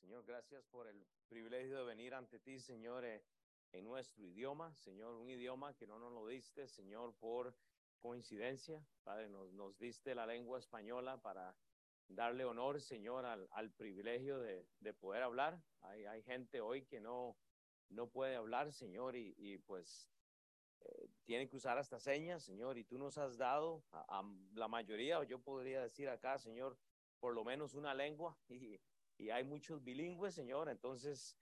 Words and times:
Señor, 0.00 0.24
gracias 0.24 0.64
por 0.64 0.86
el 0.86 1.06
privilegio 1.28 1.76
de 1.76 1.84
venir 1.84 2.14
ante 2.14 2.38
ti, 2.38 2.58
Señor, 2.58 3.04
eh, 3.04 3.22
en 3.72 3.84
nuestro 3.84 4.24
idioma, 4.24 4.74
Señor, 4.74 5.14
un 5.14 5.28
idioma 5.28 5.74
que 5.74 5.86
no 5.86 5.98
nos 5.98 6.10
lo 6.10 6.26
diste, 6.26 6.66
Señor, 6.68 7.14
por 7.16 7.54
coincidencia. 7.98 8.82
Padre, 9.04 9.28
nos, 9.28 9.52
nos 9.52 9.78
diste 9.78 10.14
la 10.14 10.24
lengua 10.24 10.58
española 10.58 11.18
para 11.18 11.54
darle 12.08 12.46
honor, 12.46 12.80
Señor, 12.80 13.26
al, 13.26 13.46
al 13.52 13.70
privilegio 13.72 14.38
de, 14.38 14.66
de, 14.80 14.94
poder 14.94 15.22
hablar. 15.22 15.62
Hay, 15.82 16.06
hay 16.06 16.22
gente 16.22 16.62
hoy 16.62 16.86
que 16.86 16.98
no, 16.98 17.36
no 17.90 18.08
puede 18.08 18.36
hablar, 18.36 18.72
Señor, 18.72 19.16
y, 19.16 19.34
y 19.36 19.58
pues 19.58 20.10
eh, 20.80 21.10
tienen 21.24 21.46
que 21.46 21.56
usar 21.56 21.76
hasta 21.76 22.00
señas, 22.00 22.42
Señor, 22.42 22.78
y 22.78 22.84
tú 22.84 22.96
nos 22.96 23.18
has 23.18 23.36
dado 23.36 23.84
a, 23.92 24.20
a, 24.20 24.24
la 24.54 24.66
mayoría, 24.66 25.18
o 25.18 25.24
yo 25.24 25.40
podría 25.40 25.82
decir 25.82 26.08
acá, 26.08 26.38
Señor, 26.38 26.78
por 27.20 27.34
lo 27.34 27.44
menos 27.44 27.74
una 27.74 27.94
lengua, 27.94 28.36
y, 28.48 28.80
y 29.20 29.30
hay 29.30 29.44
muchos 29.44 29.84
bilingües, 29.84 30.34
Señor, 30.34 30.68
entonces, 30.68 31.36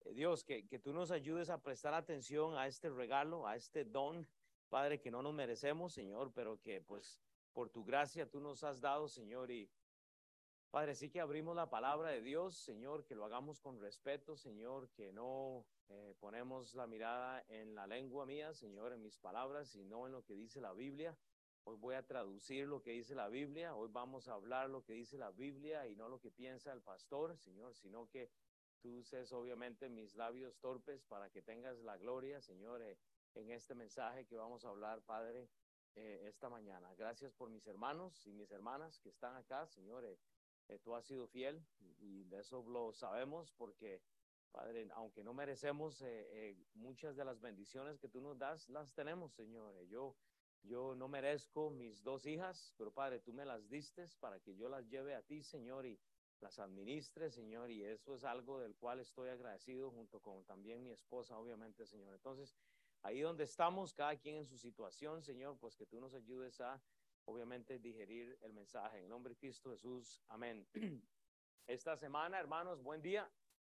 eh, 0.00 0.14
Dios, 0.14 0.42
que, 0.42 0.66
que 0.66 0.78
tú 0.78 0.92
nos 0.92 1.10
ayudes 1.10 1.50
a 1.50 1.62
prestar 1.62 1.92
atención 1.92 2.56
a 2.56 2.66
este 2.66 2.88
regalo, 2.88 3.46
a 3.46 3.56
este 3.56 3.84
don, 3.84 4.26
Padre, 4.70 5.00
que 5.00 5.10
no 5.10 5.22
nos 5.22 5.34
merecemos, 5.34 5.92
Señor, 5.92 6.32
pero 6.34 6.60
que 6.60 6.80
pues 6.80 7.20
por 7.52 7.68
tu 7.68 7.84
gracia 7.84 8.30
tú 8.30 8.40
nos 8.40 8.64
has 8.64 8.80
dado, 8.80 9.08
Señor, 9.08 9.50
y 9.50 9.70
Padre, 10.70 10.94
sí 10.94 11.10
que 11.10 11.20
abrimos 11.20 11.56
la 11.56 11.68
palabra 11.68 12.10
de 12.10 12.22
Dios, 12.22 12.56
Señor, 12.56 13.04
que 13.04 13.16
lo 13.16 13.24
hagamos 13.24 13.60
con 13.60 13.80
respeto, 13.80 14.36
Señor, 14.36 14.88
que 14.90 15.12
no 15.12 15.66
eh, 15.88 16.14
ponemos 16.20 16.74
la 16.74 16.86
mirada 16.86 17.44
en 17.48 17.74
la 17.74 17.88
lengua 17.88 18.24
mía, 18.24 18.54
Señor, 18.54 18.92
en 18.92 19.02
mis 19.02 19.18
palabras, 19.18 19.68
sino 19.68 20.06
en 20.06 20.12
lo 20.12 20.24
que 20.24 20.34
dice 20.34 20.60
la 20.60 20.72
Biblia. 20.72 21.18
Hoy 21.64 21.76
voy 21.76 21.94
a 21.94 22.06
traducir 22.06 22.66
lo 22.66 22.82
que 22.82 22.92
dice 22.92 23.14
la 23.14 23.28
Biblia, 23.28 23.74
hoy 23.74 23.88
vamos 23.92 24.28
a 24.28 24.34
hablar 24.34 24.70
lo 24.70 24.82
que 24.82 24.94
dice 24.94 25.18
la 25.18 25.30
Biblia 25.30 25.86
y 25.86 25.94
no 25.94 26.08
lo 26.08 26.20
que 26.20 26.30
piensa 26.30 26.72
el 26.72 26.82
pastor, 26.82 27.36
Señor, 27.36 27.74
sino 27.74 28.08
que 28.08 28.30
tú 28.80 28.98
uses 28.98 29.32
obviamente 29.32 29.88
mis 29.88 30.14
labios 30.14 30.58
torpes 30.58 31.04
para 31.04 31.30
que 31.30 31.42
tengas 31.42 31.78
la 31.80 31.96
gloria, 31.98 32.40
Señor, 32.40 32.82
eh, 32.82 32.98
en 33.34 33.50
este 33.50 33.74
mensaje 33.74 34.26
que 34.26 34.36
vamos 34.36 34.64
a 34.64 34.70
hablar, 34.70 35.02
Padre, 35.02 35.50
eh, 35.96 36.28
esta 36.28 36.48
mañana. 36.48 36.94
Gracias 36.94 37.32
por 37.34 37.50
mis 37.50 37.66
hermanos 37.66 38.24
y 38.26 38.32
mis 38.32 38.50
hermanas 38.52 39.00
que 39.00 39.08
están 39.08 39.34
acá, 39.36 39.66
Señor. 39.66 40.04
Eh, 40.04 40.18
eh, 40.68 40.78
tú 40.78 40.94
has 40.94 41.04
sido 41.04 41.26
fiel 41.26 41.66
y 41.98 42.24
de 42.24 42.40
eso 42.40 42.62
lo 42.62 42.92
sabemos 42.92 43.52
porque, 43.52 44.00
Padre, 44.52 44.88
aunque 44.94 45.24
no 45.24 45.34
merecemos 45.34 46.04
muchas 46.74 47.16
de 47.16 47.24
las 47.24 47.40
bendiciones 47.40 47.98
que 47.98 48.08
tú 48.08 48.20
nos 48.20 48.38
das, 48.38 48.68
las 48.68 48.94
tenemos, 48.94 49.34
Señor. 49.34 49.84
yo, 49.88 50.16
yo 50.62 50.94
no 50.94 51.08
merezco 51.08 51.70
mis 51.70 52.02
dos 52.02 52.26
hijas, 52.26 52.74
pero 52.76 52.92
Padre, 52.92 53.20
tú 53.20 53.32
me 53.32 53.44
las 53.44 53.68
diste 53.68 54.04
para 54.18 54.40
que 54.40 54.54
yo 54.56 54.68
las 54.68 54.88
lleve 54.88 55.14
a 55.14 55.22
ti, 55.22 55.42
Señor, 55.42 55.86
y 55.86 55.98
las 56.40 56.58
administre, 56.58 57.30
Señor, 57.30 57.70
y 57.70 57.84
eso 57.84 58.14
es 58.14 58.24
algo 58.24 58.58
del 58.58 58.74
cual 58.76 59.00
estoy 59.00 59.28
agradecido 59.28 59.90
junto 59.90 60.20
con 60.20 60.44
también 60.44 60.82
mi 60.82 60.90
esposa, 60.90 61.38
obviamente, 61.38 61.86
Señor. 61.86 62.14
Entonces, 62.14 62.56
ahí 63.02 63.20
donde 63.20 63.44
estamos, 63.44 63.92
cada 63.92 64.16
quien 64.16 64.36
en 64.36 64.46
su 64.46 64.56
situación, 64.56 65.22
Señor, 65.22 65.58
pues 65.58 65.76
que 65.76 65.86
tú 65.86 66.00
nos 66.00 66.14
ayudes 66.14 66.60
a, 66.60 66.82
obviamente, 67.26 67.78
digerir 67.78 68.38
el 68.40 68.52
mensaje. 68.52 69.00
En 69.00 69.08
nombre 69.08 69.34
de 69.34 69.38
Cristo 69.38 69.70
Jesús, 69.70 70.22
amén. 70.28 70.66
Esta 71.66 71.96
semana, 71.96 72.38
hermanos, 72.38 72.82
buen 72.82 73.02
día. 73.02 73.30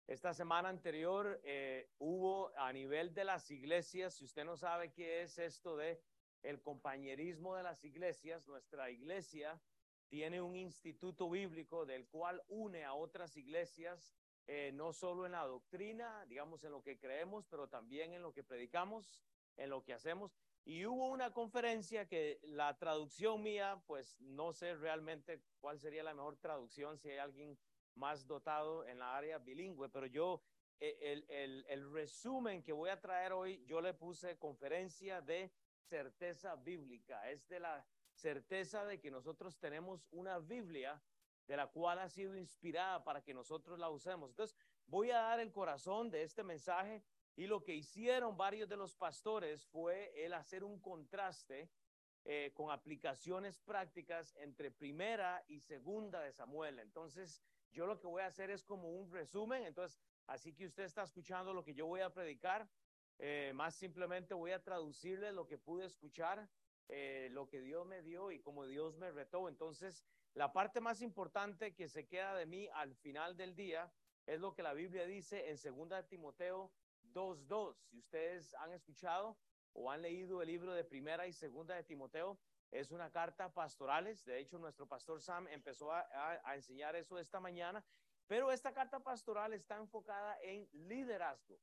Esta 0.07 0.35
semana 0.35 0.69
anterior 0.69 1.41
eh, 1.45 1.89
hubo 1.99 2.57
a 2.59 2.73
nivel 2.73 3.15
de 3.15 3.25
las 3.25 3.51
iglesias, 3.51 4.15
si 4.15 4.25
usted 4.25 4.45
no 4.45 4.57
sabe 4.57 4.93
qué 4.93 5.23
es 5.23 5.39
esto 5.39 5.77
de 5.77 6.01
el 6.43 6.61
compañerismo 6.61 7.57
de 7.57 7.63
las 7.63 7.85
iglesias, 7.85 8.47
nuestra 8.47 8.91
iglesia 8.91 9.61
tiene 10.09 10.43
un 10.43 10.57
instituto 10.57 11.31
bíblico 11.31 11.87
del 11.87 12.07
cual 12.07 12.43
une 12.49 12.85
a 12.85 12.95
otras 12.95 13.37
iglesias 13.37 14.15
eh, 14.47 14.73
no 14.75 14.93
solo 14.93 15.25
en 15.25 15.33
la 15.33 15.47
doctrina, 15.47 16.27
digamos, 16.27 16.65
en 16.65 16.73
lo 16.73 16.83
que 16.83 16.99
creemos, 16.99 17.47
pero 17.47 17.69
también 17.69 18.13
en 18.13 18.23
lo 18.23 18.33
que 18.33 18.43
predicamos, 18.43 19.23
en 19.57 19.71
lo 19.71 19.85
que 19.85 19.95
hacemos. 19.95 20.37
Y 20.65 20.85
hubo 20.85 21.09
una 21.09 21.33
conferencia 21.33 22.07
que 22.07 22.41
la 22.43 22.77
traducción 22.77 23.43
mía, 23.43 23.83
pues 23.87 24.21
no 24.21 24.53
sé 24.53 24.75
realmente 24.75 25.43
cuál 25.61 25.79
sería 25.79 26.03
la 26.03 26.15
mejor 26.15 26.37
traducción 26.37 26.99
si 26.99 27.11
hay 27.11 27.19
alguien 27.19 27.59
más 27.95 28.27
dotado 28.27 28.85
en 28.87 28.99
la 28.99 29.17
área 29.17 29.39
bilingüe, 29.39 29.89
pero 29.89 30.07
yo, 30.07 30.43
eh, 30.81 30.99
el, 31.01 31.25
el, 31.29 31.65
el 31.69 31.93
resumen 31.93 32.63
que 32.63 32.73
voy 32.73 32.91
a 32.91 33.01
traer 33.01 33.33
hoy, 33.33 33.65
yo 33.67 33.81
le 33.81 33.95
puse 33.95 34.39
conferencia 34.39 35.21
de 35.21 35.53
certeza 35.93 36.57
bíblica, 36.57 37.31
es 37.31 37.47
de 37.49 37.61
la 37.61 37.85
certeza 38.15 38.87
de 38.87 38.99
que 38.99 39.11
nosotros 39.11 39.59
tenemos 39.59 40.09
una 40.11 40.39
Biblia 40.39 41.03
de 41.47 41.55
la 41.55 41.67
cual 41.67 41.99
ha 41.99 42.09
sido 42.09 42.35
inspirada 42.35 43.05
para 43.05 43.23
que 43.23 43.35
nosotros 43.35 43.79
la 43.79 43.91
usemos. 43.91 44.31
Entonces, 44.31 44.57
voy 44.87 45.11
a 45.11 45.21
dar 45.21 45.39
el 45.39 45.53
corazón 45.53 46.11
de 46.11 46.23
este 46.23 46.43
mensaje 46.43 47.03
y 47.37 47.47
lo 47.47 47.63
que 47.63 47.75
hicieron 47.75 48.39
varios 48.39 48.71
de 48.71 48.79
los 48.79 48.97
pastores 48.97 49.67
fue 49.67 50.11
el 50.25 50.33
hacer 50.33 50.65
un 50.65 50.81
contraste 50.81 51.69
eh, 52.25 52.53
con 52.55 52.71
aplicaciones 52.71 53.59
prácticas 53.59 54.35
entre 54.37 54.71
primera 54.71 55.45
y 55.47 55.61
segunda 55.61 56.21
de 56.21 56.33
Samuel. 56.33 56.79
Entonces, 56.79 57.43
yo 57.71 57.85
lo 57.85 58.01
que 58.01 58.07
voy 58.07 58.23
a 58.23 58.29
hacer 58.29 58.49
es 58.51 58.65
como 58.65 58.89
un 58.89 59.11
resumen. 59.11 59.65
Entonces, 59.65 60.01
así 60.27 60.55
que 60.55 60.65
usted 60.65 60.85
está 60.85 61.03
escuchando 61.03 61.53
lo 61.53 61.63
que 61.63 61.75
yo 61.75 61.85
voy 61.85 62.01
a 62.01 62.15
predicar. 62.15 62.67
Eh, 63.25 63.53
más 63.55 63.77
simplemente 63.77 64.35
voy 64.35 64.51
a 64.51 64.65
traducirle 64.65 65.33
lo 65.33 65.47
que 65.47 65.57
pude 65.57 65.87
escuchar, 65.87 66.49
eh, 66.89 67.29
lo 67.31 67.49
que 67.49 67.61
Dios 67.61 67.87
me 67.87 68.03
dio 68.03 68.33
y 68.33 68.41
como 68.41 68.67
Dios 68.67 68.97
me 68.97 69.13
retó. 69.13 69.49
Entonces, 69.49 70.05
la 70.35 70.53
parte 70.53 70.81
más 70.81 71.03
importante 71.03 71.73
que 71.73 71.89
se 71.89 72.09
queda 72.09 72.35
de 72.35 72.47
mí 72.47 72.69
al 72.75 72.97
final 72.97 73.37
del 73.37 73.55
día 73.55 73.93
es 74.27 74.41
lo 74.41 74.55
que 74.55 74.65
la 74.65 74.73
Biblia 74.73 75.07
dice 75.07 75.51
en 75.51 75.57
2 75.57 76.09
Timoteo 76.09 76.73
2.2. 77.15 77.77
Si 77.77 77.99
ustedes 77.99 78.55
han 78.55 78.73
escuchado 78.73 79.39
o 79.73 79.89
han 79.89 80.03
leído 80.03 80.43
el 80.43 80.49
libro 80.49 80.75
de 80.75 80.83
Primera 80.83 81.29
y 81.29 81.33
Segunda 81.33 81.77
de 81.77 81.85
Timoteo, 81.85 82.41
es 82.73 82.91
una 82.91 83.09
carta 83.13 83.53
pastorales. 83.53 84.25
De 84.25 84.41
hecho, 84.41 84.59
nuestro 84.59 84.89
pastor 84.89 85.21
Sam 85.21 85.47
empezó 85.47 85.93
a, 85.93 86.41
enseñar 86.57 86.97
eso 86.97 87.21
esta 87.21 87.39
mañana. 87.39 87.85
Pero 88.27 88.51
esta 88.51 88.73
carta 88.73 88.99
pastoral 88.99 89.53
está 89.53 89.77
enfocada 89.77 90.39
en 90.43 90.69
liderazgo. 90.73 91.61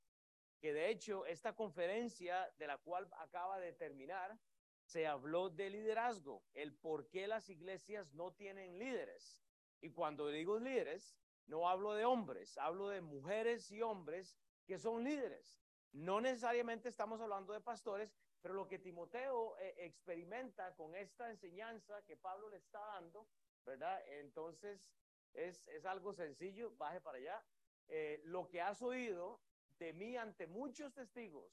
Que 0.59 0.73
de 0.73 0.89
hecho, 0.89 1.25
esta 1.25 1.55
conferencia 1.55 2.51
de 2.57 2.67
la 2.67 2.77
cual 2.77 3.09
acaba 3.17 3.59
de 3.59 3.73
terminar, 3.73 4.37
se 4.83 5.05
habló 5.07 5.49
de 5.49 5.69
liderazgo, 5.69 6.43
el 6.53 6.73
por 6.73 7.09
qué 7.09 7.27
las 7.27 7.49
iglesias 7.49 8.13
no 8.13 8.33
tienen 8.33 8.79
líderes. 8.79 9.39
Y 9.81 9.91
cuando 9.91 10.27
digo 10.29 10.59
líderes, 10.59 11.15
no 11.45 11.69
hablo 11.69 11.93
de 11.93 12.05
hombres, 12.05 12.57
hablo 12.57 12.89
de 12.89 13.01
mujeres 13.01 13.71
y 13.71 13.81
hombres 13.81 14.37
que 14.65 14.77
son 14.77 15.03
líderes. 15.03 15.61
No 15.91 16.21
necesariamente 16.21 16.89
estamos 16.89 17.21
hablando 17.21 17.53
de 17.53 17.61
pastores, 17.61 18.15
pero 18.41 18.53
lo 18.53 18.67
que 18.67 18.79
Timoteo 18.79 19.57
eh, 19.59 19.75
experimenta 19.77 20.75
con 20.75 20.95
esta 20.95 21.29
enseñanza 21.29 22.03
que 22.05 22.17
Pablo 22.17 22.49
le 22.49 22.57
está 22.57 22.79
dando, 22.79 23.27
¿verdad? 23.65 24.01
Entonces 24.07 24.87
es, 25.33 25.67
es 25.69 25.85
algo 25.85 26.13
sencillo, 26.13 26.75
baje 26.77 27.01
para 27.01 27.17
allá. 27.17 27.43
Eh, 27.87 28.21
lo 28.25 28.47
que 28.47 28.61
has 28.61 28.81
oído 28.81 29.41
de 29.79 29.93
mí 29.93 30.17
ante 30.17 30.45
muchos 30.45 30.93
testigos, 30.93 31.51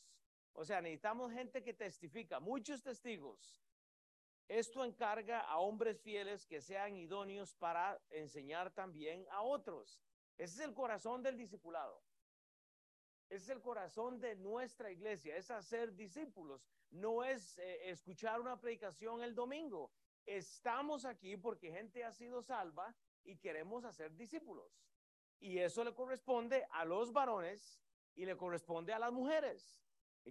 o 0.52 0.64
sea, 0.64 0.80
necesitamos 0.80 1.32
gente 1.32 1.62
que 1.62 1.74
testifica, 1.74 2.40
muchos 2.40 2.82
testigos. 2.82 3.62
Esto 4.48 4.84
encarga 4.84 5.40
a 5.40 5.58
hombres 5.58 6.00
fieles 6.00 6.46
que 6.46 6.60
sean 6.60 6.96
idóneos 6.96 7.54
para 7.54 8.00
enseñar 8.10 8.70
también 8.70 9.26
a 9.30 9.42
otros. 9.42 10.00
Ese 10.36 10.54
es 10.54 10.60
el 10.60 10.74
corazón 10.74 11.22
del 11.22 11.36
discipulado. 11.36 12.02
Es 13.28 13.48
el 13.48 13.60
corazón 13.60 14.20
de 14.20 14.36
nuestra 14.36 14.90
iglesia, 14.90 15.36
es 15.36 15.50
hacer 15.50 15.94
discípulos. 15.94 16.64
No 16.90 17.24
es 17.24 17.58
eh, 17.58 17.90
escuchar 17.90 18.40
una 18.40 18.58
predicación 18.58 19.22
el 19.22 19.34
domingo. 19.34 19.90
Estamos 20.24 21.04
aquí 21.04 21.36
porque 21.36 21.72
gente 21.72 22.04
ha 22.04 22.12
sido 22.12 22.40
salva 22.42 22.94
y 23.24 23.36
queremos 23.36 23.84
hacer 23.84 24.14
discípulos. 24.14 24.80
Y 25.40 25.58
eso 25.58 25.84
le 25.84 25.92
corresponde 25.92 26.66
a 26.70 26.84
los 26.84 27.12
varones 27.12 27.80
y 28.16 28.24
le 28.24 28.36
corresponde 28.36 28.92
a 28.92 28.98
las 28.98 29.12
mujeres. 29.12 29.78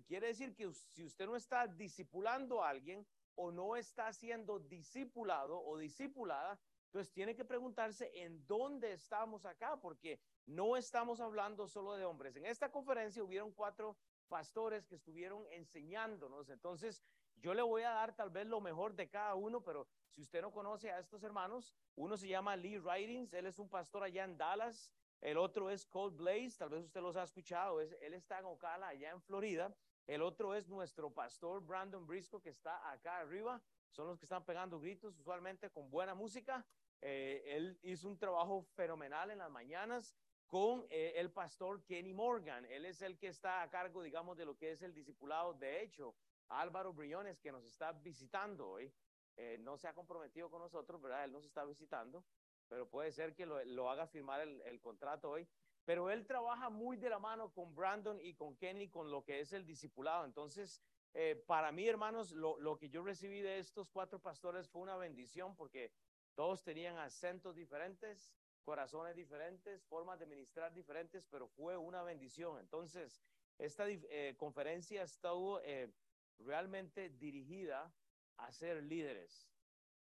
Quiere 0.07 0.27
decir 0.27 0.53
que 0.53 0.69
si 0.73 1.05
usted 1.05 1.25
no 1.25 1.37
está 1.37 1.67
discipulando 1.67 2.61
a 2.61 2.69
alguien 2.69 3.07
o 3.35 3.51
no 3.51 3.77
está 3.77 4.11
siendo 4.11 4.59
discipulado 4.59 5.57
o 5.63 5.77
discipulada, 5.77 6.59
entonces 6.87 7.13
tiene 7.13 7.35
que 7.35 7.45
preguntarse 7.45 8.11
en 8.13 8.45
dónde 8.45 8.93
estamos 8.93 9.45
acá, 9.45 9.77
porque 9.79 10.19
no 10.45 10.75
estamos 10.75 11.19
hablando 11.21 11.67
solo 11.67 11.95
de 11.95 12.05
hombres. 12.05 12.35
En 12.35 12.45
esta 12.45 12.71
conferencia 12.71 13.23
hubieron 13.23 13.51
cuatro 13.51 13.97
pastores 14.27 14.85
que 14.85 14.95
estuvieron 14.95 15.45
enseñándonos. 15.51 16.49
Entonces, 16.49 17.03
yo 17.35 17.53
le 17.53 17.61
voy 17.61 17.83
a 17.83 17.91
dar 17.91 18.15
tal 18.15 18.29
vez 18.29 18.47
lo 18.47 18.61
mejor 18.61 18.95
de 18.95 19.09
cada 19.09 19.35
uno, 19.35 19.61
pero 19.61 19.87
si 20.09 20.21
usted 20.21 20.41
no 20.41 20.51
conoce 20.51 20.91
a 20.91 20.99
estos 20.99 21.23
hermanos, 21.23 21.75
uno 21.95 22.17
se 22.17 22.27
llama 22.27 22.55
Lee 22.55 22.79
Writings, 22.79 23.33
él 23.33 23.45
es 23.45 23.59
un 23.59 23.69
pastor 23.69 24.03
allá 24.03 24.23
en 24.23 24.37
Dallas, 24.37 24.93
el 25.21 25.37
otro 25.37 25.69
es 25.69 25.85
Cold 25.85 26.17
Blaze, 26.17 26.57
tal 26.57 26.69
vez 26.69 26.83
usted 26.83 27.01
los 27.01 27.15
ha 27.15 27.23
escuchado, 27.23 27.81
es, 27.81 27.95
él 28.01 28.13
está 28.13 28.39
en 28.39 28.45
Ocala, 28.45 28.89
allá 28.89 29.11
en 29.11 29.21
Florida. 29.21 29.75
El 30.07 30.21
otro 30.21 30.53
es 30.53 30.67
nuestro 30.67 31.11
pastor 31.11 31.65
Brandon 31.65 32.05
Brisco, 32.05 32.41
que 32.41 32.49
está 32.49 32.91
acá 32.91 33.19
arriba. 33.19 33.61
Son 33.89 34.07
los 34.07 34.19
que 34.19 34.25
están 34.25 34.45
pegando 34.45 34.79
gritos, 34.79 35.17
usualmente 35.17 35.69
con 35.71 35.89
buena 35.89 36.13
música. 36.13 36.65
Eh, 37.01 37.43
él 37.47 37.79
hizo 37.81 38.07
un 38.07 38.17
trabajo 38.17 38.63
fenomenal 38.75 39.31
en 39.31 39.39
las 39.39 39.49
mañanas. 39.49 40.15
con 40.47 40.85
eh, 40.91 41.13
el 41.15 41.31
pastor 41.31 41.83
Kenny 41.85 42.13
Morgan. 42.13 42.65
Él 42.65 42.85
es 42.85 43.01
el 43.01 43.17
que 43.17 43.27
está 43.27 43.63
a 43.63 43.69
cargo, 43.69 44.03
digamos, 44.03 44.37
de 44.37 44.45
lo 44.45 44.55
que 44.55 44.71
es 44.71 44.81
el 44.83 44.93
discipulado. 44.93 45.55
De 45.55 45.81
hecho, 45.81 46.15
Álvaro 46.49 46.93
Briones, 46.93 47.39
que 47.39 47.51
nos 47.51 47.65
está 47.65 47.91
visitando 47.93 48.69
hoy, 48.69 48.93
eh, 49.37 49.57
no 49.59 49.75
se 49.75 49.87
ha 49.87 49.93
comprometido 49.93 50.49
con 50.49 50.61
nosotros, 50.61 51.01
¿verdad? 51.01 51.25
Él 51.25 51.31
nos 51.31 51.45
está 51.45 51.65
visitando, 51.65 52.23
pero 52.67 52.89
puede 52.89 53.11
ser 53.11 53.33
que 53.35 53.45
lo, 53.45 53.89
haga 53.89 54.07
firmar 54.07 54.41
el, 54.41 54.81
contrato 54.81 55.31
hoy. 55.31 55.47
Pero 55.85 56.09
él 56.09 56.25
trabaja 56.25 56.69
muy 56.69 56.97
de 56.97 57.09
la 57.09 57.19
mano 57.19 57.53
con 57.53 57.75
Brandon 57.75 58.19
y 58.19 58.33
con 58.33 58.55
Kenny 58.57 58.89
con 58.89 59.11
lo 59.11 59.23
que 59.23 59.39
es 59.39 59.53
el 59.53 59.65
discipulado. 59.65 60.25
Entonces, 60.25 60.81
eh, 61.13 61.35
para 61.47 61.71
mí, 61.71 61.87
hermanos, 61.87 62.31
lo, 62.31 62.77
que 62.77 62.89
yo 62.89 63.03
recibí 63.03 63.41
de 63.41 63.59
estos 63.59 63.89
cuatro 63.89 64.19
pastores 64.19 64.67
fue 64.67 64.81
una 64.81 64.97
bendición 64.97 65.55
porque 65.55 65.93
todos 66.33 66.63
tenían 66.63 66.97
acentos 66.97 67.55
diferentes, 67.55 68.33
corazones 68.63 69.15
diferentes, 69.15 69.85
formas 69.85 70.19
de 70.19 70.25
ministrar 70.25 70.73
diferentes, 70.73 71.27
pero 71.27 71.47
fue 71.47 71.77
una 71.77 72.01
bendición. 72.01 72.59
Entonces, 72.59 73.21
esta 73.59 73.85
eh, 73.87 74.35
conferencia 74.37 75.03
estuvo 75.03 75.61
eh, 75.61 75.93
realmente 76.39 77.09
dirigida 77.09 77.93
a 78.37 78.51
ser 78.51 78.83
líderes. 78.83 79.47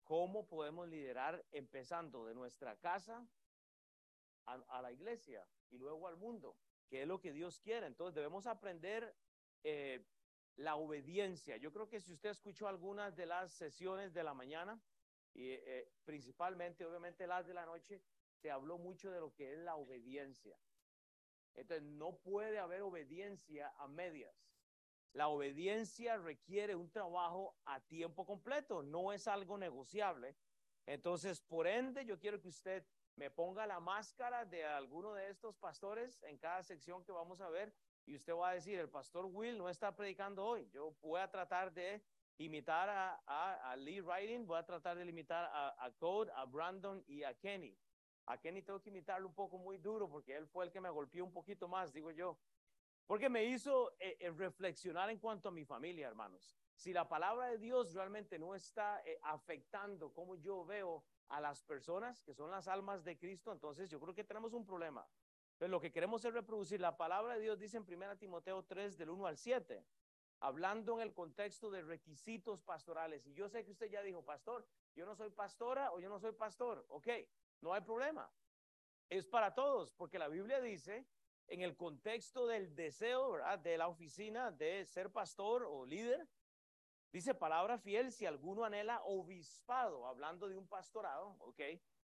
¿Cómo 0.09 0.47
podemos 0.47 0.87
liderar 0.87 1.45
empezando 1.51 2.25
de 2.25 2.33
nuestra 2.33 2.75
casa 2.77 3.23
a, 4.47 4.81
la 4.81 4.91
iglesia 4.91 5.47
y 5.69 5.77
luego 5.77 6.07
al 6.07 6.17
mundo? 6.17 6.57
¿Qué 6.87 7.03
es 7.03 7.07
lo 7.07 7.21
que 7.21 7.31
Dios 7.31 7.59
quiere? 7.59 7.85
Entonces 7.85 8.15
debemos 8.15 8.47
aprender 8.47 9.15
eh, 9.63 10.03
la 10.55 10.77
obediencia. 10.77 11.57
Yo 11.57 11.71
creo 11.71 11.87
que 11.87 11.99
si 11.99 12.11
usted 12.11 12.31
escuchó 12.31 12.67
algunas 12.67 13.15
de 13.15 13.27
las 13.27 13.51
sesiones 13.51 14.11
de 14.11 14.23
la 14.23 14.33
mañana, 14.33 14.81
y 15.35 15.59
principalmente 16.05 16.87
obviamente 16.87 17.27
las 17.27 17.45
de 17.45 17.53
la 17.53 17.67
noche, 17.67 18.01
se 18.33 18.49
habló 18.49 18.79
mucho 18.79 19.11
de 19.11 19.19
lo 19.19 19.31
que 19.35 19.53
es 19.53 19.59
la 19.59 19.75
obediencia. 19.75 20.59
Entonces, 21.53 21.83
no 21.87 22.17
puede 22.17 22.57
haber 22.57 22.81
obediencia 22.81 23.75
a 23.77 23.87
medias. 23.87 24.35
La 25.13 25.27
obediencia 25.27 26.17
requiere 26.17 26.75
un 26.75 26.91
trabajo 26.91 27.55
a 27.65 27.79
tiempo 27.79 28.25
completo, 28.25 28.83
no 28.83 29.11
es 29.11 29.27
algo 29.27 29.57
negociable. 29.57 30.35
Entonces, 30.85 31.41
por 31.41 31.67
ende, 31.67 32.05
yo 32.05 32.19
quiero 32.19 32.39
que 32.39 32.47
usted 32.47 32.85
me 33.15 33.29
ponga 33.29 33.67
la 33.67 33.79
máscara 33.79 34.45
de 34.45 34.63
alguno 34.63 35.13
de 35.13 35.29
estos 35.29 35.57
pastores 35.57 36.21
en 36.23 36.37
cada 36.37 36.63
sección 36.63 37.03
que 37.03 37.11
vamos 37.11 37.41
a 37.41 37.49
ver 37.49 37.73
y 38.05 38.15
usted 38.15 38.33
va 38.33 38.49
a 38.49 38.53
decir, 38.53 38.79
el 38.79 38.89
pastor 38.89 39.25
Will 39.25 39.57
no 39.57 39.69
está 39.69 39.95
predicando 39.95 40.45
hoy. 40.45 40.69
Yo 40.69 40.95
voy 41.01 41.19
a 41.19 41.29
tratar 41.29 41.73
de 41.73 42.03
imitar 42.37 42.89
a, 42.89 43.75
Lee 43.77 44.01
Writing, 44.01 44.45
voy 44.45 44.57
a 44.57 44.65
tratar 44.65 44.97
de 44.97 45.05
imitar 45.05 45.49
a, 45.51 45.85
a 45.85 45.91
Code, 45.91 46.31
a 46.33 46.45
Brandon 46.45 47.03
y 47.07 47.23
a 47.23 47.33
Kenny. 47.33 47.77
A 48.25 48.37
Kenny 48.37 48.61
tengo 48.61 48.81
que 48.81 48.89
imitarlo 48.89 49.27
un 49.27 49.35
poco 49.35 49.57
muy 49.57 49.77
duro 49.77 50.09
porque 50.09 50.35
él 50.35 50.47
fue 50.47 50.65
el 50.65 50.71
que 50.71 50.79
me 50.79 50.89
golpeó 50.89 51.25
un 51.25 51.33
poquito 51.33 51.67
más, 51.67 51.91
digo 51.91 52.11
yo. 52.11 52.37
Porque 53.09 53.27
me 53.27 53.43
hizo 53.43 53.93
eh, 53.99 54.17
eh, 54.19 54.29
reflexionar 54.29 55.09
en 55.09 55.17
cuanto 55.17 55.49
a 55.49 55.51
mi 55.51 55.65
familia, 55.65 56.07
hermanos. 56.07 56.55
Si 56.75 56.93
la 56.93 57.09
palabra 57.09 57.47
de 57.47 57.57
Dios 57.57 57.91
realmente 57.95 58.37
no 58.37 58.53
está 58.53 59.01
eh, 59.03 59.17
afectando 59.23 60.13
cómo 60.13 60.35
yo 60.35 60.63
veo 60.63 61.03
a 61.29 61.41
las 61.41 61.63
personas 61.63 62.21
que 62.21 62.35
son 62.35 62.51
las 62.51 62.67
almas 62.67 63.03
de 63.03 63.17
Cristo, 63.17 63.51
entonces 63.51 63.89
yo 63.89 63.99
creo 63.99 64.13
que 64.13 64.23
tenemos 64.23 64.53
un 64.53 64.63
problema. 64.63 65.09
Pero 65.57 65.71
lo 65.71 65.81
que 65.81 65.91
queremos 65.91 66.23
es 66.23 66.31
reproducir. 66.31 66.79
La 66.81 66.97
palabra 66.97 67.33
de 67.33 67.39
Dios 67.39 67.57
dice 67.57 67.77
en 67.77 67.83
1 67.91 68.17
Timoteo 68.19 68.63
3, 68.65 68.95
del 68.95 69.09
1 69.09 69.25
al 69.25 69.37
7, 69.37 69.83
hablando 70.41 70.93
en 70.97 71.07
el 71.07 71.11
contexto 71.11 71.71
de 71.71 71.81
requisitos 71.81 72.61
pastorales. 72.61 73.25
Y 73.25 73.33
yo 73.33 73.49
sé 73.49 73.65
que 73.65 73.71
usted 73.71 73.89
ya 73.89 74.03
dijo, 74.03 74.23
pastor, 74.23 74.67
yo 74.93 75.07
no 75.07 75.15
soy 75.15 75.31
pastora 75.31 75.91
o 75.93 75.99
yo 75.99 76.09
no 76.09 76.19
soy 76.19 76.33
pastor. 76.33 76.85
Ok, 76.89 77.07
no 77.61 77.73
hay 77.73 77.81
problema. 77.81 78.31
Es 79.09 79.25
para 79.25 79.55
todos, 79.55 79.93
porque 79.93 80.19
la 80.19 80.27
Biblia 80.27 80.61
dice, 80.61 81.07
en 81.49 81.61
el 81.61 81.75
contexto 81.75 82.47
del 82.47 82.75
deseo 82.75 83.37
de 83.61 83.77
la 83.77 83.87
oficina 83.87 84.51
de 84.51 84.85
ser 84.85 85.11
pastor 85.11 85.65
o 85.67 85.85
líder, 85.85 86.27
dice 87.11 87.33
palabra 87.33 87.77
fiel 87.77 88.11
si 88.11 88.25
alguno 88.25 88.63
anhela 88.63 89.01
obispado, 89.03 90.07
hablando 90.07 90.47
de 90.47 90.57
un 90.57 90.67
pastorado, 90.67 91.35
¿ok? 91.39 91.61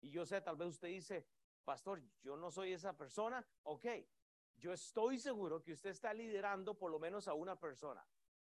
Y 0.01 0.11
yo 0.11 0.25
sé, 0.25 0.41
tal 0.41 0.57
vez 0.57 0.69
usted 0.69 0.89
dice, 0.89 1.27
pastor, 1.65 2.03
yo 2.23 2.37
no 2.37 2.51
soy 2.51 2.73
esa 2.73 2.97
persona, 2.97 3.47
ok. 3.63 3.87
Yo 4.59 4.73
estoy 4.73 5.19
seguro 5.19 5.63
que 5.63 5.73
usted 5.73 5.91
está 5.91 6.15
liderando 6.15 6.75
por 6.75 6.91
lo 6.91 6.99
menos 6.99 7.29
a 7.29 7.35
una 7.35 7.59
persona. 7.59 8.07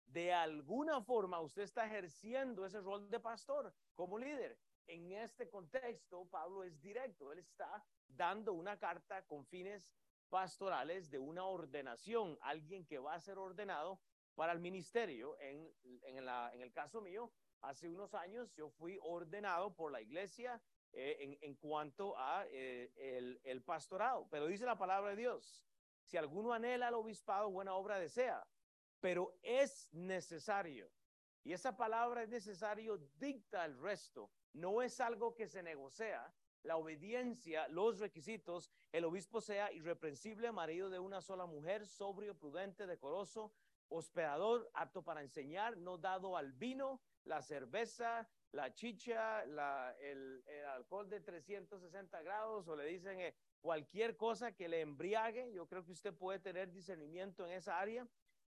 De 0.07 0.33
alguna 0.33 1.03
forma 1.03 1.41
usted 1.41 1.63
está 1.63 1.87
ejerciendo 1.87 2.65
ese 2.65 2.81
rol 2.81 3.11
de 3.11 3.21
pastor 3.21 3.75
como 3.95 4.17
líder 4.17 4.59
en 4.89 5.13
este 5.13 5.49
contexto, 5.49 6.25
Pablo 6.27 6.65
es 6.65 6.81
directo, 6.81 7.31
él 7.31 7.39
está 7.39 7.85
dando 8.09 8.55
una 8.55 8.79
carta 8.79 9.23
con 9.27 9.45
fines 9.45 9.91
pastorales 10.29 11.11
de 11.11 11.19
una 11.19 11.45
ordenación, 11.45 12.39
alguien 12.43 12.87
que 12.87 12.99
va 12.99 13.15
a 13.15 13.21
ser 13.21 13.39
ordenado 13.39 14.01
para 14.35 14.53
el 14.53 14.61
ministerio. 14.61 15.39
En, 15.41 15.71
en, 16.03 16.63
el 16.63 16.73
caso 16.73 17.01
mío, 17.01 17.33
hace 17.61 17.89
unos 17.89 18.15
años 18.15 18.53
yo 18.55 18.71
fui 18.71 18.99
ordenado 19.03 19.75
por 19.75 19.91
la 19.91 20.01
iglesia 20.01 20.61
eh, 20.93 21.17
en, 21.21 21.39
en, 21.41 21.55
cuanto 21.57 22.17
a 22.19 22.47
eh, 22.49 22.93
el, 22.97 23.41
el 23.45 23.63
pastorado, 23.63 24.27
pero 24.31 24.47
dice 24.47 24.65
la 24.65 24.79
palabra 24.79 25.11
de 25.11 25.17
Dios, 25.17 25.67
si 26.03 26.17
alguno 26.17 26.53
anhela 26.53 26.89
el 26.89 26.95
obispado, 26.95 27.51
buena 27.51 27.75
obra 27.75 27.99
desea, 27.99 28.47
pero 29.01 29.39
es 29.43 29.93
necesario. 29.93 30.91
Y 31.45 31.53
esa 31.53 31.77
palabra 31.77 32.23
es 32.23 32.29
necesario, 32.29 32.99
dicta 33.19 33.65
el 33.65 33.79
resto 33.79 34.31
no 34.59 34.83
es 34.83 35.01
algo 35.01 35.35
que 35.35 35.49
se 35.49 35.63
negocia. 35.63 36.33
La 36.63 36.77
obediencia, 36.77 37.69
los 37.69 37.99
requisitos, 37.99 38.71
el 38.93 39.05
obispo 39.05 39.41
sea 39.41 39.73
irreprensible, 39.73 40.53
marido 40.53 40.91
de 40.91 40.99
una 40.99 41.21
sola 41.21 41.47
mujer, 41.47 41.87
sobrio, 41.87 42.37
prudente, 42.37 42.87
decoroso, 42.87 43.53
hospedador, 43.89 44.71
apto 44.75 45.03
para 45.03 45.23
enseñar, 45.23 45.77
no 45.77 45.99
dado 45.99 46.37
al 46.37 46.53
vino, 46.53 47.01
la 47.25 47.43
cerveza, 47.43 48.29
la 48.53 48.73
chicha, 48.73 49.43
el, 49.43 50.43
alcohol 50.69 51.09
de 51.09 51.21
360 51.21 52.23
grados, 52.23 52.69
o 52.69 52.77
le 52.77 52.87
dicen 52.87 53.21
eh, 53.21 53.35
cualquier 53.61 54.17
cosa 54.17 54.53
que 54.53 54.69
le 54.69 54.81
embriague. 54.81 55.53
Yo 55.53 55.67
creo 55.67 55.85
que 55.85 55.93
usted 55.93 56.15
puede 56.15 56.39
tener 56.39 56.73
discernimiento 56.73 57.47
en 57.47 57.53
esa 57.53 57.79
área. 57.79 58.07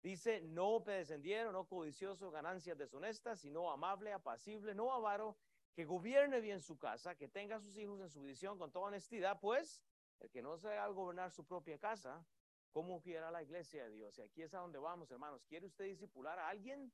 Dice, 0.01 0.41
no 0.41 0.81
pedescendieron, 0.83 1.51
no 1.53 1.67
codicioso, 1.67 2.31
ganancias 2.31 2.77
deshonestas, 2.77 3.39
sino 3.41 3.69
amable, 3.69 4.13
apacible, 4.13 4.73
no 4.73 4.93
avaro, 4.93 5.35
que 5.73 5.85
gobierne 5.85 6.41
bien 6.41 6.61
su 6.61 6.77
casa, 6.77 7.15
que 7.15 7.27
tenga 7.27 7.57
a 7.57 7.59
sus 7.59 7.77
hijos 7.77 7.99
en 8.01 8.09
su 8.09 8.21
visión 8.21 8.57
con 8.57 8.71
toda 8.71 8.87
honestidad, 8.87 9.39
pues 9.39 9.83
el 10.19 10.29
que 10.29 10.41
no 10.41 10.57
sea 10.57 10.83
al 10.83 10.93
gobernar 10.93 11.31
su 11.31 11.45
propia 11.45 11.77
casa, 11.77 12.25
¿cómo 12.71 13.01
quiera 13.01 13.31
la 13.31 13.41
iglesia 13.41 13.83
de 13.83 13.91
Dios? 13.91 14.17
Y 14.17 14.21
aquí 14.21 14.41
es 14.41 14.53
a 14.53 14.59
donde 14.59 14.79
vamos, 14.79 15.11
hermanos. 15.11 15.45
¿Quiere 15.45 15.65
usted 15.65 15.85
discipular 15.85 16.37
a 16.39 16.49
alguien? 16.49 16.91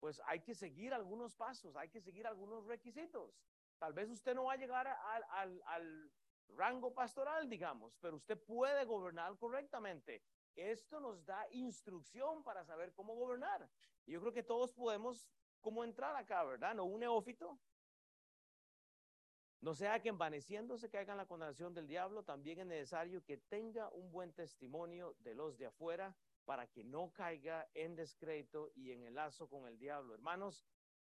Pues 0.00 0.20
hay 0.26 0.40
que 0.40 0.54
seguir 0.54 0.94
algunos 0.94 1.34
pasos, 1.34 1.76
hay 1.76 1.88
que 1.88 2.00
seguir 2.00 2.26
algunos 2.26 2.66
requisitos. 2.66 3.40
Tal 3.78 3.92
vez 3.92 4.10
usted 4.10 4.34
no 4.34 4.44
va 4.44 4.54
a 4.54 4.56
llegar 4.56 4.86
al, 4.86 5.62
al 5.64 6.12
rango 6.48 6.92
pastoral, 6.92 7.48
digamos, 7.48 7.96
pero 8.00 8.16
usted 8.16 8.38
puede 8.38 8.84
gobernar 8.84 9.36
correctamente. 9.38 10.22
Esto 10.54 10.98
nos 10.98 11.24
da 11.24 11.46
instrucción 11.52 12.42
para 12.42 12.64
saber 12.64 12.92
cómo 12.92 13.14
gobernar. 13.14 13.68
Yo 14.06 14.20
creo 14.20 14.32
que 14.32 14.42
todos 14.42 14.72
podemos 14.72 15.28
cómo 15.60 15.84
entrar 15.84 16.14
acá, 16.16 16.44
¿verdad? 16.44 16.74
No 16.74 16.84
un 16.84 17.00
neófito. 17.00 17.58
No 19.60 19.74
sea 19.74 20.00
que 20.00 20.08
envaneciéndose 20.08 20.88
caiga 20.88 21.12
en 21.12 21.18
la 21.18 21.26
condenación 21.26 21.74
del 21.74 21.88
diablo, 21.88 22.22
también 22.22 22.60
es 22.60 22.66
necesario 22.66 23.24
que 23.24 23.38
tenga 23.38 23.88
un 23.90 24.12
buen 24.12 24.32
testimonio 24.32 25.16
de 25.18 25.34
los 25.34 25.58
de 25.58 25.66
afuera 25.66 26.16
para 26.44 26.68
que 26.68 26.84
no 26.84 27.12
caiga 27.12 27.68
en 27.74 27.96
descrédito 27.96 28.70
y 28.74 28.92
en 28.92 29.02
el 29.02 29.14
lazo 29.14 29.48
con 29.48 29.66
el 29.66 29.76
diablo. 29.76 30.14
Hermanos, 30.14 30.64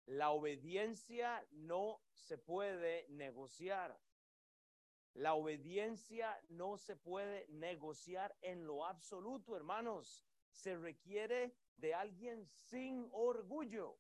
la 0.06 0.30
obediencia 0.30 1.46
no 1.52 2.02
se 2.12 2.38
puede 2.38 3.06
negociar. 3.08 4.00
La 5.14 5.34
obediencia 5.34 6.40
no 6.48 6.76
se 6.76 6.96
puede 6.96 7.46
negociar 7.48 8.36
en 8.42 8.66
lo 8.66 8.84
absoluto, 8.84 9.56
hermanos. 9.56 10.24
Se 10.50 10.76
requiere 10.76 11.54
de 11.76 11.94
alguien 11.94 12.46
sin 12.48 13.08
orgullo. 13.12 13.96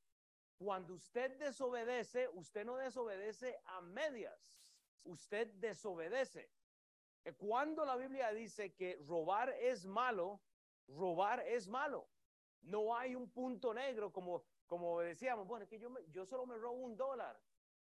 Cuando 0.60 0.92
usted 0.92 1.38
desobedece, 1.38 2.28
usted 2.34 2.66
no 2.66 2.76
desobedece 2.76 3.58
a 3.64 3.80
medias, 3.80 4.60
usted 5.04 5.46
desobedece. 5.54 6.50
Eh, 7.24 7.32
cuando 7.32 7.86
la 7.86 7.96
Biblia 7.96 8.30
dice 8.30 8.74
que 8.74 8.98
robar 9.08 9.48
es 9.58 9.86
malo, 9.86 10.42
robar 10.86 11.40
es 11.46 11.66
malo. 11.66 12.10
No 12.60 12.94
hay 12.94 13.14
un 13.14 13.30
punto 13.30 13.72
negro 13.72 14.12
como, 14.12 14.44
como 14.66 15.00
decíamos, 15.00 15.46
bueno, 15.46 15.62
es 15.62 15.70
que 15.70 15.78
yo, 15.78 15.88
yo 16.10 16.26
solo 16.26 16.44
me 16.44 16.58
robo 16.58 16.76
un 16.76 16.94
dólar 16.94 17.40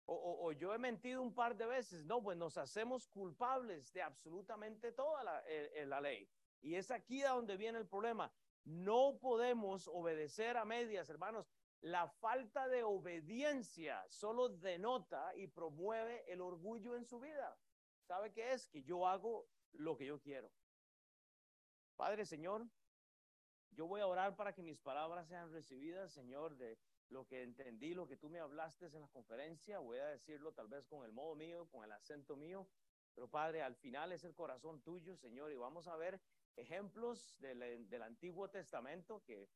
o, 0.06 0.50
yo 0.50 0.74
he 0.74 0.78
mentido 0.78 1.22
un 1.22 1.34
par 1.34 1.56
de 1.56 1.66
veces. 1.66 2.04
No, 2.04 2.20
pues 2.20 2.36
nos 2.36 2.58
hacemos 2.58 3.06
culpables 3.06 3.92
de 3.92 4.02
absolutamente 4.02 4.90
toda 4.90 5.22
la, 5.22 5.44
eh, 5.46 5.84
la 5.86 6.00
ley. 6.00 6.28
Y 6.62 6.74
es 6.74 6.90
aquí 6.90 7.22
a 7.22 7.30
donde 7.30 7.56
viene 7.56 7.78
el 7.78 7.86
problema. 7.86 8.32
No 8.64 9.18
podemos 9.20 9.86
obedecer 9.86 10.56
a 10.56 10.64
medias, 10.64 11.08
hermanos. 11.08 11.48
La 11.86 12.08
falta 12.08 12.66
de 12.66 12.82
obediencia 12.82 14.04
solo 14.08 14.48
denota 14.48 15.32
y 15.36 15.46
promueve 15.46 16.24
el 16.26 16.40
orgullo 16.40 16.96
en 16.96 17.04
su 17.04 17.20
vida. 17.20 17.56
¿Sabe 18.02 18.32
qué 18.32 18.54
es? 18.54 18.66
Que 18.66 18.82
yo 18.82 19.06
hago 19.06 19.48
lo 19.70 19.96
que 19.96 20.04
yo 20.04 20.20
quiero. 20.20 20.50
Padre, 21.94 22.26
Señor, 22.26 22.66
yo 23.70 23.86
voy 23.86 24.00
a 24.00 24.08
orar 24.08 24.34
para 24.34 24.52
que 24.52 24.64
mis 24.64 24.80
palabras 24.80 25.28
sean 25.28 25.52
recibidas, 25.52 26.10
Señor, 26.12 26.56
de 26.56 26.76
lo 27.08 27.24
que 27.24 27.44
entendí, 27.44 27.94
lo 27.94 28.08
que 28.08 28.16
tú 28.16 28.28
me 28.28 28.40
hablaste 28.40 28.86
en 28.86 29.02
la 29.02 29.08
conferencia. 29.08 29.78
Voy 29.78 29.98
a 29.98 30.06
decirlo 30.06 30.52
tal 30.52 30.66
vez 30.66 30.84
con 30.86 31.04
el 31.04 31.12
modo 31.12 31.36
mío, 31.36 31.68
con 31.70 31.84
el 31.84 31.92
acento 31.92 32.34
mío. 32.34 32.66
Pero 33.14 33.30
Padre, 33.30 33.62
al 33.62 33.76
final 33.76 34.10
es 34.10 34.24
el 34.24 34.34
corazón 34.34 34.82
tuyo, 34.82 35.14
Señor, 35.14 35.52
y 35.52 35.56
vamos 35.56 35.86
a 35.86 35.94
ver 35.94 36.20
ejemplos 36.56 37.36
del, 37.38 37.88
del 37.88 38.02
Antiguo 38.02 38.50
Testamento 38.50 39.22
que, 39.22 39.48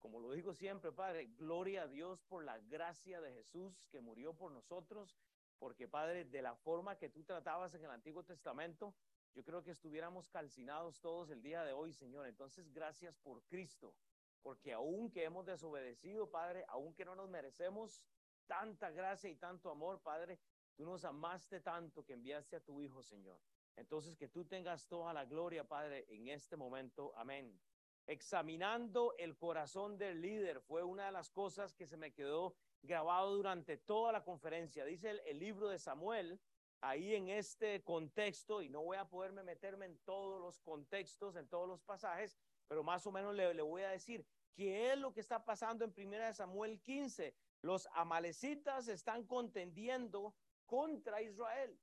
como 0.00 0.20
lo 0.20 0.32
digo 0.32 0.54
siempre, 0.54 0.92
Padre, 0.92 1.26
gloria 1.36 1.82
a 1.82 1.88
Dios 1.88 2.22
por 2.22 2.44
la 2.44 2.58
gracia 2.58 3.20
de 3.20 3.32
Jesús 3.32 3.86
que 3.90 4.00
murió 4.00 4.34
por 4.34 4.52
nosotros, 4.52 5.18
porque 5.58 5.88
Padre, 5.88 6.24
de 6.24 6.42
la 6.42 6.54
forma 6.54 6.96
que 6.96 7.08
tú 7.08 7.24
tratabas 7.24 7.74
en 7.74 7.84
el 7.84 7.90
Antiguo 7.90 8.22
Testamento, 8.22 8.94
yo 9.34 9.44
creo 9.44 9.62
que 9.62 9.70
estuviéramos 9.70 10.28
calcinados 10.28 11.00
todos 11.00 11.30
el 11.30 11.42
día 11.42 11.64
de 11.64 11.72
hoy, 11.72 11.92
Señor. 11.92 12.26
Entonces, 12.26 12.72
gracias 12.72 13.16
por 13.18 13.42
Cristo, 13.44 13.94
porque 14.42 14.72
aun 14.72 15.10
que 15.10 15.24
hemos 15.24 15.46
desobedecido, 15.46 16.30
Padre, 16.30 16.64
aun 16.68 16.94
que 16.94 17.04
no 17.04 17.14
nos 17.14 17.28
merecemos 17.28 18.02
tanta 18.46 18.90
gracia 18.90 19.28
y 19.30 19.36
tanto 19.36 19.70
amor, 19.70 20.00
Padre, 20.00 20.38
tú 20.74 20.84
nos 20.84 21.04
amaste 21.04 21.60
tanto 21.60 22.04
que 22.04 22.14
enviaste 22.14 22.56
a 22.56 22.60
tu 22.60 22.80
Hijo, 22.80 23.02
Señor. 23.02 23.40
Entonces, 23.76 24.16
que 24.16 24.28
tú 24.28 24.44
tengas 24.44 24.88
toda 24.88 25.12
la 25.12 25.24
gloria, 25.24 25.62
Padre, 25.62 26.06
en 26.08 26.28
este 26.28 26.56
momento. 26.56 27.12
Amén. 27.16 27.60
Examinando 28.08 29.14
el 29.18 29.36
corazón 29.36 29.98
del 29.98 30.22
líder 30.22 30.62
fue 30.62 30.82
una 30.82 31.04
de 31.04 31.12
las 31.12 31.28
cosas 31.28 31.74
que 31.74 31.86
se 31.86 31.98
me 31.98 32.10
quedó 32.10 32.56
grabado 32.80 33.36
durante 33.36 33.76
toda 33.76 34.12
la 34.12 34.24
conferencia. 34.24 34.86
Dice 34.86 35.20
el, 35.26 35.38
libro 35.38 35.68
de 35.68 35.78
Samuel, 35.78 36.40
ahí 36.80 37.14
en 37.14 37.28
este 37.28 37.84
contexto, 37.84 38.62
y 38.62 38.70
no 38.70 38.80
voy 38.80 38.96
a 38.96 39.10
poderme 39.10 39.42
meterme 39.42 39.84
en 39.84 39.98
todos 40.06 40.40
los 40.40 40.58
contextos, 40.60 41.36
en 41.36 41.48
todos 41.48 41.68
los 41.68 41.82
pasajes, 41.82 42.38
pero 42.66 42.82
más 42.82 43.06
o 43.06 43.12
menos 43.12 43.34
le, 43.34 43.52
le 43.52 43.60
voy 43.60 43.82
a 43.82 43.90
decir 43.90 44.26
qué 44.54 44.90
es 44.90 44.98
lo 44.98 45.12
que 45.12 45.20
está 45.20 45.44
pasando 45.44 45.84
en 45.84 45.92
primera 45.92 46.28
de 46.28 46.32
Samuel 46.32 46.80
15. 46.80 47.34
Los 47.60 47.90
amalecitas 47.92 48.88
están 48.88 49.26
contendiendo 49.26 50.34
contra 50.64 51.20
Israel. 51.20 51.78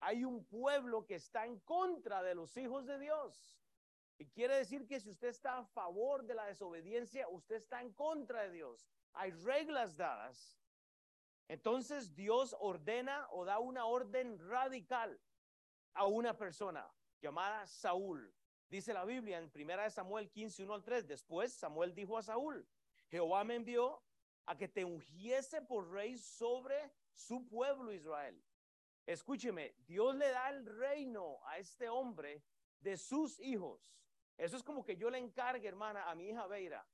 Hay 0.00 0.24
un 0.24 0.44
pueblo 0.44 1.06
que 1.06 1.14
está 1.14 1.46
en 1.46 1.60
contra 1.60 2.20
de 2.24 2.34
los 2.34 2.56
hijos 2.56 2.84
de 2.84 2.98
Dios. 2.98 3.60
Y 4.18 4.26
quiere 4.26 4.56
decir 4.56 4.86
que 4.86 5.00
si 5.00 5.10
usted 5.10 5.28
está 5.28 5.58
a 5.58 5.64
favor 5.64 6.24
de 6.24 6.34
la 6.34 6.46
desobediencia, 6.46 7.28
usted 7.28 7.56
está 7.56 7.80
en 7.80 7.92
contra 7.92 8.42
de 8.42 8.50
Dios. 8.50 8.88
Hay 9.12 9.30
reglas 9.30 9.96
dadas 9.96 10.58
entonces 11.48 12.14
Dios 12.14 12.54
ordena 12.60 13.26
o 13.30 13.44
da 13.44 13.58
una 13.58 13.86
orden 13.86 14.38
radical 14.50 15.18
a 15.94 16.04
una 16.04 16.36
persona 16.36 16.86
llamada 17.22 17.66
Saúl. 17.66 18.32
Dice 18.68 18.92
la 18.92 19.06
Biblia 19.06 19.38
en 19.38 19.50
1 19.52 19.90
Samuel 19.90 20.30
15, 20.30 20.62
1 20.62 20.74
al 20.74 20.84
3. 20.84 21.08
Después 21.08 21.54
Samuel 21.54 21.94
dijo 21.94 22.18
a 22.18 22.22
Saúl, 22.22 22.68
Jehová 23.08 23.44
me 23.44 23.54
envió 23.54 24.02
a 24.44 24.56
que 24.58 24.68
te 24.68 24.84
ungiese 24.84 25.62
por 25.62 25.90
rey 25.90 26.18
sobre 26.18 26.92
su 27.12 27.48
pueblo 27.48 27.92
Israel. 27.92 28.38
Escúcheme, 29.06 29.74
Dios 29.86 30.14
le 30.16 30.28
da 30.28 30.50
el 30.50 30.66
reino 30.66 31.38
a 31.46 31.56
este 31.56 31.88
hombre 31.88 32.44
de 32.80 32.98
sus 32.98 33.40
hijos. 33.40 33.80
Eso 34.38 34.56
es 34.56 34.62
como 34.62 34.84
que 34.84 34.96
yo 34.96 35.10
le 35.10 35.18
encargue, 35.18 35.66
hermana, 35.66 36.08
a 36.08 36.14
mi 36.14 36.28
hija 36.28 36.46
Beira, 36.46 36.86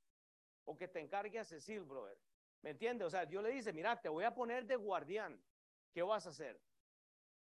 o 0.65 0.77
que 0.77 0.89
te 0.89 0.99
encargue 0.99 1.39
a 1.39 1.45
Cecil, 1.45 1.85
brother. 1.85 2.19
¿Me 2.63 2.71
entiende? 2.71 3.05
O 3.05 3.11
sea, 3.11 3.27
Dios 3.27 3.43
le 3.43 3.51
dice, 3.51 3.71
mira, 3.75 4.01
te 4.01 4.09
voy 4.09 4.25
a 4.25 4.35
poner 4.35 4.65
de 4.65 4.77
guardián. 4.77 5.39
¿Qué 5.93 6.03
vas 6.03 6.27
a 6.27 6.31
hacer? 6.31 6.59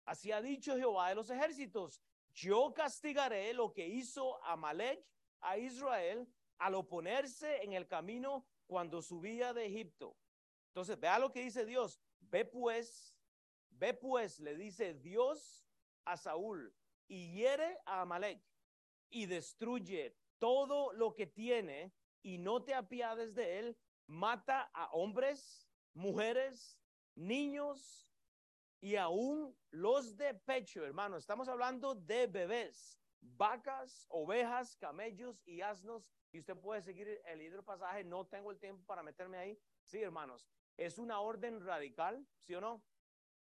Así 0.06 0.32
ha 0.32 0.40
dicho 0.40 0.76
Jehová 0.76 1.10
de 1.10 1.14
los 1.14 1.28
ejércitos. 1.28 2.02
Yo 2.32 2.72
castigaré 2.72 3.52
lo 3.52 3.74
que 3.74 3.86
hizo 3.86 4.42
Amalek 4.44 5.06
a 5.40 5.58
Israel 5.58 6.26
al 6.56 6.74
oponerse 6.74 7.62
en 7.62 7.74
el 7.74 7.86
camino 7.86 8.46
cuando 8.66 9.02
subía 9.02 9.52
de 9.52 9.66
Egipto. 9.66 10.16
Entonces, 10.68 10.98
vea 10.98 11.18
lo 11.18 11.30
que 11.30 11.42
dice 11.42 11.66
Dios. 11.66 12.00
Ve 12.18 12.46
pues, 12.46 13.14
ve 13.68 13.92
pues, 13.92 14.40
le 14.40 14.56
dice 14.56 14.94
Dios 14.94 15.66
a 16.06 16.16
Saúl, 16.16 16.74
y 17.06 17.32
hiere 17.34 17.78
a 17.84 18.00
Amalek 18.00 18.42
y 19.12 19.26
destruye 19.26 20.16
todo 20.38 20.92
lo 20.92 21.14
que 21.14 21.26
tiene 21.26 21.92
y 22.22 22.38
no 22.38 22.64
te 22.64 22.74
apiades 22.74 23.34
de 23.34 23.58
él 23.58 23.78
mata 24.06 24.70
a 24.74 24.90
hombres, 24.92 25.68
mujeres, 25.94 26.80
niños 27.14 28.12
y 28.80 28.96
aún 28.96 29.56
los 29.70 30.16
de 30.16 30.34
pecho, 30.34 30.84
hermano. 30.84 31.16
Estamos 31.16 31.48
hablando 31.48 31.94
de 31.94 32.26
bebés, 32.26 32.98
vacas, 33.20 34.06
ovejas, 34.08 34.76
camellos 34.76 35.40
y 35.46 35.60
asnos. 35.60 36.10
Y 36.32 36.40
usted 36.40 36.56
puede 36.56 36.82
seguir 36.82 37.20
el 37.24 37.38
libro 37.38 37.64
pasaje. 37.64 38.02
No 38.02 38.26
tengo 38.26 38.50
el 38.50 38.58
tiempo 38.58 38.84
para 38.84 39.02
meterme 39.02 39.38
ahí. 39.38 39.58
Sí, 39.84 40.02
hermanos. 40.02 40.48
Es 40.76 40.98
una 40.98 41.20
orden 41.20 41.64
radical, 41.64 42.26
¿sí 42.40 42.54
o 42.54 42.60
no? 42.60 42.82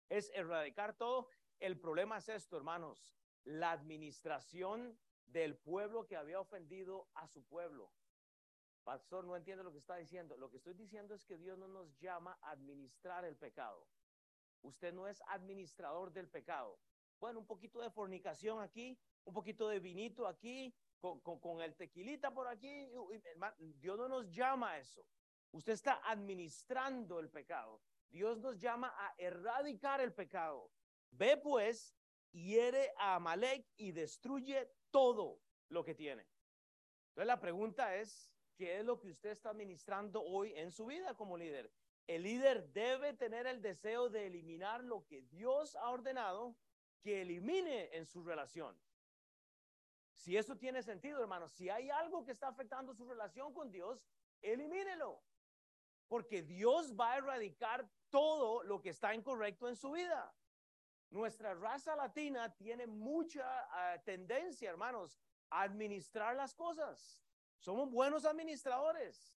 Es 0.08 0.32
erradicar 0.34 0.96
todo. 0.96 1.28
El 1.60 1.80
problema 1.80 2.20
es 2.20 2.30
esto, 2.30 2.56
hermanos. 2.56 3.18
La 3.44 3.72
administración 3.72 4.98
del 5.28 5.58
pueblo 5.58 6.06
que 6.08 6.18
había 6.18 6.40
ofendido 6.40 7.08
a 7.14 7.28
su 7.28 7.44
pueblo. 7.44 7.92
Pastor, 8.84 9.26
no 9.26 9.36
entiende 9.36 9.64
lo 9.64 9.72
que 9.72 9.80
está 9.80 9.98
diciendo. 9.98 10.38
Lo 10.38 10.50
que 10.50 10.58
estoy 10.58 10.74
diciendo 10.74 11.14
es 11.14 11.26
que 11.26 11.38
Dios 11.38 11.58
no 11.58 11.68
nos 11.68 11.98
llama 12.00 12.38
a 12.42 12.52
administrar 12.52 13.26
el 13.26 13.36
pecado. 13.36 13.86
Usted 14.62 14.94
no 14.94 15.08
es 15.08 15.22
administrador 15.28 16.12
del 16.12 16.30
pecado. 16.30 16.80
Bueno, 17.20 17.40
un 17.40 17.46
poquito 17.46 17.82
de 17.82 17.90
fornicación 17.90 18.62
aquí, 18.62 18.98
un 19.26 19.34
poquito 19.34 19.68
de 19.68 19.80
vinito 19.80 20.26
aquí, 20.26 20.74
con, 21.00 21.20
con, 21.20 21.62
el 21.62 21.76
tequilita 21.76 22.34
por 22.34 22.48
aquí. 22.48 22.88
Dios 23.76 23.98
no 23.98 24.08
nos 24.08 24.30
llama 24.32 24.72
a 24.72 24.80
eso. 24.80 25.06
Usted 25.52 25.74
está 25.74 26.02
administrando 26.10 27.20
el 27.20 27.30
pecado. 27.30 27.82
Dios 28.10 28.40
nos 28.40 28.58
llama 28.58 28.94
a 28.98 29.14
erradicar 29.18 30.00
el 30.02 30.14
pecado. 30.14 30.72
Ve 31.12 31.38
pues, 31.38 31.96
hiere 32.32 32.94
a 32.98 33.16
Amalek 33.16 33.66
y 33.76 33.92
destruye 33.92 34.72
todo 34.91 35.39
lo 35.70 35.84
que 35.84 35.96
tiene. 35.96 36.25
Entonces 37.10 37.27
la 37.27 37.39
pregunta 37.39 37.96
es, 37.96 38.32
qué 38.58 38.79
es 38.79 38.86
lo 38.86 39.00
que 39.00 39.10
usted 39.10 39.29
está 39.29 39.51
administrando 39.51 40.22
hoy 40.24 40.53
en 40.56 40.72
su 40.72 40.88
vida 40.88 41.15
como 41.15 41.38
líder. 41.38 41.72
El 42.08 42.24
líder 42.24 42.72
debe 42.74 43.13
tener 43.13 43.48
el 43.48 43.62
deseo 43.62 44.10
de 44.10 44.27
eliminar 44.27 44.84
lo 44.84 45.06
que 45.06 45.22
Dios 45.24 45.75
ha 45.75 45.89
ordenado 45.89 46.56
que 47.01 47.22
elimine 47.22 47.89
en 47.96 48.06
su 48.06 48.24
relación. 48.24 48.79
Si 50.13 50.36
eso 50.36 50.58
tiene 50.58 50.82
sentido, 50.82 51.22
hermano, 51.22 51.48
si 51.48 51.70
hay 51.70 51.89
algo 51.89 52.25
que 52.25 52.32
está 52.32 52.48
afectando 52.48 52.94
su 52.94 53.08
relación 53.08 53.53
con 53.53 53.72
Dios, 53.72 54.03
elimínelo. 54.41 55.22
Porque 56.08 56.41
Dios 56.41 56.96
va 57.00 57.13
a 57.13 57.17
erradicar 57.17 57.88
todo 58.10 58.63
lo 58.63 58.82
que 58.82 58.89
está 58.89 59.13
incorrecto 59.13 59.67
en 59.67 59.75
su 59.75 59.91
vida. 59.91 60.34
Nuestra 61.10 61.54
raza 61.54 61.96
latina 61.96 62.54
tiene 62.56 62.86
mucha 62.86 63.46
ah, 63.72 64.02
tendencia, 64.04 64.70
hermanos, 64.70 65.18
a 65.50 65.62
administrar 65.62 66.36
las 66.36 66.54
cosas. 66.54 67.22
Somos 67.58 67.90
buenos 67.90 68.26
administradores. 68.26 69.36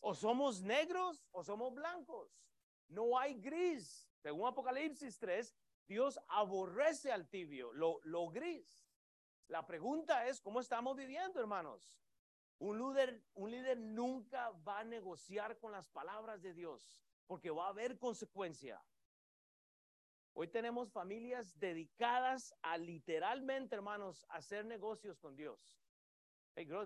O 0.00 0.14
somos 0.14 0.60
negros 0.60 1.24
o 1.32 1.42
somos 1.42 1.72
blancos. 1.72 2.44
No 2.88 3.18
hay 3.18 3.34
gris. 3.40 4.10
Según 4.20 4.46
Apocalipsis 4.46 5.18
3, 5.18 5.54
Dios 5.86 6.18
aborrece 6.28 7.12
al 7.12 7.28
tibio, 7.28 7.72
lo, 7.72 8.00
lo 8.04 8.28
gris. 8.28 8.86
La 9.48 9.66
pregunta 9.66 10.26
es, 10.26 10.40
¿cómo 10.40 10.60
estamos 10.60 10.96
viviendo, 10.96 11.40
hermanos? 11.40 12.00
Un 12.58 12.78
líder, 12.78 13.22
un 13.34 13.50
líder 13.50 13.78
nunca 13.78 14.50
va 14.66 14.80
a 14.80 14.84
negociar 14.84 15.58
con 15.58 15.72
las 15.72 15.88
palabras 15.88 16.40
de 16.40 16.54
Dios, 16.54 17.02
porque 17.26 17.50
va 17.50 17.66
a 17.66 17.70
haber 17.70 17.98
consecuencia. 17.98 18.82
Hoy 20.36 20.48
tenemos 20.48 20.90
familias 20.90 21.56
dedicadas 21.60 22.52
a 22.60 22.76
literalmente, 22.76 23.76
hermanos, 23.76 24.26
hacer 24.28 24.64
negocios 24.64 25.16
con 25.20 25.36
Dios. 25.36 25.78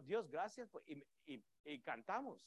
Dios, 0.05 0.31
gracias. 0.31 0.71
y, 0.87 1.79
cantamos. 1.81 2.47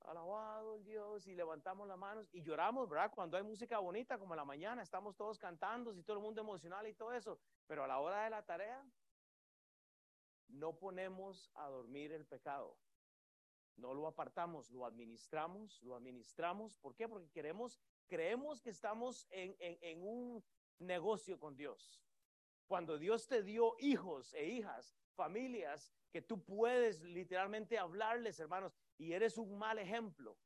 Alabado 0.00 0.78
Dios 0.80 1.26
y 1.26 1.34
levantamos 1.34 1.86
las 1.86 1.98
manos 1.98 2.28
y 2.32 2.42
lloramos, 2.42 2.88
¿verdad? 2.88 3.12
Cuando 3.14 3.36
hay 3.36 3.42
música 3.42 3.78
bonita, 3.78 4.18
como 4.18 4.32
en 4.34 4.38
la 4.38 4.44
mañana, 4.44 4.82
estamos 4.82 5.16
todos 5.16 5.38
cantando 5.38 5.92
y 5.92 6.02
todo 6.02 6.16
el 6.16 6.22
mundo 6.22 6.40
emocional 6.40 6.86
y 6.86 6.94
todo 6.94 7.12
eso. 7.12 7.38
Pero 7.66 7.84
a 7.84 7.86
la 7.86 7.98
hora 7.98 8.24
de 8.24 8.30
la 8.30 8.42
tarea, 8.42 8.82
no 10.48 10.78
ponemos 10.78 11.50
a 11.54 11.68
dormir 11.68 12.12
el 12.12 12.24
pecado. 12.24 12.78
No 13.76 13.92
lo 13.92 14.06
apartamos, 14.06 14.70
lo 14.70 14.86
administramos, 14.86 15.82
lo 15.82 15.96
administramos. 15.96 16.76
¿Por 16.76 16.94
qué? 16.94 17.06
Porque 17.06 17.28
queremos, 17.30 17.80
creemos 18.06 18.60
que 18.60 18.70
estamos 18.70 19.26
en, 19.30 19.56
en 19.58 20.02
un 20.02 20.44
negocio 20.78 21.38
con 21.38 21.56
Dios. 21.56 22.02
Cuando 22.66 22.98
Dios 22.98 23.26
te 23.28 23.42
dio 23.42 23.76
hijos 23.78 24.34
e 24.34 24.46
hijas, 24.46 24.96
familias 25.14 25.92
que 26.10 26.22
tú 26.22 26.42
puedes 26.42 27.02
literalmente 27.02 27.78
hablarles, 27.78 28.38
hermanos, 28.40 28.72
y 28.98 29.12
eres 29.12 29.38
un 29.38 29.58
mal 29.58 29.78
ejemplo 29.78 30.36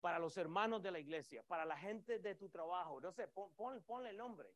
para 0.00 0.18
los 0.18 0.36
hermanos 0.36 0.82
de 0.82 0.90
la 0.90 0.98
iglesia, 0.98 1.42
para 1.44 1.64
la 1.64 1.76
gente 1.76 2.18
de 2.18 2.34
tu 2.34 2.48
trabajo. 2.48 3.00
No 3.00 3.12
sé, 3.12 3.28
pon, 3.28 3.54
ponle 3.84 4.10
el 4.10 4.16
nombre. 4.16 4.52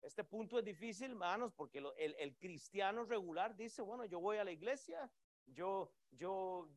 Este 0.00 0.24
punto 0.24 0.58
es 0.58 0.64
difícil, 0.64 1.10
hermanos, 1.10 1.52
porque 1.52 1.78
el, 1.78 2.14
el 2.18 2.36
cristiano 2.36 3.04
regular 3.04 3.56
dice, 3.56 3.82
bueno, 3.82 4.04
yo 4.04 4.20
voy 4.20 4.36
a 4.38 4.44
la 4.44 4.50
iglesia, 4.50 5.10
yo, 5.46 5.92
yo, 6.10 6.68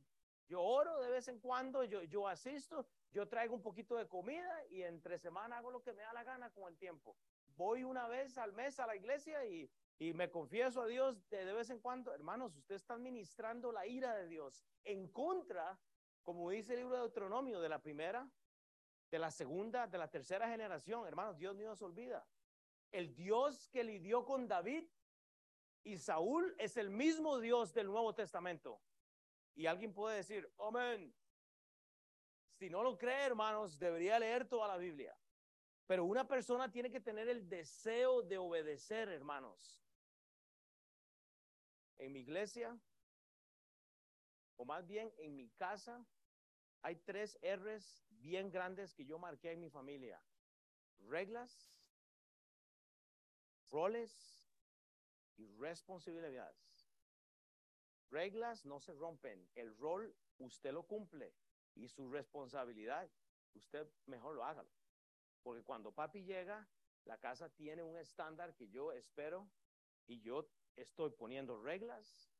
yo 0.48 0.62
oro 0.62 1.02
de 1.02 1.10
vez 1.10 1.28
en 1.28 1.40
cuando, 1.40 1.84
yo, 1.84 2.04
yo 2.04 2.28
asisto, 2.28 2.88
yo 3.16 3.30
traigo 3.30 3.56
un 3.56 3.62
poquito 3.62 3.96
de 3.96 4.10
comida 4.10 4.54
y 4.70 4.82
entre 4.82 5.18
semana 5.18 5.58
hago 5.58 5.72
lo 5.72 5.82
que 5.82 5.94
me 5.94 6.04
da 6.04 6.12
la 6.12 6.26
gana 6.26 6.50
con 6.50 6.68
el 6.68 6.78
tiempo. 6.78 7.16
Voy 7.56 7.86
una 7.86 8.10
vez 8.10 8.38
al 8.38 8.52
mes 8.52 8.78
a 8.82 8.86
la 8.86 8.98
iglesia 8.98 9.46
y, 9.46 9.72
y 9.98 10.14
me 10.14 10.30
confieso 10.30 10.82
a 10.82 10.86
Dios 10.86 11.26
de, 11.30 11.54
vez 11.54 11.70
en 11.70 11.80
cuando. 11.80 12.14
Hermanos, 12.14 12.58
usted 12.58 12.76
está 12.76 12.98
ministrando 12.98 13.72
la 13.72 13.88
ira 13.88 14.14
de 14.16 14.28
Dios 14.28 14.66
en 14.84 15.08
contra, 15.08 15.80
como 16.24 16.50
dice 16.50 16.74
el 16.74 16.80
libro 16.80 16.96
de 16.96 17.04
Deuteronomio, 17.04 17.62
de 17.62 17.70
la 17.70 17.82
primera, 17.82 18.30
de 19.10 19.20
la 19.20 19.32
segunda, 19.32 19.88
de 19.88 19.98
la 19.98 20.10
tercera 20.10 20.50
generación. 20.50 21.08
Hermanos, 21.08 21.38
Dios 21.38 21.56
no 21.56 21.74
se 21.74 21.86
olvida. 21.86 22.28
El 22.92 23.16
Dios 23.16 23.70
que 23.70 23.86
lidió 23.86 24.26
con 24.26 24.46
David 24.46 24.90
y 25.86 25.98
Saúl 26.00 26.54
es 26.60 26.76
el 26.76 26.90
mismo 26.90 27.40
Dios 27.40 27.74
del 27.74 27.88
Nuevo 27.88 28.14
Testamento. 28.14 28.82
Y 29.56 29.68
alguien 29.68 29.94
puede 29.94 30.18
decir, 30.18 30.52
amén. 30.60 31.16
Si 32.58 32.70
no 32.70 32.84
lo 32.84 32.98
cree, 32.98 33.26
hermanos, 33.26 33.78
debería 33.78 34.18
leer 34.18 34.48
toda 34.48 34.68
la 34.68 34.78
Biblia. 34.78 35.18
Pero 35.88 36.06
una 36.06 36.28
persona 36.28 36.72
tiene 36.72 36.90
que 36.90 37.02
tener 37.02 37.28
el 37.28 37.48
deseo 37.50 38.22
de 38.22 38.38
obedecer, 38.38 39.10
hermanos. 39.10 39.84
En 41.98 42.14
mi 42.14 42.22
iglesia, 42.22 42.78
o 44.56 44.66
más 44.66 44.88
bien 44.88 45.14
en 45.18 45.36
mi 45.36 45.50
casa, 45.52 46.06
hay 46.82 46.96
tres 46.98 47.38
R's 47.42 48.06
bien 48.10 48.50
grandes 48.52 48.94
que 48.94 49.06
yo 49.06 49.20
marqué 49.20 49.52
en 49.52 49.60
mi 49.60 49.70
familia. 49.70 50.22
Reglas, 51.10 51.84
roles 53.70 54.48
y 55.36 55.46
responsabilidades. 55.58 56.90
Reglas 58.10 58.66
no 58.66 58.80
se 58.80 58.94
rompen. 58.94 59.50
El 59.56 59.76
rol 59.78 60.16
usted 60.38 60.72
lo 60.72 60.84
cumple 60.84 61.34
y 61.76 61.88
su 61.88 62.10
responsabilidad 62.10 63.10
usted 63.54 63.88
mejor 64.06 64.36
lo 64.36 64.44
hágalo. 64.44 64.70
Porque 65.44 65.64
cuando 65.64 65.92
papi 65.92 66.24
llega, 66.24 66.68
la 67.04 67.18
casa 67.20 67.50
tiene 67.50 67.84
un 67.84 67.98
estándar 67.98 68.56
que 68.56 68.70
yo 68.70 68.92
espero 68.92 69.48
y 70.08 70.22
yo 70.22 70.50
estoy 70.76 71.12
poniendo 71.12 71.62
reglas, 71.62 72.32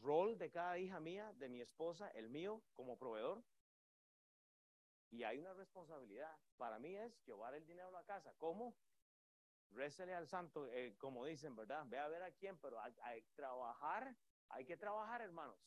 rol 0.00 0.38
de 0.38 0.50
cada 0.50 0.78
hija 0.78 1.00
mía, 1.00 1.32
de 1.34 1.48
mi 1.48 1.60
esposa, 1.60 2.08
el 2.10 2.28
mío 2.30 2.62
como 2.74 2.98
proveedor. 2.98 3.42
Y 5.10 5.22
hay 5.22 5.38
una 5.38 5.54
responsabilidad. 5.54 6.36
Para 6.56 6.78
mí 6.78 6.96
es 6.96 7.24
llevar 7.24 7.54
el 7.54 7.64
dinero 7.66 7.88
a 7.88 7.92
la 7.92 8.04
casa. 8.04 8.34
¿Cómo? 8.38 8.76
Récele 9.70 10.14
al 10.14 10.26
santo, 10.26 10.66
eh, 10.66 10.96
como 10.98 11.24
dicen, 11.24 11.54
¿verdad? 11.54 11.84
Ve 11.86 11.98
a 11.98 12.08
ver 12.08 12.22
a 12.22 12.32
quién, 12.32 12.58
pero 12.58 12.80
hay, 12.80 12.94
hay 13.02 13.22
trabajar, 13.34 14.16
hay 14.48 14.64
que 14.64 14.76
trabajar, 14.76 15.20
hermanos. 15.20 15.58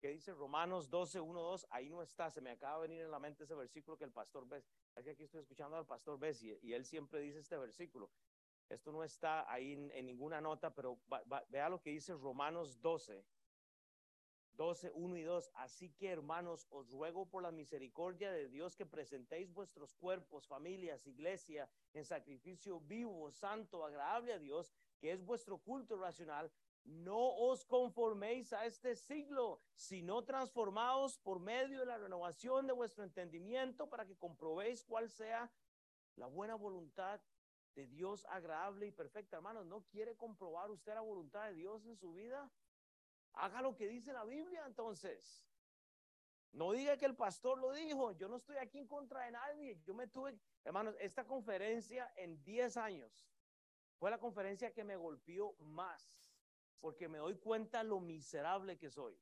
¿Qué 0.00 0.08
dice 0.08 0.32
Romanos 0.32 0.90
12, 0.90 1.20
1, 1.20 1.40
2? 1.42 1.66
Ahí 1.70 1.88
no 1.90 2.02
está, 2.02 2.30
se 2.30 2.40
me 2.40 2.50
acaba 2.50 2.76
de 2.76 2.88
venir 2.88 3.02
en 3.02 3.10
la 3.10 3.18
mente 3.18 3.44
ese 3.44 3.54
versículo 3.54 3.96
que 3.98 4.04
el 4.04 4.12
pastor 4.12 4.46
Bess, 4.46 4.68
es 4.94 5.04
que 5.04 5.10
aquí 5.10 5.24
estoy 5.24 5.40
escuchando 5.40 5.76
al 5.76 5.86
pastor 5.86 6.18
Bess 6.18 6.42
y, 6.42 6.56
y 6.62 6.72
él 6.72 6.84
siempre 6.84 7.20
dice 7.20 7.40
este 7.40 7.56
versículo. 7.56 8.08
Esto 8.68 8.92
no 8.92 9.02
está 9.02 9.50
ahí 9.50 9.72
en, 9.72 9.90
en 9.92 10.06
ninguna 10.06 10.40
nota, 10.40 10.72
pero 10.74 11.00
va- 11.12 11.22
va- 11.24 11.44
vea 11.48 11.68
lo 11.68 11.80
que 11.80 11.90
dice 11.90 12.12
Romanos 12.14 12.80
12, 12.80 13.24
12, 14.52 14.92
1 14.94 15.16
y 15.16 15.22
2. 15.22 15.50
Así 15.54 15.90
que, 15.94 16.10
hermanos, 16.10 16.66
os 16.70 16.90
ruego 16.90 17.28
por 17.28 17.42
la 17.42 17.50
misericordia 17.50 18.30
de 18.30 18.48
Dios 18.48 18.76
que 18.76 18.86
presentéis 18.86 19.52
vuestros 19.52 19.94
cuerpos, 19.94 20.46
familias, 20.46 21.06
iglesia, 21.06 21.68
en 21.92 22.04
sacrificio 22.04 22.78
vivo, 22.80 23.30
santo, 23.32 23.84
agradable 23.84 24.32
a 24.32 24.38
Dios, 24.38 24.72
que 25.00 25.12
es 25.12 25.24
vuestro 25.24 25.58
culto 25.58 25.96
racional. 25.96 26.52
No 26.88 27.36
os 27.36 27.66
conforméis 27.66 28.54
a 28.54 28.64
este 28.64 28.96
siglo, 28.96 29.60
sino 29.74 30.24
transformaos 30.24 31.18
por 31.18 31.38
medio 31.38 31.80
de 31.80 31.84
la 31.84 31.98
renovación 31.98 32.66
de 32.66 32.72
vuestro 32.72 33.04
entendimiento 33.04 33.90
para 33.90 34.06
que 34.06 34.16
comprobéis 34.16 34.84
cuál 34.84 35.10
sea 35.10 35.52
la 36.16 36.26
buena 36.26 36.54
voluntad 36.54 37.20
de 37.74 37.86
Dios 37.86 38.24
agradable 38.30 38.86
y 38.86 38.90
perfecta. 38.90 39.36
Hermanos, 39.36 39.66
¿no 39.66 39.84
quiere 39.84 40.16
comprobar 40.16 40.70
usted 40.70 40.94
la 40.94 41.02
voluntad 41.02 41.48
de 41.48 41.54
Dios 41.56 41.84
en 41.84 41.94
su 41.94 42.14
vida? 42.14 42.50
Haga 43.34 43.60
lo 43.60 43.76
que 43.76 43.86
dice 43.86 44.14
la 44.14 44.24
Biblia 44.24 44.64
entonces. 44.66 45.46
No 46.52 46.72
diga 46.72 46.96
que 46.96 47.04
el 47.04 47.16
pastor 47.16 47.58
lo 47.58 47.70
dijo. 47.72 48.12
Yo 48.12 48.28
no 48.28 48.36
estoy 48.36 48.56
aquí 48.56 48.78
en 48.78 48.86
contra 48.86 49.26
de 49.26 49.32
nadie. 49.32 49.78
Yo 49.84 49.92
me 49.92 50.06
tuve, 50.06 50.40
hermanos, 50.64 50.96
esta 51.00 51.26
conferencia 51.26 52.10
en 52.16 52.42
10 52.42 52.78
años 52.78 53.28
fue 53.98 54.10
la 54.10 54.18
conferencia 54.18 54.72
que 54.72 54.84
me 54.84 54.96
golpeó 54.96 55.54
más, 55.58 56.27
porque 56.80 57.08
me 57.08 57.18
doy 57.18 57.36
cuenta 57.38 57.82
lo 57.82 58.00
miserable 58.00 58.78
que 58.78 58.90
soy, 58.90 59.20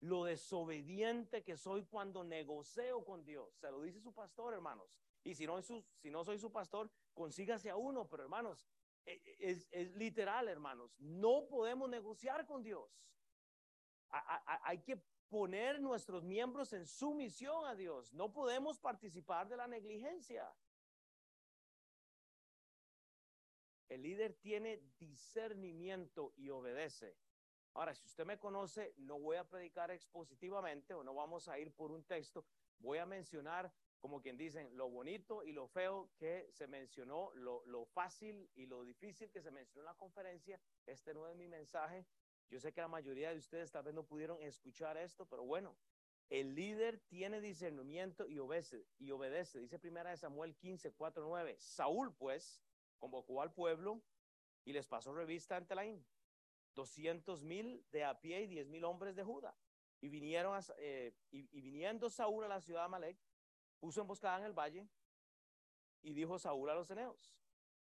lo 0.00 0.24
desobediente 0.24 1.42
que 1.42 1.56
soy 1.56 1.84
cuando 1.86 2.24
negocio 2.24 3.04
con 3.04 3.24
Dios. 3.24 3.54
Se 3.56 3.70
lo 3.70 3.80
dice 3.82 4.00
su 4.00 4.12
pastor, 4.12 4.54
hermanos. 4.54 4.94
Y 5.22 5.34
si 5.34 5.46
no, 5.46 5.60
su, 5.62 5.84
si 5.96 6.10
no 6.10 6.24
soy 6.24 6.38
su 6.38 6.52
pastor, 6.52 6.90
consígase 7.14 7.70
a 7.70 7.76
uno, 7.76 8.08
pero 8.08 8.22
hermanos, 8.22 8.68
e- 9.06 9.12
e- 9.24 9.50
es, 9.50 9.68
es 9.70 9.94
literal, 9.96 10.48
hermanos. 10.48 10.94
No 10.98 11.46
podemos 11.48 11.88
negociar 11.88 12.46
con 12.46 12.62
Dios. 12.62 13.02
A- 14.10 14.36
a- 14.36 14.68
hay 14.68 14.82
que 14.82 14.96
poner 15.28 15.80
nuestros 15.80 16.22
miembros 16.22 16.72
en 16.74 16.86
sumisión 16.86 17.66
a 17.66 17.74
Dios. 17.74 18.12
No 18.12 18.32
podemos 18.32 18.78
participar 18.78 19.48
de 19.48 19.56
la 19.56 19.66
negligencia. 19.66 20.54
El 23.88 24.02
líder 24.02 24.34
tiene 24.34 24.82
discernimiento 24.98 26.32
y 26.36 26.50
obedece. 26.50 27.16
Ahora, 27.74 27.94
si 27.94 28.06
usted 28.06 28.24
me 28.24 28.38
conoce, 28.38 28.94
no 28.98 29.18
voy 29.18 29.36
a 29.36 29.48
predicar 29.48 29.90
expositivamente 29.90 30.94
o 30.94 31.02
no 31.02 31.14
vamos 31.14 31.48
a 31.48 31.58
ir 31.58 31.72
por 31.72 31.90
un 31.90 32.04
texto. 32.04 32.46
Voy 32.78 32.98
a 32.98 33.06
mencionar, 33.06 33.72
como 33.98 34.20
quien 34.20 34.36
dicen, 34.36 34.76
lo 34.76 34.88
bonito 34.88 35.42
y 35.42 35.52
lo 35.52 35.66
feo 35.66 36.10
que 36.16 36.48
se 36.52 36.66
mencionó, 36.68 37.32
lo, 37.34 37.64
lo 37.66 37.84
fácil 37.84 38.48
y 38.54 38.66
lo 38.66 38.84
difícil 38.84 39.30
que 39.30 39.42
se 39.42 39.50
mencionó 39.50 39.82
en 39.82 39.86
la 39.86 39.98
conferencia. 39.98 40.60
Este 40.86 41.12
no 41.14 41.28
es 41.28 41.34
mi 41.34 41.48
mensaje. 41.48 42.06
Yo 42.48 42.60
sé 42.60 42.72
que 42.72 42.80
la 42.80 42.88
mayoría 42.88 43.30
de 43.30 43.38
ustedes 43.38 43.72
tal 43.72 43.82
vez 43.82 43.94
no 43.94 44.04
pudieron 44.04 44.40
escuchar 44.40 44.96
esto, 44.96 45.26
pero 45.26 45.44
bueno, 45.44 45.76
el 46.30 46.54
líder 46.54 47.00
tiene 47.00 47.40
discernimiento 47.40 48.28
y 48.28 48.38
obedece, 48.38 48.86
y 48.98 49.10
obedece. 49.10 49.60
Dice 49.60 49.78
primera 49.78 50.10
de 50.10 50.16
Samuel 50.16 50.56
15, 50.56 50.92
4, 50.92 51.24
9. 51.26 51.56
Saúl, 51.58 52.14
pues, 52.14 52.63
convocó 52.98 53.42
al 53.42 53.52
pueblo 53.52 54.02
y 54.64 54.72
les 54.72 54.86
pasó 54.86 55.12
revista 55.14 55.56
ante 55.56 55.74
la 55.74 55.84
doscientos 56.74 57.44
mil 57.44 57.84
de 57.90 58.04
a 58.04 58.20
pie 58.20 58.42
y 58.42 58.46
diez 58.46 58.68
mil 58.68 58.84
hombres 58.84 59.14
de 59.14 59.22
Judá. 59.22 59.56
Y 60.00 60.08
vinieron 60.08 60.54
a, 60.54 60.60
eh, 60.78 61.14
y, 61.30 61.60
viniendo 61.60 62.10
Saúl 62.10 62.44
a 62.44 62.48
la 62.48 62.60
ciudad 62.60 62.80
de 62.80 62.84
Amalek, 62.86 63.18
puso 63.78 64.00
emboscada 64.00 64.38
en 64.38 64.44
el 64.44 64.52
valle 64.52 64.86
y 66.02 66.12
dijo 66.12 66.38
Saúl 66.38 66.68
a 66.70 66.74
los 66.74 66.90
eneos, 66.90 67.32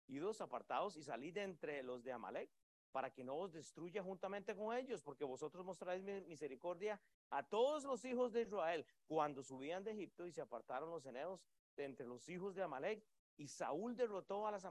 idos 0.08 0.42
apartados 0.42 0.98
y 0.98 1.04
salid 1.04 1.34
de 1.34 1.44
entre 1.44 1.84
los 1.84 2.04
de 2.04 2.12
Amalek 2.12 2.52
para 2.92 3.10
que 3.10 3.24
no 3.24 3.38
os 3.38 3.54
destruya 3.54 4.04
juntamente 4.04 4.54
con 4.56 4.76
ellos, 4.76 5.02
porque 5.02 5.24
vosotros 5.24 5.66
mostráis 5.66 6.04
mi- 6.04 6.22
misericordia 6.22 7.00
a 7.30 7.42
todos 7.42 7.86
los 7.86 8.04
hijos 8.04 8.34
de 8.34 8.42
Israel 8.42 8.86
cuando 9.08 9.42
subían 9.42 9.84
de 9.84 9.92
Egipto 9.92 10.28
y 10.28 10.32
se 10.32 10.42
apartaron 10.42 10.90
los 10.90 11.06
eneos 11.06 11.42
de 11.78 11.86
entre 11.86 12.06
los 12.06 12.28
hijos 12.28 12.54
de 12.54 12.64
Amalek. 12.64 13.04
Y 13.42 13.48
Saúl 13.48 13.96
derrotó 13.96 14.46
a 14.46 14.52
las 14.52 14.66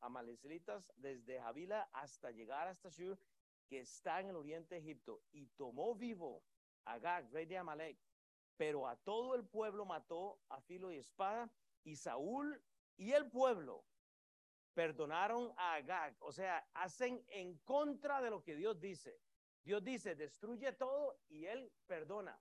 amalecitas 0.00 0.90
desde 0.96 1.42
Javila 1.42 1.90
hasta 1.92 2.30
llegar 2.30 2.66
hasta 2.66 2.88
Shur, 2.88 3.18
que 3.68 3.80
está 3.80 4.20
en 4.20 4.28
el 4.28 4.36
oriente 4.36 4.76
de 4.76 4.80
Egipto, 4.80 5.20
y 5.30 5.48
tomó 5.48 5.94
vivo 5.94 6.42
a 6.86 6.94
Agag, 6.94 7.30
rey 7.30 7.44
de 7.44 7.58
Amalek, 7.58 7.98
pero 8.56 8.88
a 8.88 8.96
todo 8.96 9.34
el 9.34 9.46
pueblo 9.46 9.84
mató 9.84 10.40
a 10.48 10.58
filo 10.62 10.90
y 10.90 10.96
espada, 10.96 11.52
y 11.84 11.96
Saúl 11.96 12.64
y 12.96 13.12
el 13.12 13.30
pueblo 13.30 13.84
perdonaron 14.72 15.52
a 15.58 15.74
Agag, 15.74 16.16
o 16.20 16.32
sea, 16.32 16.66
hacen 16.72 17.22
en 17.28 17.58
contra 17.58 18.22
de 18.22 18.30
lo 18.30 18.42
que 18.42 18.56
Dios 18.56 18.80
dice. 18.80 19.20
Dios 19.64 19.84
dice, 19.84 20.14
destruye 20.14 20.72
todo 20.72 21.20
y 21.28 21.44
él 21.44 21.70
perdona. 21.86 22.40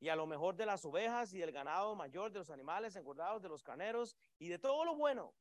Y 0.00 0.08
a 0.08 0.16
lo 0.16 0.26
mejor 0.26 0.56
de 0.56 0.66
las 0.66 0.84
ovejas 0.84 1.32
y 1.32 1.38
del 1.38 1.52
ganado 1.52 1.94
mayor, 1.94 2.30
de 2.32 2.40
los 2.40 2.50
animales 2.50 2.96
engordados, 2.96 3.42
de 3.42 3.48
los 3.48 3.62
carneros 3.62 4.16
y 4.38 4.48
de 4.48 4.58
todo 4.58 4.84
lo 4.84 4.94
bueno. 4.94 5.34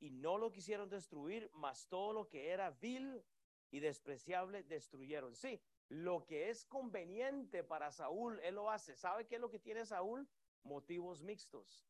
Y 0.00 0.10
no 0.10 0.38
lo 0.38 0.50
quisieron 0.50 0.88
destruir, 0.88 1.50
mas 1.52 1.86
todo 1.86 2.12
lo 2.12 2.28
que 2.28 2.48
era 2.48 2.70
vil 2.70 3.22
y 3.70 3.80
despreciable 3.80 4.62
destruyeron. 4.62 5.34
Sí, 5.34 5.60
lo 5.88 6.24
que 6.26 6.50
es 6.50 6.64
conveniente 6.64 7.62
para 7.62 7.90
Saúl, 7.90 8.40
él 8.40 8.54
lo 8.54 8.70
hace. 8.70 8.96
¿Sabe 8.96 9.26
qué 9.26 9.36
es 9.36 9.40
lo 9.40 9.50
que 9.50 9.58
tiene 9.58 9.84
Saúl? 9.84 10.28
Motivos 10.62 11.22
mixtos. 11.22 11.86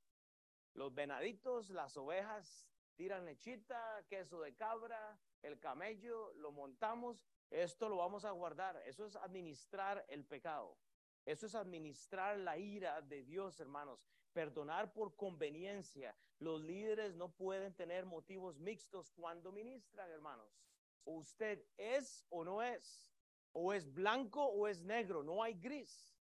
Los 0.74 0.94
venaditos, 0.94 1.70
las 1.70 1.96
ovejas 1.96 2.66
tiran 2.96 3.24
lechita, 3.24 4.04
queso 4.08 4.40
de 4.40 4.54
cabra, 4.54 5.18
el 5.42 5.58
camello, 5.58 6.32
lo 6.34 6.52
montamos, 6.52 7.24
esto 7.50 7.88
lo 7.88 7.96
vamos 7.96 8.24
a 8.24 8.30
guardar. 8.30 8.76
Eso 8.86 9.06
es 9.06 9.16
administrar 9.16 10.04
el 10.08 10.24
pecado. 10.24 10.76
Eso 11.24 11.46
es 11.46 11.54
administrar 11.54 12.38
la 12.38 12.58
ira 12.58 13.00
de 13.02 13.22
Dios, 13.22 13.60
hermanos. 13.60 14.04
Perdonar 14.32 14.92
por 14.92 15.16
conveniencia. 15.16 16.16
Los 16.38 16.62
líderes 16.62 17.14
no 17.14 17.30
pueden 17.32 17.74
tener 17.74 18.06
motivos 18.06 18.58
mixtos 18.58 19.10
cuando 19.10 19.52
ministran, 19.52 20.10
hermanos. 20.10 20.60
Usted 21.04 21.64
es 21.76 22.24
o 22.30 22.44
no 22.44 22.62
es. 22.62 23.12
O 23.52 23.72
es 23.72 23.92
blanco 23.92 24.44
o 24.44 24.68
es 24.68 24.82
negro. 24.82 25.22
No 25.22 25.42
hay 25.42 25.54
gris. 25.54 26.16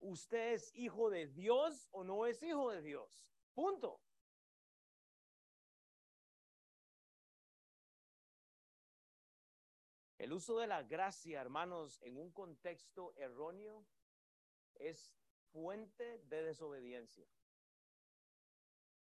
Usted 0.00 0.52
es 0.52 0.74
hijo 0.74 1.08
de 1.10 1.26
Dios 1.28 1.88
o 1.92 2.04
no 2.04 2.26
es 2.26 2.42
hijo 2.42 2.70
de 2.70 2.82
Dios. 2.82 3.26
Punto. 3.54 4.00
El 10.18 10.32
uso 10.32 10.58
de 10.58 10.66
la 10.66 10.82
gracia, 10.82 11.40
hermanos, 11.40 12.00
en 12.02 12.16
un 12.16 12.30
contexto 12.30 13.14
erróneo 13.16 13.84
es 14.76 15.12
fuente 15.52 16.18
de 16.24 16.42
desobediencia. 16.42 17.26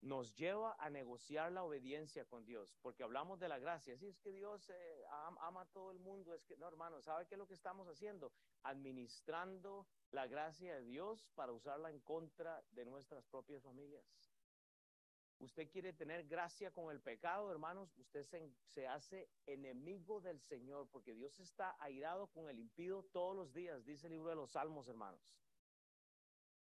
Nos 0.00 0.34
lleva 0.36 0.76
a 0.78 0.90
negociar 0.90 1.50
la 1.50 1.64
obediencia 1.64 2.24
con 2.24 2.44
Dios, 2.44 2.76
porque 2.82 3.02
hablamos 3.02 3.40
de 3.40 3.48
la 3.48 3.58
gracia. 3.58 3.98
Si 3.98 4.06
es 4.06 4.18
que 4.20 4.30
Dios 4.30 4.70
eh, 4.70 5.04
ama 5.40 5.62
a 5.62 5.66
todo 5.66 5.90
el 5.90 5.98
mundo, 5.98 6.34
es 6.34 6.44
que 6.44 6.56
no, 6.56 6.68
hermano, 6.68 7.02
¿sabe 7.02 7.26
qué 7.26 7.34
es 7.34 7.38
lo 7.38 7.48
que 7.48 7.54
estamos 7.54 7.88
haciendo? 7.88 8.32
Administrando 8.62 9.88
la 10.12 10.26
gracia 10.28 10.76
de 10.76 10.84
Dios 10.84 11.28
para 11.34 11.52
usarla 11.52 11.90
en 11.90 12.00
contra 12.00 12.64
de 12.70 12.84
nuestras 12.84 13.26
propias 13.26 13.62
familias. 13.64 14.04
Usted 15.40 15.68
quiere 15.70 15.92
tener 15.92 16.26
gracia 16.26 16.72
con 16.72 16.90
el 16.90 17.00
pecado, 17.00 17.50
hermanos, 17.50 17.96
usted 17.96 18.24
se, 18.24 18.52
se, 18.66 18.88
hace 18.88 19.28
enemigo 19.46 20.20
del 20.20 20.40
Señor, 20.40 20.88
porque 20.90 21.14
Dios 21.14 21.38
está 21.38 21.76
airado 21.78 22.26
con 22.28 22.48
el 22.48 22.58
impío 22.58 23.04
todos 23.12 23.36
los 23.36 23.52
días, 23.52 23.84
dice 23.84 24.06
el 24.06 24.14
libro 24.14 24.30
de 24.30 24.36
los 24.36 24.52
Salmos, 24.52 24.88
hermanos. 24.88 25.20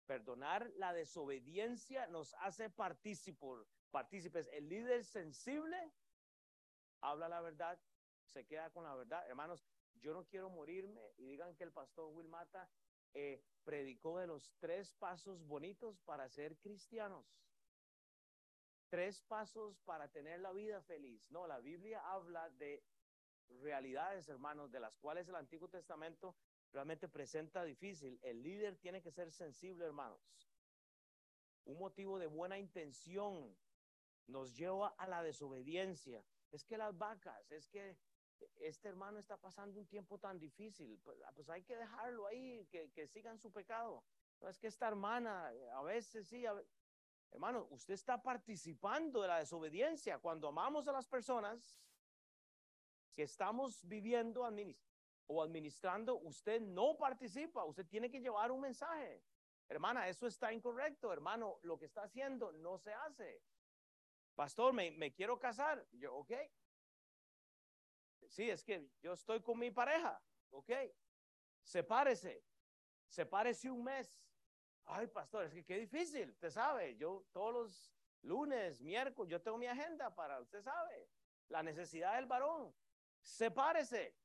Perdonar 0.09 0.71
la 0.77 0.93
desobediencia 0.95 2.07
nos 2.07 2.35
hace 2.41 2.71
partícipes. 2.71 4.49
El 4.53 4.69
líder 4.69 5.05
sensible 5.05 5.93
habla 7.03 7.29
la 7.29 7.43
verdad, 7.43 7.79
se 8.25 8.47
queda 8.47 8.71
con 8.71 8.85
la 8.85 8.95
verdad. 8.95 9.29
Hermanos, 9.29 9.69
yo 10.01 10.15
no 10.15 10.25
quiero 10.25 10.49
morirme 10.49 11.13
y 11.19 11.27
digan 11.27 11.55
que 11.55 11.65
el 11.65 11.73
pastor 11.73 12.07
Will 12.07 12.27
Mata 12.27 12.71
eh, 13.13 13.45
predicó 13.65 14.19
de 14.19 14.27
los 14.27 14.51
tres 14.59 14.93
pasos 14.95 15.47
bonitos 15.47 16.01
para 16.01 16.29
ser 16.31 16.57
cristianos 16.57 17.39
tres 18.89 19.21
pasos 19.21 19.79
para 19.85 20.09
tener 20.09 20.41
la 20.41 20.53
vida 20.53 20.81
feliz. 20.83 21.31
No, 21.31 21.47
la 21.47 21.59
Biblia 21.61 22.01
habla 22.11 22.49
de 22.51 22.83
realidades, 23.61 24.29
hermanos, 24.29 24.71
de 24.71 24.81
las 24.81 24.97
cuales 24.97 25.29
el 25.29 25.35
Antiguo 25.35 25.69
Testamento 25.69 26.37
realmente 26.73 27.09
presenta 27.09 27.65
difícil. 27.65 28.19
El 28.23 28.43
líder 28.43 28.77
tiene 28.77 29.03
que 29.03 29.11
ser 29.11 29.31
sensible, 29.31 29.85
hermanos. 29.85 30.21
Un 31.65 31.79
motivo 31.79 32.19
de 32.19 32.27
buena 32.27 32.59
intención 32.59 33.57
nos 34.27 34.57
lleva 34.57 34.89
a 34.99 35.07
la 35.07 35.23
desobediencia. 35.23 36.25
Es 36.51 36.65
que 36.65 36.79
las 36.79 36.97
vacas, 36.97 37.51
es 37.51 37.69
que 37.69 37.97
este 38.57 38.89
hermano 38.89 39.19
está 39.19 39.37
pasando 39.37 39.81
un 39.81 39.87
tiempo 39.87 40.19
tan 40.19 40.39
difícil, 40.39 40.99
pues, 41.03 41.21
ah, 41.27 41.33
pues 41.35 41.49
hay 41.49 41.63
que 41.63 41.77
dejarlo 41.77 42.27
ahí, 42.27 42.67
que, 42.67 43.07
sigan 43.09 43.39
su 43.39 43.53
pecado. 43.53 44.05
Es 44.43 44.59
que 44.59 44.69
esta 44.69 44.87
hermana, 44.89 45.53
a 45.73 45.83
veces 45.83 46.29
sí, 46.29 46.45
Hermano, 47.31 47.67
usted 47.71 47.95
está 47.95 48.23
participando 48.23 49.21
de 49.23 49.29
la 49.29 49.39
desobediencia 49.39 50.19
cuando 50.19 50.49
amamos 50.49 50.89
a 50.89 50.93
las 50.93 51.07
personas 51.07 51.79
que 53.13 53.25
estamos 53.25 53.87
viviendo 53.87 54.45
o 55.29 55.43
administrando, 55.43 56.17
usted 56.17 56.61
no 56.61 56.97
participa, 56.97 57.65
usted 57.65 57.87
tiene 57.87 58.11
que 58.11 58.21
llevar 58.21 58.51
un 58.51 58.61
mensaje. 58.61 59.23
Hermana, 59.69 60.09
eso 60.09 60.27
está 60.27 60.53
incorrecto, 60.53 61.13
hermano, 61.13 61.59
lo 61.63 61.79
que 61.79 61.85
está 61.85 62.03
haciendo 62.03 62.51
no 62.53 62.79
se 62.79 62.93
hace. 62.93 63.43
Pastor, 64.35 64.73
me, 64.73 65.13
quiero 65.13 65.39
casar. 65.39 65.87
Yo, 65.93 66.15
ok. 66.15 66.33
Sí, 68.27 68.49
es 68.49 68.65
que 68.65 68.91
yo 69.03 69.13
estoy 69.13 69.43
con 69.43 69.59
mi 69.59 69.71
pareja, 69.71 70.21
ok. 70.51 70.71
Sepárese, 71.63 72.43
sepárese 73.07 73.71
un 73.71 73.85
mes, 73.85 74.23
Ay, 74.91 75.07
pastor, 75.07 75.45
es 75.45 75.53
que 75.53 75.65
qué 75.65 75.79
difícil, 75.79 76.31
usted 76.31 76.51
sabe, 76.51 76.97
yo 76.97 77.27
todos 77.31 77.53
los 77.53 77.93
lunes, 78.23 78.81
miércoles, 78.81 79.31
yo 79.31 79.43
tengo 79.43 79.59
mi 79.59 79.67
agenda 79.67 80.15
para, 80.15 80.41
usted 80.41 80.63
sabe, 80.63 81.11
la 81.49 81.63
necesidad 81.63 82.17
del 82.17 82.25
varón. 82.25 82.75
Sepárese. 83.21 84.17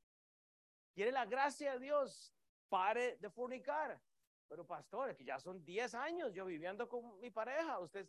Quiere 0.94 1.12
la 1.12 1.26
gracia 1.26 1.74
de 1.74 1.80
Dios, 1.80 2.34
pare 2.70 3.18
de 3.18 3.30
fornicar. 3.30 4.00
Pero 4.48 4.66
pastor, 4.66 5.16
que 5.16 5.26
ya 5.26 5.40
son 5.40 5.64
10 5.66 5.96
años 5.96 6.34
yo 6.34 6.46
viviendo 6.46 6.88
con 6.88 7.20
mi 7.20 7.32
pareja, 7.32 7.80
usted 7.80 8.08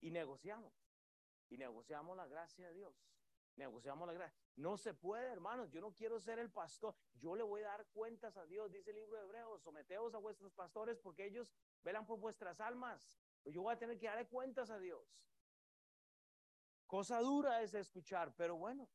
y 0.00 0.10
negociamos. 0.10 0.72
Y 1.48 1.56
negociamos 1.56 2.16
la 2.16 2.26
gracia 2.26 2.68
de 2.68 2.74
Dios. 2.74 2.94
Negociamos 3.56 4.06
la 4.06 4.12
gracia. 4.12 4.36
No 4.56 4.76
se 4.76 4.92
puede, 4.94 5.30
hermanos. 5.30 5.70
Yo 5.70 5.80
no 5.80 5.92
quiero 5.92 6.20
ser 6.20 6.38
el 6.38 6.50
pastor. 6.50 6.94
Yo 7.14 7.36
le 7.36 7.42
voy 7.42 7.62
a 7.62 7.68
dar 7.68 7.86
cuentas 7.86 8.36
a 8.36 8.44
Dios, 8.46 8.70
dice 8.72 8.90
el 8.90 8.96
libro 8.96 9.16
de 9.16 9.24
Hebreos. 9.24 9.62
Someteos 9.62 10.14
a 10.14 10.18
vuestros 10.18 10.52
pastores 10.52 10.98
porque 10.98 11.24
ellos 11.24 11.52
velan 11.82 12.04
por 12.04 12.18
vuestras 12.18 12.60
almas. 12.60 13.18
Yo 13.44 13.62
voy 13.62 13.74
a 13.74 13.78
tener 13.78 13.98
que 13.98 14.06
darle 14.06 14.26
cuentas 14.26 14.70
a 14.70 14.78
Dios. 14.78 15.06
Cosa 16.86 17.20
dura 17.20 17.62
es 17.62 17.74
escuchar, 17.74 18.34
pero 18.36 18.56
bueno. 18.56 18.88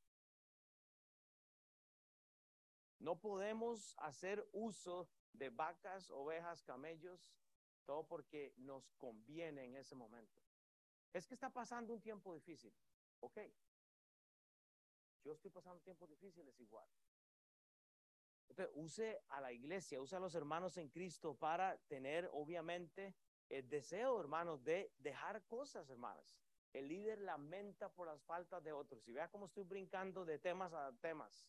No 2.99 3.19
podemos 3.19 3.95
hacer 3.99 4.47
uso 4.51 5.09
de 5.33 5.49
vacas, 5.49 6.09
ovejas, 6.11 6.63
camellos, 6.63 7.31
todo 7.85 8.05
porque 8.07 8.53
nos 8.57 8.91
conviene 8.93 9.65
en 9.65 9.75
ese 9.75 9.95
momento. 9.95 10.41
Es 11.13 11.25
que 11.25 11.33
está 11.33 11.49
pasando 11.49 11.93
un 11.93 12.01
tiempo 12.01 12.33
difícil. 12.33 12.73
Ok, 13.21 13.39
yo 15.23 15.33
estoy 15.33 15.51
pasando 15.51 15.81
tiempos 15.81 16.09
difíciles 16.09 16.59
igual. 16.59 16.87
Entonces, 18.49 18.73
use 18.75 19.21
a 19.29 19.41
la 19.41 19.51
iglesia, 19.51 20.01
use 20.01 20.15
a 20.15 20.19
los 20.19 20.33
hermanos 20.35 20.77
en 20.77 20.89
Cristo 20.89 21.35
para 21.35 21.77
tener, 21.87 22.29
obviamente, 22.33 23.15
el 23.47 23.69
deseo, 23.69 24.19
hermanos, 24.19 24.63
de 24.63 24.91
dejar 24.97 25.43
cosas, 25.45 25.89
hermanas. 25.89 26.39
El 26.73 26.87
líder 26.87 27.19
lamenta 27.19 27.89
por 27.89 28.07
las 28.07 28.23
faltas 28.23 28.63
de 28.63 28.71
otros. 28.71 29.07
Y 29.07 29.11
vea 29.11 29.29
cómo 29.29 29.45
estoy 29.45 29.63
brincando 29.63 30.25
de 30.25 30.39
temas 30.39 30.73
a 30.73 30.91
temas. 30.99 31.47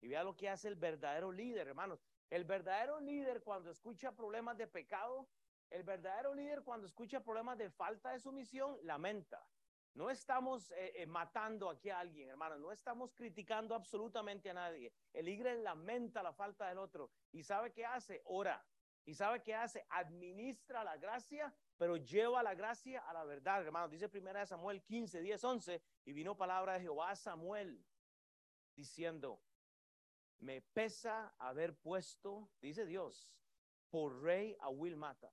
Y 0.00 0.08
vea 0.08 0.24
lo 0.24 0.36
que 0.36 0.48
hace 0.48 0.68
el 0.68 0.76
verdadero 0.76 1.30
líder, 1.30 1.68
hermanos. 1.68 2.02
El 2.30 2.44
verdadero 2.44 3.00
líder 3.00 3.42
cuando 3.42 3.70
escucha 3.70 4.12
problemas 4.12 4.56
de 4.56 4.66
pecado, 4.66 5.28
el 5.68 5.82
verdadero 5.84 6.34
líder 6.34 6.62
cuando 6.62 6.86
escucha 6.86 7.20
problemas 7.22 7.58
de 7.58 7.70
falta 7.70 8.12
de 8.12 8.20
sumisión, 8.20 8.78
lamenta. 8.82 9.46
No 9.94 10.08
estamos 10.08 10.70
eh, 10.70 10.92
eh, 10.94 11.06
matando 11.06 11.68
aquí 11.68 11.90
a 11.90 11.98
alguien, 11.98 12.28
hermano. 12.28 12.58
No 12.58 12.72
estamos 12.72 13.12
criticando 13.12 13.74
absolutamente 13.74 14.48
a 14.48 14.54
nadie. 14.54 14.92
El 15.12 15.26
líder 15.26 15.58
lamenta 15.58 16.22
la 16.22 16.32
falta 16.32 16.68
del 16.68 16.78
otro. 16.78 17.10
¿Y 17.32 17.42
sabe 17.42 17.72
qué 17.72 17.84
hace? 17.84 18.22
Ora. 18.24 18.64
¿Y 19.04 19.14
sabe 19.14 19.42
qué 19.42 19.54
hace? 19.54 19.84
Administra 19.88 20.84
la 20.84 20.96
gracia, 20.96 21.52
pero 21.76 21.96
lleva 21.96 22.42
la 22.42 22.54
gracia 22.54 23.00
a 23.00 23.12
la 23.12 23.24
verdad, 23.24 23.62
hermano. 23.62 23.88
Dice 23.88 24.08
primera 24.08 24.46
Samuel 24.46 24.82
15, 24.82 25.20
10, 25.20 25.44
11. 25.44 25.82
Y 26.04 26.12
vino 26.12 26.36
palabra 26.36 26.74
de 26.74 26.80
Jehová 26.82 27.10
a 27.10 27.16
Samuel 27.16 27.84
diciendo, 28.76 29.42
me 30.40 30.62
pesa 30.62 31.34
haber 31.38 31.76
puesto, 31.76 32.50
dice 32.60 32.86
Dios, 32.86 33.34
por 33.90 34.22
rey 34.22 34.56
a 34.60 34.70
Wilmata. 34.70 35.32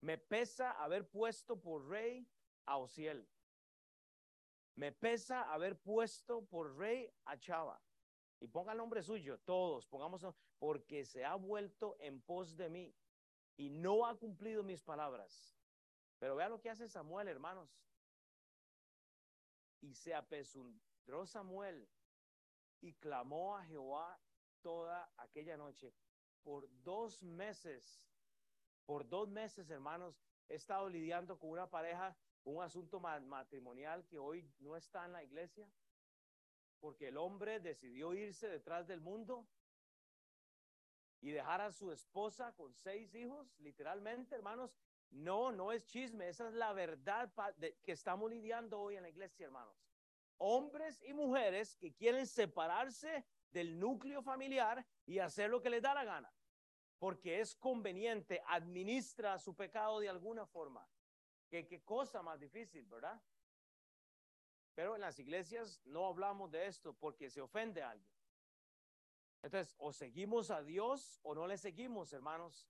Me 0.00 0.16
pesa 0.16 0.70
haber 0.72 1.08
puesto 1.08 1.60
por 1.60 1.88
rey 1.88 2.26
a 2.66 2.78
Osiel. 2.78 3.28
Me 4.76 4.92
pesa 4.92 5.52
haber 5.52 5.80
puesto 5.80 6.44
por 6.46 6.76
rey 6.76 7.12
a 7.24 7.36
Chava. 7.36 7.80
Y 8.40 8.46
ponga 8.46 8.70
el 8.70 8.78
nombre 8.78 9.02
suyo, 9.02 9.38
todos, 9.40 9.86
pongamos, 9.88 10.24
porque 10.60 11.04
se 11.04 11.24
ha 11.24 11.34
vuelto 11.34 11.96
en 11.98 12.20
pos 12.20 12.56
de 12.56 12.68
mí 12.68 12.94
y 13.56 13.70
no 13.70 14.06
ha 14.06 14.16
cumplido 14.16 14.62
mis 14.62 14.80
palabras. 14.80 15.58
Pero 16.20 16.36
vea 16.36 16.48
lo 16.48 16.60
que 16.60 16.70
hace 16.70 16.88
Samuel, 16.88 17.26
hermanos. 17.26 17.76
Y 19.80 19.94
se 19.94 20.14
apesundró 20.14 21.26
Samuel 21.26 21.88
y 22.80 22.94
clamó 22.94 23.56
a 23.56 23.64
Jehová 23.64 24.20
toda 24.60 25.10
aquella 25.16 25.56
noche. 25.56 25.92
Por 26.42 26.68
dos 26.82 27.22
meses, 27.22 28.02
por 28.86 29.08
dos 29.08 29.28
meses, 29.28 29.68
hermanos, 29.70 30.20
he 30.48 30.54
estado 30.54 30.88
lidiando 30.88 31.38
con 31.38 31.50
una 31.50 31.68
pareja 31.68 32.16
un 32.44 32.62
asunto 32.62 33.00
matrimonial 33.00 34.06
que 34.06 34.18
hoy 34.18 34.50
no 34.58 34.76
está 34.76 35.04
en 35.04 35.12
la 35.12 35.22
iglesia, 35.22 35.70
porque 36.80 37.08
el 37.08 37.16
hombre 37.16 37.60
decidió 37.60 38.14
irse 38.14 38.48
detrás 38.48 38.86
del 38.86 39.00
mundo 39.00 39.46
y 41.20 41.30
dejar 41.30 41.60
a 41.60 41.72
su 41.72 41.92
esposa 41.92 42.54
con 42.54 42.72
seis 42.74 43.14
hijos, 43.14 43.52
literalmente, 43.58 44.34
hermanos. 44.34 44.70
No, 45.10 45.52
no 45.52 45.72
es 45.72 45.84
chisme, 45.86 46.28
esa 46.28 46.48
es 46.48 46.54
la 46.54 46.72
verdad 46.72 47.32
que 47.82 47.92
estamos 47.92 48.30
lidiando 48.30 48.78
hoy 48.78 48.96
en 48.96 49.02
la 49.02 49.08
iglesia, 49.08 49.46
hermanos. 49.46 49.87
Hombres 50.38 51.02
y 51.02 51.12
mujeres 51.12 51.76
que 51.76 51.92
quieren 51.92 52.26
separarse 52.26 53.26
del 53.50 53.78
núcleo 53.78 54.22
familiar 54.22 54.86
y 55.06 55.18
hacer 55.18 55.50
lo 55.50 55.60
que 55.60 55.70
les 55.70 55.82
da 55.82 55.94
la 55.94 56.04
gana. 56.04 56.32
porque 56.98 57.40
es 57.40 57.54
conveniente, 57.54 58.42
administra 58.46 59.38
su 59.38 59.54
pecado 59.54 60.00
de 60.00 60.08
alguna 60.08 60.46
forma. 60.46 60.86
¿Qué, 61.48 61.66
qué 61.66 61.80
cosa 61.82 62.22
más 62.22 62.40
difícil, 62.40 62.84
verdad? 62.86 63.22
Pero 64.74 64.94
en 64.94 65.00
las 65.00 65.18
iglesias 65.18 65.80
no 65.84 66.06
hablamos 66.06 66.50
de 66.50 66.66
esto 66.66 66.92
porque 66.94 67.30
se 67.30 67.40
ofende 67.40 67.82
a 67.82 67.90
alguien. 67.90 68.12
Entonces, 69.42 69.74
o 69.78 69.92
seguimos 69.92 70.50
a 70.50 70.62
Dios 70.62 71.20
o 71.22 71.34
no 71.34 71.46
le 71.46 71.56
seguimos, 71.56 72.12
hermanos. 72.12 72.68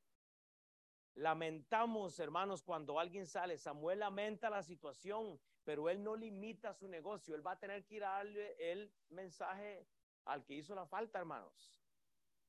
Lamentamos, 1.15 2.19
hermanos, 2.21 2.63
cuando 2.63 3.01
alguien 3.01 3.27
sale. 3.27 3.57
Samuel 3.57 4.01
lamenta 4.01 4.51
la 4.51 4.63
situación, 4.63 5.41
pero 5.69 5.91
él 5.91 6.03
no 6.03 6.17
limita 6.17 6.73
su 6.73 6.89
negocio. 6.89 7.35
Él 7.35 7.47
va 7.47 7.53
a 7.53 7.59
tener 7.59 7.85
que 7.85 7.97
ir 7.97 8.05
a 8.05 8.13
darle 8.13 8.57
el 8.73 8.91
mensaje 9.11 9.87
al 10.25 10.43
que 10.43 10.55
hizo 10.55 10.75
la 10.75 10.87
falta, 10.87 11.19
hermanos. 11.19 11.77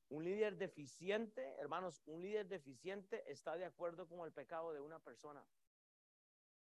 Un 0.08 0.24
líder 0.24 0.56
deficiente, 0.56 1.54
hermanos, 1.58 2.02
un 2.06 2.22
líder 2.22 2.48
deficiente 2.48 3.30
está 3.30 3.58
de 3.58 3.66
acuerdo 3.66 4.08
con 4.08 4.20
el 4.20 4.32
pecado 4.32 4.72
de 4.72 4.80
una 4.80 5.00
persona. 5.00 5.46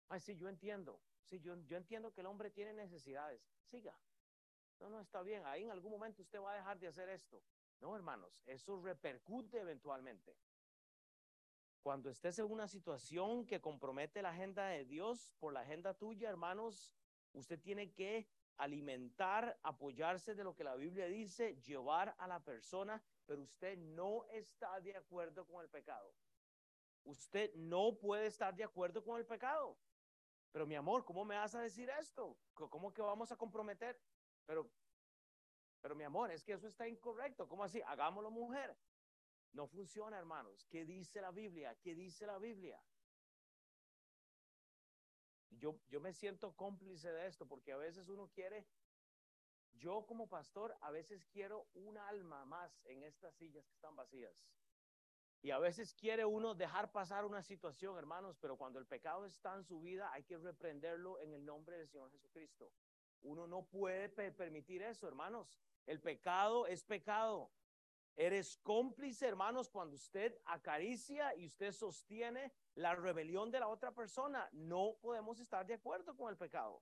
Ay, 0.10 0.20
sí, 0.20 0.36
yo 0.36 0.50
entiendo. 0.50 1.00
Sí, 1.22 1.40
yo, 1.42 1.56
yo 1.68 1.78
entiendo 1.78 2.12
que 2.12 2.22
el 2.22 2.26
hombre 2.26 2.50
tiene 2.50 2.74
necesidades. 2.74 3.40
Siga. 3.62 3.96
No, 4.80 4.90
no, 4.90 5.00
está 5.00 5.22
bien. 5.22 5.46
Ahí 5.46 5.62
en 5.62 5.70
algún 5.70 5.92
momento 5.92 6.24
usted 6.24 6.42
va 6.42 6.54
a 6.54 6.56
dejar 6.56 6.80
de 6.80 6.88
hacer 6.88 7.08
esto. 7.10 7.44
No, 7.82 7.96
hermanos, 7.96 8.42
eso 8.48 8.82
repercute 8.82 9.60
eventualmente. 9.60 10.36
Cuando 11.82 12.10
estés 12.10 12.40
en 12.40 12.52
una 12.52 12.68
situación 12.68 13.46
que 13.46 13.62
compromete 13.62 14.22
la 14.22 14.30
agenda 14.30 14.68
de 14.68 14.86
Dios 14.86 15.34
por 15.40 15.54
la 15.54 15.62
agenda 15.62 15.94
tuya, 15.94 16.30
hermanos, 16.30 16.94
usted 17.34 17.60
tiene 17.60 17.94
que 17.94 18.28
alimentar, 18.58 19.60
apoyarse 19.64 20.36
de 20.36 20.44
lo 20.44 20.56
que 20.56 20.64
la 20.64 20.76
Biblia 20.76 21.06
dice, 21.06 21.56
llevar 21.62 22.16
a 22.18 22.28
la 22.28 22.44
persona, 22.44 23.02
pero 23.26 23.42
usted 23.42 23.78
no 23.78 24.26
está 24.26 24.80
de 24.82 24.96
acuerdo 24.96 25.46
con 25.46 25.62
el 25.62 25.70
pecado. 25.70 26.14
Usted 27.04 27.54
no 27.56 27.98
puede 27.98 28.26
estar 28.26 28.56
de 28.56 28.64
acuerdo 28.64 29.04
con 29.04 29.18
el 29.18 29.26
pecado. 29.26 29.78
Pero 30.52 30.66
mi 30.66 30.76
amor, 30.76 31.06
¿cómo 31.06 31.24
me 31.24 31.36
vas 31.36 31.56
a 31.56 31.62
decir 31.62 31.90
esto? 31.90 32.38
¿Cómo 32.54 32.94
que 32.94 33.02
vamos 33.02 33.32
a 33.32 33.38
comprometer? 33.38 34.00
Pero, 34.46 34.70
pero 35.82 35.96
mi 35.96 36.04
amor, 36.04 36.32
es 36.32 36.44
que 36.44 36.54
eso 36.54 36.68
está 36.68 36.88
incorrecto. 36.88 37.48
¿Cómo 37.48 37.64
así? 37.64 37.82
Hagámoslo 37.86 38.32
mujer. 38.32 38.76
No 39.58 39.66
funciona, 39.66 40.20
hermanos. 40.20 40.68
¿Qué 40.70 40.86
dice 40.86 41.20
la 41.20 41.32
Biblia? 41.32 41.76
¿Qué 41.82 41.96
dice 41.96 42.28
la 42.28 42.38
Biblia? 42.38 42.80
Yo, 45.50 45.80
yo 45.90 46.00
me 46.00 46.14
siento 46.14 46.56
cómplice 46.56 47.12
de 47.12 47.26
esto 47.26 47.48
porque 47.48 47.72
a 47.72 47.78
veces 47.78 48.08
uno 48.08 48.30
quiere, 48.30 48.68
yo 49.74 50.06
como 50.06 50.30
pastor, 50.30 50.78
a 50.82 50.92
veces 50.92 51.26
quiero 51.26 51.66
un 51.74 51.98
alma 51.98 52.46
más 52.46 52.80
en 52.86 53.02
estas 53.02 53.34
sillas 53.34 53.66
que 53.66 53.74
están 53.74 53.96
vacías. 53.96 54.48
Y 55.42 55.50
a 55.50 55.58
veces 55.58 55.96
quiere 55.96 56.24
uno 56.24 56.54
dejar 56.54 56.92
pasar 56.92 57.26
una 57.26 57.42
situación, 57.42 57.98
hermanos, 57.98 58.38
pero 58.40 58.58
cuando 58.58 58.78
el 58.78 58.86
pecado 58.86 59.26
está 59.26 59.56
en 59.56 59.64
su 59.64 59.82
vida, 59.82 60.12
hay 60.14 60.22
que 60.22 60.38
reprenderlo 60.38 61.20
en 61.20 61.34
el 61.34 61.44
nombre 61.44 61.80
del 61.80 61.88
Señor 61.88 62.12
Jesucristo. 62.12 62.72
Uno 63.24 63.48
no 63.48 63.66
puede 63.66 64.10
permitir 64.10 64.84
eso, 64.84 65.08
hermanos. 65.08 65.60
El 65.88 66.00
pecado 66.00 66.68
es 66.68 66.84
pecado. 66.84 67.50
Eres 68.20 68.58
cómplice, 68.64 69.28
hermanos, 69.28 69.70
cuando 69.70 69.96
usted 69.96 70.36
acaricia 70.46 71.36
y 71.36 71.46
usted 71.46 71.72
sostiene 71.72 72.52
la 72.74 72.96
rebelión 72.96 73.52
de 73.52 73.60
la 73.60 73.68
otra 73.68 73.94
persona. 73.94 74.50
No 74.52 74.98
podemos 75.00 75.40
estar 75.40 75.68
de 75.68 75.76
acuerdo 75.76 76.18
con 76.18 76.32
el 76.32 76.36
pecado. 76.36 76.82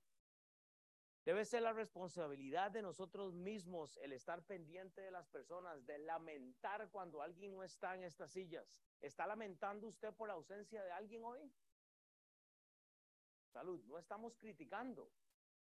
Debe 1.26 1.44
ser 1.44 1.64
la 1.64 1.74
responsabilidad 1.74 2.72
de 2.72 2.82
nosotros 2.82 3.34
mismos 3.34 3.98
el 3.98 4.14
estar 4.14 4.46
pendiente 4.46 5.02
de 5.02 5.12
las 5.12 5.28
personas, 5.28 5.86
de 5.86 5.98
lamentar 5.98 6.90
cuando 6.90 7.22
alguien 7.22 7.54
no 7.54 7.64
está 7.64 7.96
en 7.96 8.04
estas 8.04 8.32
sillas. 8.32 8.82
¿Está 9.02 9.28
lamentando 9.28 9.88
usted 9.88 10.14
por 10.14 10.30
la 10.30 10.36
ausencia 10.36 10.84
de 10.84 10.92
alguien 10.92 11.26
hoy? 11.26 11.52
Salud, 13.52 13.84
no 13.86 13.98
estamos 13.98 14.38
criticando. 14.38 15.12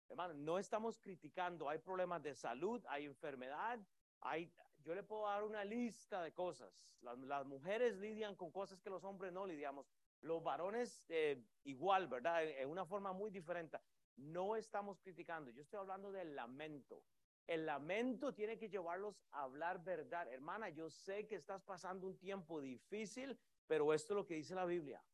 Hermano, 0.08 0.34
no 0.34 0.58
estamos 0.58 0.98
criticando. 0.98 1.68
Hay 1.68 1.78
problemas 1.78 2.22
de 2.22 2.34
salud, 2.34 2.84
hay 2.88 3.06
enfermedad, 3.06 3.78
hay, 4.20 4.52
yo 4.86 4.94
le 4.94 5.02
puedo 5.02 5.26
dar 5.26 5.42
una 5.42 5.64
lista 5.64 6.22
de 6.22 6.32
cosas. 6.32 6.72
Las, 7.00 7.18
las 7.18 7.44
mujeres 7.44 7.96
lidian 7.96 8.36
con 8.36 8.52
cosas 8.52 8.80
que 8.80 8.88
los 8.88 9.02
hombres 9.02 9.32
no 9.32 9.44
lidiamos. 9.44 9.90
Los 10.20 10.42
varones 10.44 11.04
eh, 11.08 11.44
igual, 11.64 12.06
¿verdad? 12.06 12.44
En 12.44 12.70
una 12.70 12.86
forma 12.86 13.12
muy 13.12 13.32
diferente. 13.32 13.78
No 14.14 14.54
estamos 14.54 15.00
criticando, 15.00 15.50
yo 15.50 15.60
estoy 15.60 15.80
hablando 15.80 16.12
del 16.12 16.36
lamento. 16.36 17.02
El 17.48 17.66
lamento 17.66 18.32
tiene 18.32 18.58
que 18.58 18.68
llevarlos 18.68 19.20
a 19.32 19.42
hablar 19.42 19.82
verdad. 19.82 20.28
Hermana, 20.32 20.68
yo 20.68 20.88
sé 20.88 21.26
que 21.26 21.34
estás 21.34 21.62
pasando 21.62 22.06
un 22.06 22.16
tiempo 22.16 22.60
difícil, 22.60 23.38
pero 23.66 23.92
esto 23.92 24.14
es 24.14 24.16
lo 24.16 24.26
que 24.26 24.34
dice 24.34 24.54
la 24.54 24.64
Biblia. 24.64 25.04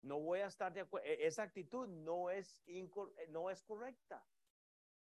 No 0.00 0.18
voy 0.20 0.40
a 0.40 0.46
estar 0.46 0.72
de 0.72 0.80
acuerdo. 0.80 1.06
E-, 1.06 1.26
esa 1.26 1.42
actitud 1.42 1.86
no 1.88 2.30
es, 2.30 2.62
no 3.28 3.50
es 3.50 3.62
correcta. 3.62 4.26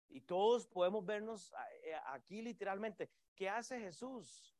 Y 0.09 0.21
todos 0.21 0.67
podemos 0.67 1.05
vernos 1.05 1.53
eh, 1.83 1.95
aquí 2.07 2.41
literalmente. 2.41 3.09
¿Qué 3.35 3.49
hace 3.49 3.79
Jesús 3.79 4.55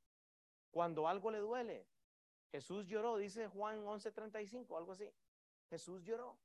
cuando 0.72 1.08
algo 1.08 1.32
le 1.32 1.40
duele? 1.40 1.88
Jesús 2.52 2.88
lloró, 2.88 3.18
dice 3.18 3.48
Juan 3.48 3.84
11:35, 3.86 4.78
algo 4.78 4.94
así. 4.94 5.12
Jesús 5.70 6.04
lloró. 6.04 6.38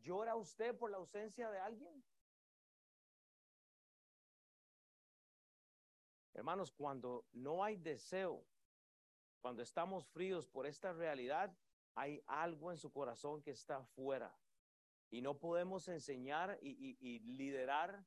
¿Llora 0.00 0.34
usted 0.34 0.76
por 0.76 0.90
la 0.90 0.96
ausencia 0.96 1.50
de 1.50 1.58
alguien? 1.58 2.04
Hermanos, 6.34 6.72
cuando 6.72 7.26
no 7.32 7.62
hay 7.62 7.76
deseo, 7.76 8.44
cuando 9.40 9.62
estamos 9.62 10.06
fríos 10.06 10.46
por 10.46 10.66
esta 10.66 10.92
realidad, 10.92 11.54
hay 11.94 12.22
algo 12.26 12.72
en 12.72 12.78
su 12.78 12.90
corazón 12.90 13.42
que 13.42 13.50
está 13.50 13.84
fuera. 13.84 14.34
Y 15.12 15.22
no 15.22 15.38
podemos 15.38 15.86
enseñar 15.86 16.58
y, 16.60 16.96
y 16.98 17.20
liderar 17.20 18.04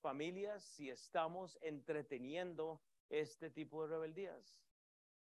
familias 0.00 0.62
si 0.62 0.90
estamos 0.90 1.58
entreteniendo 1.62 2.80
este 3.08 3.50
tipo 3.50 3.82
de 3.82 3.88
rebeldías. 3.88 4.62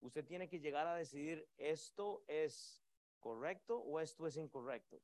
Usted 0.00 0.24
tiene 0.24 0.48
que 0.48 0.58
llegar 0.58 0.86
a 0.86 0.96
decidir 0.96 1.46
esto 1.56 2.24
es 2.26 2.82
correcto 3.20 3.78
o 3.78 4.00
esto 4.00 4.26
es 4.26 4.36
incorrecto. 4.36 5.00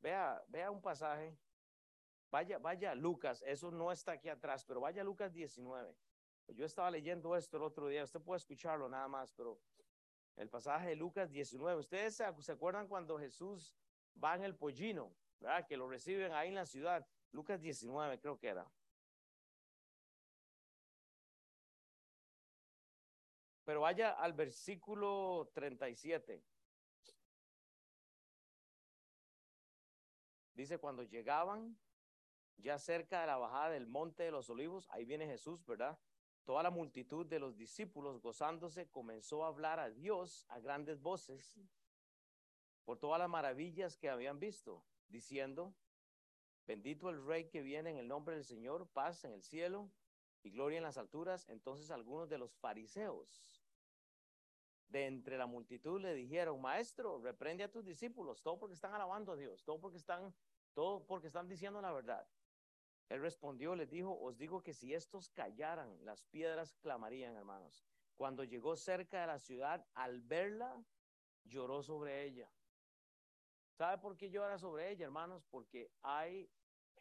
Vea, 0.00 0.42
vea 0.48 0.70
un 0.70 0.80
pasaje. 0.80 1.36
Vaya, 2.30 2.58
vaya 2.58 2.94
Lucas, 2.94 3.42
eso 3.46 3.70
no 3.70 3.92
está 3.92 4.12
aquí 4.12 4.28
atrás, 4.28 4.64
pero 4.64 4.80
vaya 4.80 5.04
Lucas 5.04 5.32
19. 5.32 5.94
Yo 6.48 6.66
estaba 6.66 6.90
leyendo 6.90 7.36
esto 7.36 7.56
el 7.56 7.62
otro 7.62 7.88
día, 7.88 8.04
usted 8.04 8.20
puede 8.20 8.38
escucharlo 8.38 8.88
nada 8.88 9.08
más, 9.08 9.32
pero 9.32 9.58
el 10.36 10.48
pasaje 10.48 10.88
de 10.88 10.96
Lucas 10.96 11.30
19, 11.30 11.78
ustedes 11.78 12.16
se, 12.16 12.52
acuerdan 12.52 12.86
cuando 12.88 13.18
Jesús 13.18 13.74
va 14.22 14.34
en 14.34 14.42
el 14.42 14.56
pollino, 14.56 15.14
Que 15.68 15.76
lo 15.76 15.88
reciben 15.88 16.32
ahí 16.32 16.48
en 16.48 16.54
la 16.54 16.66
ciudad. 16.66 17.06
Lucas 17.32 17.60
19 17.60 18.18
creo 18.18 18.38
que 18.38 18.48
era. 18.48 18.66
Pero 23.64 23.80
vaya 23.80 24.12
al 24.12 24.32
versículo 24.32 25.50
37. 25.54 26.42
Dice, 30.54 30.78
cuando 30.78 31.02
llegaban 31.02 31.76
ya 32.58 32.78
cerca 32.78 33.22
de 33.22 33.26
la 33.26 33.36
bajada 33.36 33.70
del 33.70 33.86
monte 33.86 34.22
de 34.22 34.30
los 34.30 34.48
olivos, 34.48 34.88
ahí 34.90 35.04
viene 35.04 35.26
Jesús, 35.26 35.64
¿verdad? 35.66 35.98
Toda 36.44 36.62
la 36.62 36.70
multitud 36.70 37.26
de 37.26 37.38
los 37.38 37.56
discípulos 37.56 38.20
gozándose 38.20 38.88
comenzó 38.90 39.44
a 39.44 39.48
hablar 39.48 39.80
a 39.80 39.90
Dios 39.90 40.44
a 40.48 40.60
grandes 40.60 41.00
voces 41.00 41.58
por 42.84 42.98
todas 42.98 43.18
las 43.18 43.30
maravillas 43.30 43.96
que 43.96 44.10
habían 44.10 44.38
visto, 44.38 44.84
diciendo, 45.08 45.74
bendito 46.66 47.10
el 47.10 47.24
rey 47.24 47.48
que 47.48 47.62
viene 47.62 47.90
en 47.90 47.98
el 47.98 48.08
nombre 48.08 48.34
del 48.34 48.44
Señor, 48.44 48.88
paz 48.88 49.24
en 49.24 49.32
el 49.32 49.42
cielo 49.42 49.90
y 50.42 50.50
gloria 50.50 50.78
en 50.78 50.84
las 50.84 50.98
alturas. 50.98 51.48
Entonces 51.48 51.90
algunos 51.90 52.28
de 52.28 52.38
los 52.38 52.54
fariseos 52.56 53.64
de 54.88 55.06
entre 55.06 55.38
la 55.38 55.46
multitud 55.46 56.00
le 56.00 56.14
dijeron, 56.14 56.60
maestro, 56.60 57.18
reprende 57.18 57.64
a 57.64 57.70
tus 57.70 57.84
discípulos, 57.84 58.42
todo 58.42 58.58
porque 58.58 58.74
están 58.74 58.94
alabando 58.94 59.32
a 59.32 59.36
Dios, 59.36 59.64
todo 59.64 59.80
porque 59.80 59.98
están, 59.98 60.34
todo 60.72 61.04
porque 61.06 61.26
están 61.26 61.48
diciendo 61.48 61.80
la 61.80 61.92
verdad. 61.92 62.28
Él 63.08 63.20
respondió, 63.20 63.74
les 63.74 63.90
dijo, 63.90 64.18
os 64.18 64.38
digo 64.38 64.62
que 64.62 64.72
si 64.72 64.94
estos 64.94 65.28
callaran, 65.30 66.04
las 66.04 66.22
piedras 66.22 66.74
clamarían, 66.74 67.36
hermanos. 67.36 67.84
Cuando 68.16 68.44
llegó 68.44 68.76
cerca 68.76 69.20
de 69.20 69.26
la 69.26 69.38
ciudad, 69.38 69.84
al 69.94 70.20
verla, 70.20 70.82
lloró 71.44 71.82
sobre 71.82 72.24
ella. 72.24 72.48
¿Sabe 73.74 73.98
por 73.98 74.16
qué 74.16 74.30
llora 74.30 74.56
sobre 74.58 74.90
ella, 74.90 75.04
hermanos? 75.04 75.44
Porque 75.50 75.90
hay 76.02 76.48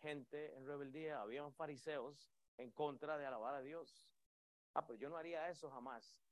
gente 0.01 0.55
en 0.55 0.65
rebeldía, 0.65 1.21
habían 1.21 1.53
fariseos 1.53 2.31
en 2.57 2.71
contra 2.71 3.17
de 3.17 3.25
alabar 3.27 3.53
a 3.53 3.61
Dios. 3.61 4.07
Ah, 4.73 4.85
pero 4.85 4.97
yo 4.97 5.07
no 5.07 5.17
haría 5.17 5.49
eso 5.49 5.69
jamás. 5.69 6.23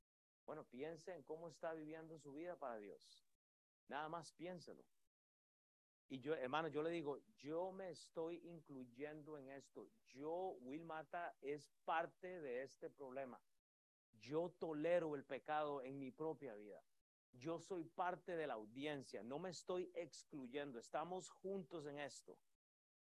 Bueno, 0.44 0.64
piense 0.64 1.14
en 1.14 1.22
cómo 1.22 1.48
está 1.48 1.72
viviendo 1.74 2.18
su 2.18 2.32
vida 2.32 2.56
para 2.56 2.78
Dios. 2.78 3.24
Nada 3.86 4.08
más 4.08 4.32
piénselo. 4.32 4.84
Y 6.08 6.18
yo, 6.18 6.34
hermano, 6.34 6.68
yo 6.68 6.82
le 6.82 6.90
digo, 6.90 7.18
yo 7.36 7.70
me 7.70 7.90
estoy 7.90 8.40
incluyendo 8.44 9.38
en 9.38 9.48
esto. 9.48 9.88
Yo, 10.08 10.56
Will 10.60 10.84
Mata, 10.84 11.34
es 11.40 11.70
parte 11.84 12.40
de 12.40 12.62
este 12.64 12.90
problema. 12.90 13.40
yo 14.20 14.50
tolero 14.58 15.16
el 15.16 15.24
pecado 15.24 15.82
en 15.82 15.98
mi 15.98 16.10
propia 16.10 16.54
vida. 16.54 16.82
Yo 17.32 17.58
soy 17.58 17.84
parte 17.84 18.36
de 18.36 18.46
la 18.46 18.54
audiencia, 18.54 19.22
no 19.22 19.38
me 19.38 19.50
estoy 19.50 19.90
excluyendo, 19.94 20.78
estamos 20.78 21.30
juntos 21.30 21.86
en 21.86 21.98
esto. 21.98 22.38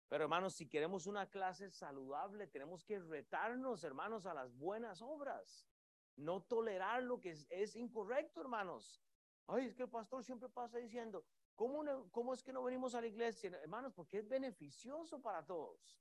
Pero 0.08 0.24
hermanos, 0.24 0.54
si 0.54 0.68
queremos 0.68 1.06
una 1.06 1.28
clase 1.28 1.70
saludable, 1.70 2.46
tenemos 2.46 2.82
que 2.84 2.98
retarnos, 2.98 3.84
hermanos, 3.84 4.26
a 4.26 4.34
las 4.34 4.56
buenas 4.56 5.02
obras. 5.02 5.68
No 6.16 6.42
tolerar 6.42 7.02
lo 7.02 7.20
que 7.20 7.36
es, 7.50 7.76
incorrecto, 7.76 8.40
hermanos. 8.40 9.02
Ay, 9.46 9.66
es 9.66 9.74
que 9.74 9.84
el 9.84 9.90
pastor 9.90 10.24
siempre 10.24 10.48
pasa 10.48 10.78
diciendo, 10.78 11.24
¿cómo, 11.54 12.10
¿cómo 12.10 12.34
es 12.34 12.42
que 12.42 12.52
no 12.52 12.64
venimos 12.64 12.94
a 12.94 13.00
la 13.00 13.06
iglesia? 13.06 13.50
Hermanos, 13.62 13.92
porque 13.94 14.18
es 14.18 14.28
beneficioso 14.28 15.20
para 15.20 15.44
todos. 15.44 16.00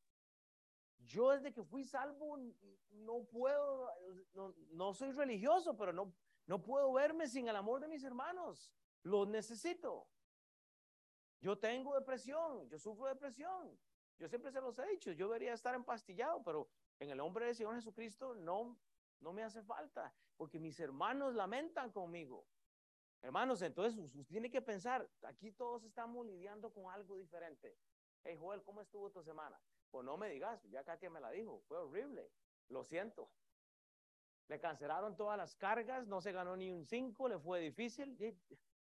Yo 0.99 1.31
desde 1.31 1.53
que 1.53 1.63
fui 1.63 1.83
salvo 1.83 2.37
no 2.89 3.23
puedo, 3.25 3.89
no, 4.33 4.55
no 4.71 4.93
soy 4.93 5.11
religioso, 5.11 5.77
pero 5.77 5.93
no, 5.93 6.13
no 6.47 6.63
puedo 6.63 6.91
verme 6.93 7.27
sin 7.27 7.47
el 7.47 7.55
amor 7.55 7.81
de 7.81 7.87
mis 7.87 8.03
hermanos. 8.03 8.73
Los 9.03 9.27
necesito. 9.27 10.07
Yo 11.39 11.57
tengo 11.59 11.93
depresión, 11.93 12.67
yo 12.69 12.79
sufro 12.79 13.07
depresión. 13.07 13.77
Yo 14.17 14.27
siempre 14.27 14.51
se 14.51 14.59
los 14.59 14.79
he 14.79 14.87
dicho, 14.87 15.11
yo 15.11 15.27
debería 15.27 15.53
estar 15.53 15.75
empastillado, 15.75 16.41
pero 16.43 16.67
en 16.99 17.11
el 17.11 17.17
nombre 17.17 17.45
del 17.45 17.55
Señor 17.55 17.75
Jesucristo 17.75 18.33
no, 18.33 18.75
no 19.19 19.31
me 19.31 19.43
hace 19.43 19.61
falta, 19.61 20.11
porque 20.35 20.59
mis 20.59 20.79
hermanos 20.79 21.35
lamentan 21.35 21.91
conmigo. 21.91 22.47
Hermanos, 23.21 23.61
entonces 23.61 23.99
usted 23.99 24.25
tiene 24.25 24.49
que 24.49 24.61
pensar, 24.61 25.07
aquí 25.23 25.51
todos 25.51 25.83
estamos 25.83 26.25
lidiando 26.25 26.71
con 26.71 26.91
algo 26.91 27.17
diferente. 27.17 27.77
Hey 28.23 28.37
Joel, 28.39 28.63
¿cómo 28.63 28.81
estuvo 28.81 29.11
tu 29.11 29.21
semana? 29.21 29.59
Pues 29.91 30.03
no 30.03 30.17
me 30.17 30.29
digas, 30.29 30.63
ya 30.69 30.83
Katia 30.83 31.09
me 31.09 31.19
la 31.19 31.29
dijo, 31.29 31.61
fue 31.67 31.77
horrible, 31.77 32.31
lo 32.69 32.83
siento. 32.83 33.29
Le 34.47 34.59
cancelaron 34.59 35.15
todas 35.15 35.37
las 35.37 35.55
cargas, 35.55 36.07
no 36.07 36.21
se 36.21 36.31
ganó 36.31 36.55
ni 36.55 36.71
un 36.71 36.85
cinco, 36.85 37.27
le 37.27 37.37
fue 37.37 37.59
difícil. 37.59 38.17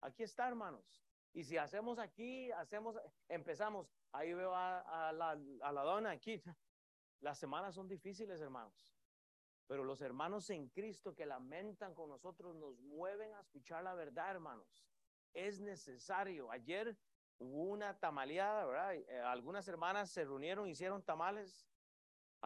Aquí 0.00 0.22
está, 0.22 0.46
hermanos. 0.46 1.02
Y 1.32 1.44
si 1.44 1.56
hacemos 1.58 1.98
aquí, 1.98 2.50
hacemos, 2.52 2.96
empezamos, 3.28 3.92
ahí 4.12 4.32
veo 4.32 4.54
a, 4.54 5.12
la, 5.12 5.38
a 5.62 5.72
la 5.72 5.82
dona 5.82 6.12
aquí. 6.12 6.42
Las 7.20 7.38
semanas 7.38 7.74
son 7.74 7.88
difíciles, 7.88 8.40
hermanos. 8.40 8.94
Pero 9.66 9.82
los 9.84 10.00
hermanos 10.00 10.48
en 10.50 10.68
Cristo 10.68 11.14
que 11.14 11.26
lamentan 11.26 11.94
con 11.94 12.08
nosotros 12.08 12.54
nos 12.54 12.78
mueven 12.80 13.34
a 13.34 13.40
escuchar 13.40 13.82
la 13.82 13.94
verdad, 13.94 14.30
hermanos. 14.30 14.86
Es 15.34 15.60
necesario. 15.60 16.50
Ayer 16.52 16.96
hubo 17.38 17.64
una 17.64 17.98
tamaleada, 17.98 18.64
¿verdad? 18.64 18.94
Eh, 18.94 19.20
algunas 19.20 19.66
hermanas 19.66 20.10
se 20.10 20.24
reunieron, 20.24 20.68
hicieron 20.68 21.02
tamales. 21.02 21.66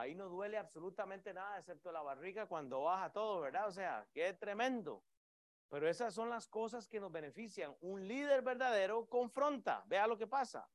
Ahí 0.00 0.14
no 0.14 0.30
duele 0.30 0.56
absolutamente 0.56 1.34
nada, 1.34 1.58
excepto 1.58 1.92
la 1.92 2.00
barriga 2.00 2.46
cuando 2.46 2.84
baja 2.84 3.12
todo, 3.12 3.42
¿verdad? 3.42 3.68
O 3.68 3.70
sea, 3.70 4.08
qué 4.14 4.32
tremendo. 4.32 5.04
Pero 5.68 5.86
esas 5.86 6.14
son 6.14 6.30
las 6.30 6.48
cosas 6.48 6.88
que 6.88 6.98
nos 6.98 7.12
benefician. 7.12 7.76
Un 7.82 8.08
líder 8.08 8.40
verdadero 8.40 9.06
confronta. 9.10 9.84
Vea 9.86 10.06
lo 10.06 10.16
que 10.16 10.26
pasa. 10.26 10.66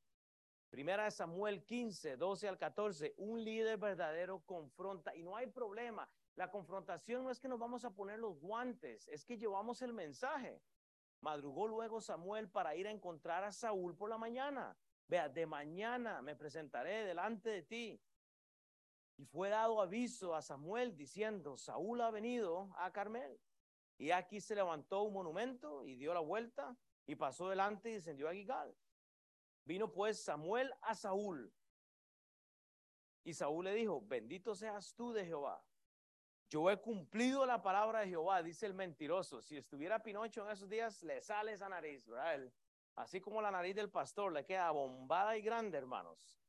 Primera 0.69 1.05
de 1.05 1.11
Samuel 1.11 1.65
15, 1.65 2.17
12 2.17 2.47
al 2.47 2.59
14. 2.59 3.15
Un 3.17 3.43
líder 3.43 3.79
verdadero 3.79 4.41
confronta 4.45 5.15
y 5.15 5.23
no 5.23 5.35
hay 5.35 5.47
problema. 5.47 6.07
La 6.35 6.51
confrontación 6.51 7.23
no 7.23 7.31
es 7.31 7.39
que 7.39 7.47
nos 7.47 7.57
vamos 7.57 7.83
a 7.83 7.95
poner 7.95 8.19
los 8.19 8.39
guantes, 8.39 9.07
es 9.07 9.25
que 9.25 9.39
llevamos 9.39 9.81
el 9.81 9.93
mensaje. 9.93 10.61
Madrugó 11.21 11.67
luego 11.67 11.99
Samuel 11.99 12.47
para 12.47 12.75
ir 12.75 12.87
a 12.87 12.91
encontrar 12.91 13.43
a 13.43 13.51
Saúl 13.51 13.95
por 13.95 14.07
la 14.07 14.19
mañana. 14.19 14.77
Vea, 15.07 15.29
de 15.29 15.47
mañana 15.47 16.21
me 16.21 16.35
presentaré 16.35 17.05
delante 17.05 17.49
de 17.49 17.63
ti. 17.63 18.01
Y 19.17 19.25
fue 19.25 19.49
dado 19.49 19.81
aviso 19.81 20.35
a 20.35 20.41
Samuel 20.41 20.95
diciendo, 20.95 21.57
Saúl 21.57 22.01
ha 22.01 22.11
venido 22.11 22.69
a 22.77 22.91
Carmel. 22.91 23.39
Y 23.97 24.11
aquí 24.11 24.41
se 24.41 24.55
levantó 24.55 25.03
un 25.03 25.13
monumento 25.13 25.85
y 25.85 25.95
dio 25.95 26.13
la 26.13 26.19
vuelta 26.19 26.75
y 27.07 27.15
pasó 27.15 27.49
delante 27.49 27.89
y 27.89 27.93
descendió 27.93 28.27
a 28.27 28.33
Gigal. 28.33 28.75
Vino 29.63 29.91
pues 29.91 30.21
Samuel 30.21 30.73
a 30.81 30.95
Saúl. 30.95 31.53
Y 33.23 33.33
Saúl 33.33 33.65
le 33.65 33.73
dijo, 33.73 34.01
bendito 34.01 34.53
seas 34.53 34.93
tú 34.95 35.13
de 35.13 35.25
Jehová. 35.25 35.63
Yo 36.49 36.69
he 36.69 36.77
cumplido 36.77 37.45
la 37.45 37.61
palabra 37.61 38.01
de 38.01 38.09
Jehová, 38.09 38.43
dice 38.43 38.67
el 38.67 38.73
mentiroso. 38.73 39.41
Si 39.41 39.57
estuviera 39.57 40.03
Pinocho 40.03 40.45
en 40.45 40.51
esos 40.51 40.69
días, 40.69 41.01
le 41.01 41.21
sale 41.21 41.53
esa 41.53 41.67
nariz, 41.67 42.05
¿verdad? 42.05 42.51
Así 42.95 43.19
como 43.19 43.41
la 43.41 43.49
nariz 43.49 43.75
del 43.75 43.89
pastor, 43.89 44.31
le 44.31 44.45
queda 44.45 44.69
bombada 44.71 45.35
y 45.37 45.41
grande, 45.41 45.77
hermanos. 45.77 46.39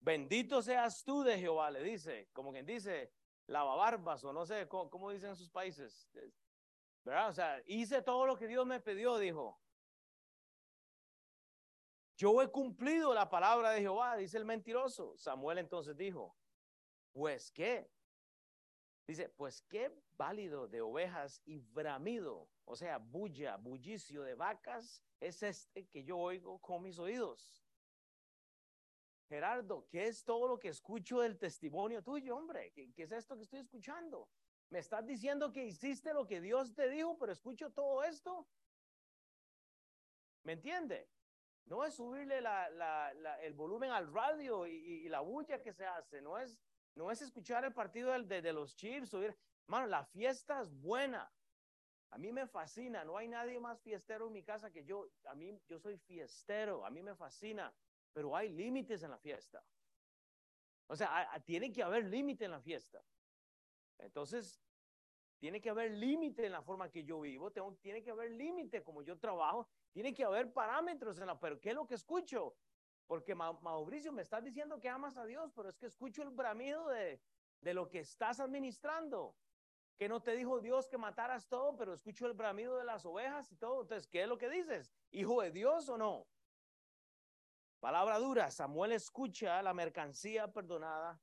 Bendito 0.00 0.62
seas 0.62 1.04
tú 1.04 1.22
de 1.22 1.38
Jehová, 1.38 1.70
le 1.70 1.82
dice, 1.82 2.28
como 2.32 2.52
quien 2.52 2.66
dice, 2.66 3.12
lavabarbas 3.46 4.24
o 4.24 4.32
no 4.32 4.46
sé 4.46 4.68
cómo, 4.68 5.10
dicen 5.10 5.30
en 5.30 5.36
sus 5.36 5.50
países. 5.50 6.08
¿Verdad? 7.04 7.28
O 7.28 7.32
sea, 7.32 7.62
hice 7.66 8.02
todo 8.02 8.26
lo 8.26 8.36
que 8.36 8.46
Dios 8.46 8.66
me 8.66 8.80
pidió, 8.80 9.18
dijo. 9.18 9.60
Yo 12.16 12.42
he 12.42 12.50
cumplido 12.50 13.14
la 13.14 13.28
palabra 13.28 13.70
de 13.70 13.80
Jehová, 13.80 14.16
dice 14.16 14.38
el 14.38 14.44
mentiroso. 14.44 15.16
Samuel 15.16 15.58
entonces 15.58 15.96
dijo, 15.96 16.36
pues 17.12 17.50
qué. 17.52 17.90
Dice, 19.06 19.28
pues 19.28 19.62
qué 19.62 19.96
válido 20.18 20.68
de 20.68 20.82
ovejas 20.82 21.40
y 21.46 21.58
bramido, 21.58 22.50
o 22.64 22.76
sea, 22.76 22.98
bulla, 22.98 23.56
bullicio 23.56 24.22
de 24.22 24.34
vacas, 24.34 25.02
es 25.20 25.42
este 25.42 25.86
que 25.88 26.04
yo 26.04 26.18
oigo 26.18 26.58
con 26.60 26.82
mis 26.82 26.98
oídos. 26.98 27.64
Gerardo, 29.28 29.86
¿qué 29.90 30.06
es 30.06 30.24
todo 30.24 30.48
lo 30.48 30.58
que 30.58 30.68
escucho 30.68 31.20
del 31.20 31.38
testimonio 31.38 32.02
tuyo, 32.02 32.34
hombre? 32.34 32.72
¿Qué, 32.72 32.90
es 32.96 33.12
esto 33.12 33.36
que 33.36 33.42
estoy 33.42 33.60
escuchando? 33.60 34.28
¿Me 34.70 34.78
estás 34.78 35.06
diciendo 35.06 35.52
que 35.52 35.66
hiciste 35.66 36.14
lo 36.14 36.26
que 36.26 36.40
Dios 36.40 36.74
te 36.74 36.88
dijo, 36.88 37.16
pero 37.18 37.32
escucho 37.32 37.70
todo 37.70 38.02
esto? 38.04 38.48
¿Me 40.44 40.54
entiende? 40.54 41.10
No 41.66 41.84
es 41.84 41.94
subirle 41.94 42.42
el 43.42 43.52
volumen 43.52 43.90
al 43.90 44.12
radio 44.12 44.66
y, 44.66 45.06
la 45.10 45.20
bulla 45.20 45.60
que 45.60 45.74
se 45.74 45.84
hace, 45.84 46.22
no 46.22 46.38
es, 46.38 46.58
no 46.94 47.10
es 47.10 47.20
escuchar 47.20 47.64
el 47.66 47.74
partido 47.74 48.18
de, 48.18 48.52
los 48.54 48.74
Chiefs. 48.74 49.10
Subir. 49.10 49.36
Mano, 49.66 49.86
la 49.86 50.04
fiesta 50.06 50.62
es 50.62 50.72
buena. 50.72 51.30
A 52.10 52.16
mí 52.16 52.32
me 52.32 52.46
fascina, 52.46 53.04
no 53.04 53.18
hay 53.18 53.28
nadie 53.28 53.60
más 53.60 53.82
fiestero 53.82 54.28
en 54.28 54.32
mi 54.32 54.42
casa 54.42 54.70
que 54.70 54.86
yo. 54.86 55.10
A 55.24 55.34
mí, 55.34 55.60
yo 55.68 55.78
soy 55.78 55.98
fiestero, 55.98 56.86
a 56.86 56.90
mí 56.90 57.02
me 57.02 57.14
fascina 57.14 57.74
pero 58.18 58.34
hay 58.34 58.48
límites 58.48 59.04
en 59.04 59.12
la 59.12 59.18
fiesta. 59.18 59.64
O 60.88 60.96
sea, 60.96 61.40
tiene 61.44 61.70
que 61.70 61.84
haber 61.84 62.02
límite 62.06 62.46
en 62.46 62.50
la 62.50 62.60
fiesta. 62.60 63.00
Entonces, 63.96 64.60
tiene 65.38 65.60
que 65.60 65.70
haber 65.70 65.92
límite 65.92 66.44
en 66.46 66.50
la 66.50 66.60
forma 66.60 66.90
que 66.90 67.04
yo 67.04 67.20
vivo, 67.20 67.52
tiene 67.80 68.02
que 68.02 68.10
haber 68.10 68.32
límite 68.32 68.82
como 68.82 69.02
yo 69.02 69.16
trabajo, 69.20 69.68
tiene 69.92 70.12
que 70.12 70.24
haber 70.24 70.52
parámetros 70.52 71.20
en 71.20 71.28
la, 71.28 71.38
pero 71.38 71.60
¿qué 71.60 71.68
es 71.68 71.76
lo 71.76 71.86
que 71.86 71.94
escucho? 71.94 72.56
Porque 73.06 73.36
Mauricio 73.36 74.10
me 74.10 74.22
está 74.22 74.40
diciendo 74.40 74.80
que 74.80 74.88
amas 74.88 75.16
a 75.16 75.24
Dios, 75.24 75.52
pero 75.54 75.68
es 75.68 75.78
que 75.78 75.86
escucho 75.86 76.24
el 76.24 76.30
bramido 76.30 76.88
de, 76.88 77.22
de 77.60 77.72
lo 77.72 77.88
que 77.88 78.00
estás 78.00 78.40
administrando. 78.40 79.36
Que 79.96 80.08
no 80.08 80.20
te 80.20 80.34
dijo 80.34 80.58
Dios 80.58 80.88
que 80.88 80.98
mataras 80.98 81.46
todo, 81.46 81.76
pero 81.76 81.92
escucho 81.92 82.26
el 82.26 82.32
bramido 82.32 82.78
de 82.78 82.84
las 82.84 83.06
ovejas 83.06 83.52
y 83.52 83.54
todo. 83.54 83.82
Entonces, 83.82 84.08
¿qué 84.08 84.22
es 84.22 84.28
lo 84.28 84.38
que 84.38 84.50
dices? 84.50 84.92
¿Hijo 85.12 85.40
de 85.40 85.52
Dios 85.52 85.88
o 85.88 85.96
no? 85.96 86.26
Palabra 87.80 88.18
dura, 88.18 88.50
Samuel 88.50 88.92
escucha 88.92 89.62
la 89.62 89.72
mercancía 89.72 90.52
perdonada 90.52 91.20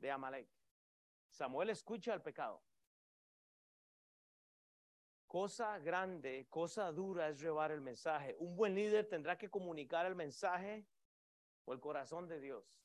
de 0.00 0.10
Amalek. 0.10 0.48
Samuel 1.30 1.70
escucha 1.70 2.14
el 2.14 2.22
pecado. 2.22 2.62
Cosa 5.28 5.78
grande, 5.78 6.46
cosa 6.48 6.90
dura 6.90 7.28
es 7.28 7.38
llevar 7.38 7.70
el 7.70 7.80
mensaje. 7.80 8.34
Un 8.38 8.56
buen 8.56 8.74
líder 8.74 9.08
tendrá 9.08 9.36
que 9.36 9.50
comunicar 9.50 10.06
el 10.06 10.14
mensaje 10.14 10.86
o 11.64 11.72
el 11.72 11.80
corazón 11.80 12.26
de 12.26 12.40
Dios. 12.40 12.82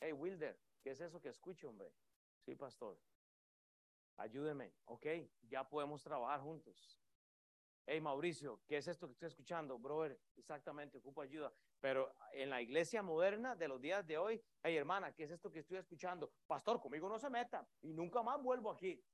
Hey, 0.00 0.12
Wilder, 0.12 0.58
¿qué 0.82 0.90
es 0.90 1.00
eso 1.00 1.20
que 1.20 1.30
escucho, 1.30 1.68
hombre? 1.68 1.92
Sí, 2.40 2.54
pastor. 2.54 2.98
Ayúdeme. 4.16 4.72
Ok, 4.84 5.06
ya 5.42 5.68
podemos 5.68 6.02
trabajar 6.02 6.40
juntos. 6.40 7.03
Hey 7.86 8.00
Mauricio, 8.00 8.62
¿qué 8.66 8.78
es 8.78 8.88
esto 8.88 9.06
que 9.06 9.12
estoy 9.12 9.28
escuchando? 9.28 9.78
Brother, 9.78 10.18
exactamente, 10.36 10.96
ocupo 10.96 11.20
ayuda. 11.20 11.52
Pero 11.80 12.10
en 12.32 12.48
la 12.48 12.62
iglesia 12.62 13.02
moderna 13.02 13.54
de 13.54 13.68
los 13.68 13.78
días 13.78 14.06
de 14.06 14.16
hoy, 14.16 14.42
hey 14.62 14.74
hermana, 14.74 15.12
¿qué 15.12 15.24
es 15.24 15.30
esto 15.30 15.50
que 15.50 15.58
estoy 15.58 15.76
escuchando? 15.76 16.32
Pastor, 16.46 16.80
conmigo 16.80 17.10
no 17.10 17.18
se 17.18 17.28
meta 17.28 17.68
y 17.82 17.92
nunca 17.92 18.22
más 18.22 18.42
vuelvo 18.42 18.70
aquí. 18.70 19.04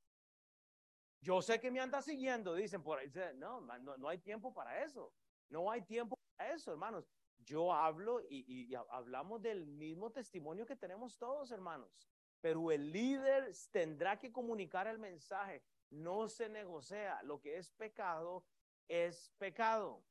Yo 1.21 1.43
sé 1.43 1.59
que 1.59 1.71
me 1.73 1.81
anda 1.81 2.01
siguiendo, 2.01 2.55
dicen 2.55 2.81
por 2.81 3.01
ahí. 3.01 3.11
No, 3.35 3.61
no, 3.61 3.97
no 3.97 4.09
hay 4.09 4.19
tiempo 4.19 4.55
para 4.55 4.85
eso. 4.85 5.13
No 5.49 5.69
hay 5.69 5.83
tiempo 5.83 6.17
para 6.37 6.55
eso, 6.55 6.71
hermanos. 6.71 7.11
Yo 7.39 7.73
hablo 7.73 8.21
y, 8.21 8.45
y 8.47 8.75
hablamos 8.91 9.43
del 9.43 9.67
mismo 9.67 10.13
testimonio 10.13 10.65
que 10.65 10.77
tenemos 10.77 11.19
todos, 11.19 11.51
hermanos. 11.51 12.09
Pero 12.41 12.71
el 12.71 12.93
líder 12.93 13.53
tendrá 13.73 14.17
que 14.17 14.31
comunicar 14.31 14.87
el 14.87 14.99
mensaje. 14.99 15.65
No 15.91 16.29
se 16.29 16.49
negocia. 16.49 17.21
Lo 17.25 17.41
que 17.41 17.57
es 17.57 17.69
pecado 17.73 18.45
es 18.91 19.31
pecado. 19.39 20.03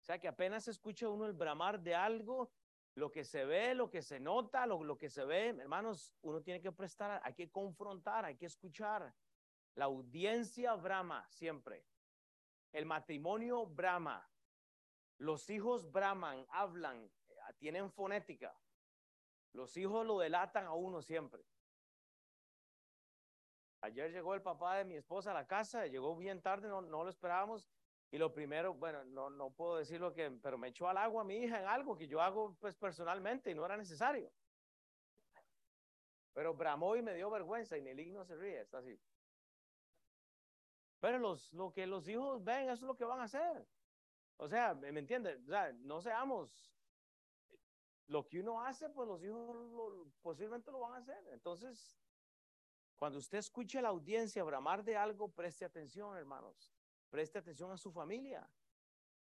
O 0.00 0.04
sea 0.04 0.18
que 0.20 0.28
apenas 0.28 0.68
escucha 0.68 1.08
uno 1.08 1.26
el 1.26 1.32
bramar 1.32 1.80
de 1.80 1.94
algo, 1.94 2.52
Lo 2.94 3.10
que 3.10 3.24
se 3.24 3.46
ve, 3.46 3.74
lo 3.74 3.88
que 3.88 4.02
se 4.02 4.20
nota, 4.20 4.66
lo, 4.66 4.84
lo 4.84 4.98
que 4.98 5.08
se 5.08 5.24
ve, 5.24 5.48
hermanos, 5.48 6.12
uno 6.20 6.42
tiene 6.42 6.60
que 6.60 6.70
prestar, 6.70 7.22
hay 7.24 7.32
que 7.32 7.50
confrontar, 7.50 8.26
hay 8.26 8.36
que 8.36 8.44
escuchar. 8.44 9.14
La 9.76 9.86
audiencia 9.86 10.74
brama 10.74 11.26
siempre. 11.30 11.86
El 12.70 12.84
matrimonio 12.84 13.66
brama. 13.66 14.28
Los 15.16 15.48
hijos 15.48 15.90
braman, 15.90 16.44
hablan, 16.50 17.10
tienen 17.58 17.90
fonética. 17.90 18.54
Los 19.52 19.76
hijos 19.78 20.06
lo 20.06 20.18
delatan 20.18 20.66
a 20.66 20.74
uno 20.74 21.00
siempre. 21.00 21.42
Ayer 23.82 24.12
llegó 24.12 24.34
el 24.34 24.42
papá 24.42 24.76
de 24.76 24.84
mi 24.84 24.94
esposa 24.94 25.32
a 25.32 25.34
la 25.34 25.46
casa, 25.46 25.86
llegó 25.86 26.16
bien 26.16 26.40
tarde, 26.40 26.68
no, 26.68 26.80
lo 26.80 27.08
esperábamos. 27.08 27.68
Y 28.12 28.18
lo 28.18 28.32
primero, 28.32 28.74
bueno, 28.74 29.04
no, 29.04 29.50
puedo 29.50 29.76
decir 29.76 30.00
lo 30.00 30.12
que, 30.12 30.30
pero 30.42 30.56
me 30.56 30.68
echó 30.68 30.88
al 30.88 30.98
agua 30.98 31.22
a 31.22 31.24
mi 31.24 31.36
hija 31.36 31.60
en 31.60 31.66
algo 31.66 31.96
que 31.96 32.06
yo 32.06 32.20
hago 32.20 32.54
pues 32.60 32.76
personalmente 32.76 33.50
y 33.50 33.54
no 33.54 33.64
era 33.64 33.76
necesario. 33.76 34.30
Pero 36.32 36.54
bramó 36.54 36.94
y 36.94 37.02
me 37.02 37.14
dio 37.14 37.28
vergüenza 37.28 37.76
y 37.76 37.82
Nelly 37.82 38.12
no 38.12 38.24
se 38.24 38.36
ríe, 38.36 38.60
está 38.60 38.78
así. 38.78 38.96
Pero 41.00 41.18
los, 41.18 41.52
lo 41.52 41.72
que 41.72 41.86
los 41.86 42.06
hijos 42.08 42.44
ven, 42.44 42.64
eso 42.64 42.72
es 42.74 42.82
lo 42.82 42.96
que 42.96 43.04
van 43.04 43.20
a 43.20 43.24
hacer. 43.24 43.66
O 44.36 44.46
sea, 44.46 44.74
¿me, 44.74 44.88
entiende? 44.90 45.40
O 45.48 45.72
no 45.80 46.00
seamos, 46.00 46.72
lo 48.06 48.28
que 48.28 48.38
uno 48.38 48.62
hace, 48.62 48.88
pues 48.90 49.08
los 49.08 49.24
hijos 49.24 50.06
posiblemente 50.20 50.70
lo 50.70 50.80
van 50.80 50.92
a 50.92 50.98
hacer. 50.98 51.26
Entonces, 51.32 51.98
cuando 53.02 53.18
usted 53.18 53.38
escuche 53.38 53.80
a 53.80 53.82
la 53.82 53.88
audiencia 53.88 54.44
bramar 54.44 54.84
de 54.84 54.96
algo, 54.96 55.26
preste 55.26 55.64
atención, 55.64 56.16
hermanos. 56.16 56.72
Preste 57.10 57.36
atención 57.36 57.72
a 57.72 57.76
su 57.76 57.90
familia. 57.90 58.48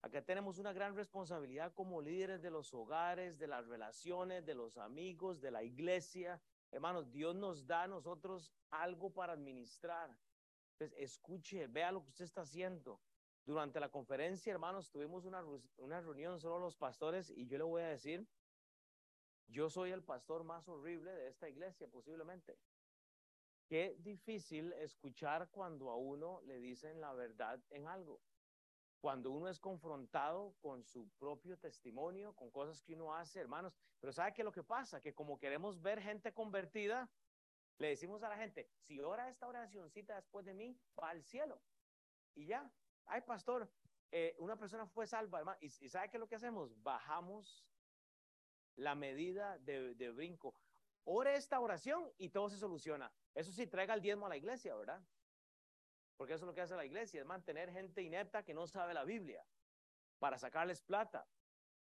Acá 0.03 0.23
tenemos 0.23 0.59
una 0.59 0.71
gran 0.71 0.95
responsabilidad 0.95 1.73
como 1.73 1.99
líderes 1.99 2.43
de 2.43 2.51
los 2.51 2.75
hogares, 2.75 3.39
de 3.39 3.47
las 3.47 3.65
relaciones, 3.65 4.45
de 4.45 4.53
los 4.53 4.77
amigos, 4.77 5.41
de 5.41 5.49
la 5.49 5.63
iglesia. 5.63 6.39
Hermanos, 6.69 7.11
Dios 7.11 7.35
nos 7.35 7.65
da 7.65 7.81
a 7.81 7.87
nosotros 7.87 8.53
algo 8.69 9.11
para 9.11 9.33
administrar. 9.33 10.15
Entonces, 10.73 10.95
escuche, 10.99 11.65
vea 11.65 11.91
lo 11.91 12.03
que 12.03 12.09
usted 12.09 12.25
está 12.25 12.41
haciendo. 12.41 13.01
Durante 13.47 13.79
la 13.79 13.89
conferencia, 13.89 14.53
hermanos, 14.53 14.91
tuvimos 14.91 15.25
una, 15.25 15.43
una 15.77 16.01
reunión 16.01 16.39
solo 16.39 16.59
los 16.59 16.77
pastores 16.77 17.31
y 17.31 17.47
yo 17.47 17.57
le 17.57 17.63
voy 17.63 17.81
a 17.81 17.87
decir, 17.87 18.27
yo 19.47 19.71
soy 19.71 19.89
el 19.89 20.03
pastor 20.03 20.43
más 20.43 20.69
horrible 20.69 21.11
de 21.13 21.29
esta 21.29 21.49
iglesia, 21.49 21.87
posiblemente. 21.87 22.59
Qué 23.71 23.95
difícil 23.99 24.73
escuchar 24.73 25.47
cuando 25.49 25.91
a 25.91 25.95
uno 25.95 26.41
le 26.41 26.59
dicen 26.59 26.99
la 26.99 27.13
verdad 27.13 27.57
en 27.69 27.87
algo. 27.87 28.19
Cuando 28.99 29.31
uno 29.31 29.47
es 29.47 29.61
confrontado 29.61 30.57
con 30.59 30.83
su 30.83 31.07
propio 31.17 31.57
testimonio, 31.57 32.33
con 32.33 32.51
cosas 32.51 32.81
que 32.81 32.95
uno 32.95 33.15
hace, 33.15 33.39
hermanos. 33.39 33.73
Pero 34.01 34.11
¿sabe 34.11 34.33
qué 34.33 34.41
es 34.41 34.45
lo 34.45 34.51
que 34.51 34.61
pasa? 34.61 34.99
Que 34.99 35.13
como 35.13 35.39
queremos 35.39 35.81
ver 35.81 36.01
gente 36.01 36.33
convertida, 36.33 37.09
le 37.77 37.87
decimos 37.87 38.21
a 38.23 38.27
la 38.27 38.35
gente, 38.35 38.69
si 38.73 38.99
ora 38.99 39.29
esta 39.29 39.47
oracióncita 39.47 40.17
después 40.17 40.45
de 40.45 40.53
mí, 40.53 40.77
va 41.01 41.11
al 41.11 41.23
cielo. 41.23 41.61
Y 42.35 42.47
ya, 42.47 42.69
ay 43.05 43.21
pastor, 43.21 43.71
eh, 44.11 44.35
una 44.39 44.57
persona 44.57 44.85
fue 44.85 45.07
salva, 45.07 45.39
hermano. 45.39 45.57
¿Y, 45.61 45.69
sabe 45.69 46.09
qué 46.09 46.17
es 46.17 46.19
lo 46.19 46.27
que 46.27 46.35
hacemos? 46.35 46.75
Bajamos 46.83 47.65
la 48.75 48.95
medida 48.95 49.57
de, 49.59 49.95
de 49.95 50.11
brinco. 50.11 50.57
Ore 51.05 51.37
esta 51.37 51.61
oración 51.61 52.11
y 52.17 52.31
todo 52.31 52.49
se 52.49 52.57
soluciona. 52.57 53.09
Eso 53.33 53.51
sí, 53.51 53.67
traiga 53.67 53.93
el 53.93 54.01
diezmo 54.01 54.25
a 54.25 54.29
la 54.29 54.37
iglesia, 54.37 54.75
¿verdad? 54.75 55.01
Porque 56.17 56.33
eso 56.33 56.45
es 56.45 56.47
lo 56.47 56.53
que 56.53 56.61
hace 56.61 56.75
la 56.75 56.85
iglesia, 56.85 57.21
es 57.21 57.25
mantener 57.25 57.71
gente 57.71 58.01
inepta 58.01 58.43
que 58.43 58.53
no 58.53 58.67
sabe 58.67 58.93
la 58.93 59.03
Biblia 59.03 59.45
para 60.19 60.37
sacarles 60.37 60.81
plata. 60.81 61.27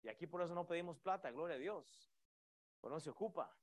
Y 0.02 0.08
aquí 0.08 0.26
por 0.26 0.40
eso 0.42 0.54
no 0.54 0.66
pedimos 0.66 0.98
plata, 0.98 1.30
gloria 1.30 1.56
a 1.56 1.58
Dios. 1.58 2.10
Pero 2.80 2.94
no 2.94 3.00
se 3.00 3.10
ocupa. 3.10 3.54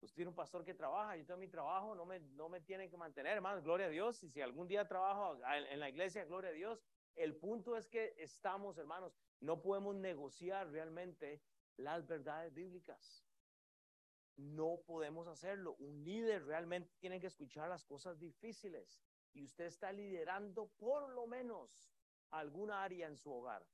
Usted 0.00 0.16
tiene 0.16 0.30
un 0.30 0.34
pastor 0.34 0.64
que 0.64 0.72
trabaja, 0.72 1.16
yo 1.16 1.26
tengo 1.26 1.40
mi 1.40 1.48
trabajo, 1.48 1.94
no 1.94 2.06
me, 2.06 2.20
no 2.20 2.48
me 2.48 2.62
tienen 2.62 2.88
que 2.88 2.96
mantener, 2.96 3.36
hermanos, 3.36 3.62
gloria 3.62 3.86
a 3.86 3.90
Dios. 3.90 4.22
Y 4.22 4.30
si 4.30 4.40
algún 4.40 4.66
día 4.66 4.88
trabajo 4.88 5.38
en 5.44 5.78
la 5.78 5.90
iglesia, 5.90 6.24
gloria 6.24 6.50
a 6.50 6.54
Dios. 6.54 6.82
El 7.14 7.36
punto 7.36 7.76
es 7.76 7.86
que 7.86 8.14
estamos, 8.16 8.78
hermanos, 8.78 9.14
no 9.40 9.60
podemos 9.60 9.94
negociar 9.94 10.70
realmente 10.70 11.42
las 11.76 12.06
verdades 12.06 12.54
bíblicas 12.54 13.29
no 14.36 14.80
podemos 14.86 15.26
hacerlo. 15.26 15.74
Un 15.78 16.02
líder 16.04 16.44
realmente 16.44 16.92
tiene 16.98 17.20
que 17.20 17.26
escuchar 17.26 17.68
las 17.68 17.84
cosas 17.84 18.18
difíciles 18.18 19.00
y 19.32 19.44
usted 19.44 19.66
está 19.66 19.92
liderando 19.92 20.68
por 20.78 21.10
lo 21.10 21.26
menos 21.26 21.92
alguna 22.30 22.82
área 22.82 23.06
en 23.06 23.16
su 23.16 23.32
hogar. 23.32 23.66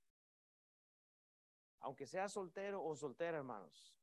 Aunque 1.80 2.06
sea 2.06 2.28
soltero 2.28 2.82
o 2.82 2.96
soltera, 2.96 3.38
hermanos. 3.38 3.94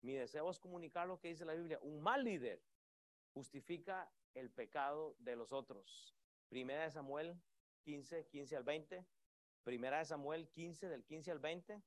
Mi 0.00 0.14
deseo 0.14 0.50
es 0.50 0.58
comunicar 0.58 1.06
lo 1.06 1.20
que 1.20 1.28
dice 1.28 1.44
la 1.44 1.54
Biblia. 1.54 1.78
Un 1.82 2.00
mal 2.00 2.24
líder 2.24 2.62
justifica 3.32 4.10
el 4.34 4.50
pecado 4.50 5.14
de 5.18 5.36
los 5.36 5.52
otros. 5.52 6.16
Primera 6.48 6.84
de 6.84 6.90
Samuel 6.90 7.40
15, 7.82 8.26
15 8.26 8.56
al 8.56 8.64
20. 8.64 9.06
Primera 9.62 9.98
de 9.98 10.04
Samuel 10.04 10.48
15, 10.48 10.88
del 10.88 11.04
15 11.04 11.30
al 11.30 11.38
20. 11.38 11.82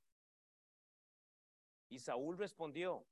Y 1.88 1.98
Saúl 1.98 2.38
respondió, 2.38 3.06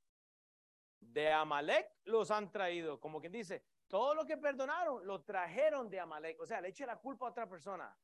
de 1.12 1.32
Amalek 1.32 1.90
los 2.04 2.30
han 2.30 2.50
traído. 2.50 3.00
Como 3.00 3.20
quien 3.20 3.32
dice, 3.32 3.64
todo 3.88 4.14
lo 4.14 4.26
que 4.26 4.36
perdonaron 4.36 5.06
lo 5.06 5.22
trajeron 5.22 5.88
de 5.88 6.00
Amalek. 6.00 6.40
O 6.40 6.46
sea, 6.46 6.60
le 6.60 6.68
eche 6.68 6.86
la 6.86 6.98
culpa 6.98 7.26
a 7.26 7.30
otra 7.30 7.48
persona. 7.48 7.96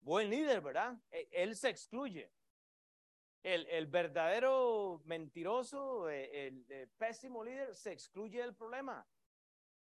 Buen 0.00 0.28
líder, 0.28 0.60
¿verdad? 0.60 0.96
E, 1.10 1.28
él 1.32 1.56
se 1.56 1.70
excluye. 1.70 2.30
El, 3.42 3.66
el 3.66 3.86
verdadero 3.86 5.02
mentiroso, 5.04 6.08
e, 6.08 6.46
el, 6.46 6.88
pésimo 6.96 7.42
líder, 7.42 7.74
se 7.74 7.92
excluye 7.92 8.40
del 8.40 8.54
problema. 8.54 9.06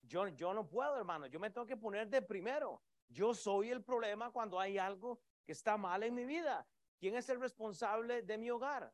Yo, 0.03 0.28
yo 0.28 0.55
no 0.55 0.68
puedo, 0.68 0.96
hermano. 0.96 1.26
Yo 1.26 1.38
me 1.38 1.51
tengo 1.51 1.66
que 1.66 1.76
poner 1.76 2.09
de 2.09 2.22
primero. 2.22 2.82
Yo 3.09 3.34
soy 3.34 3.70
el 3.70 3.82
problema 3.82 4.30
cuando 4.30 4.59
hay 4.59 4.78
algo 4.78 5.20
que 5.44 5.53
está 5.53 5.76
mal 5.76 6.03
en 6.03 6.14
mi 6.14 6.24
vida. 6.24 6.66
¿Quién 6.99 7.14
es 7.14 7.28
el 7.28 7.40
responsable 7.40 8.22
de 8.22 8.38
mi 8.38 8.51
hogar? 8.51 8.92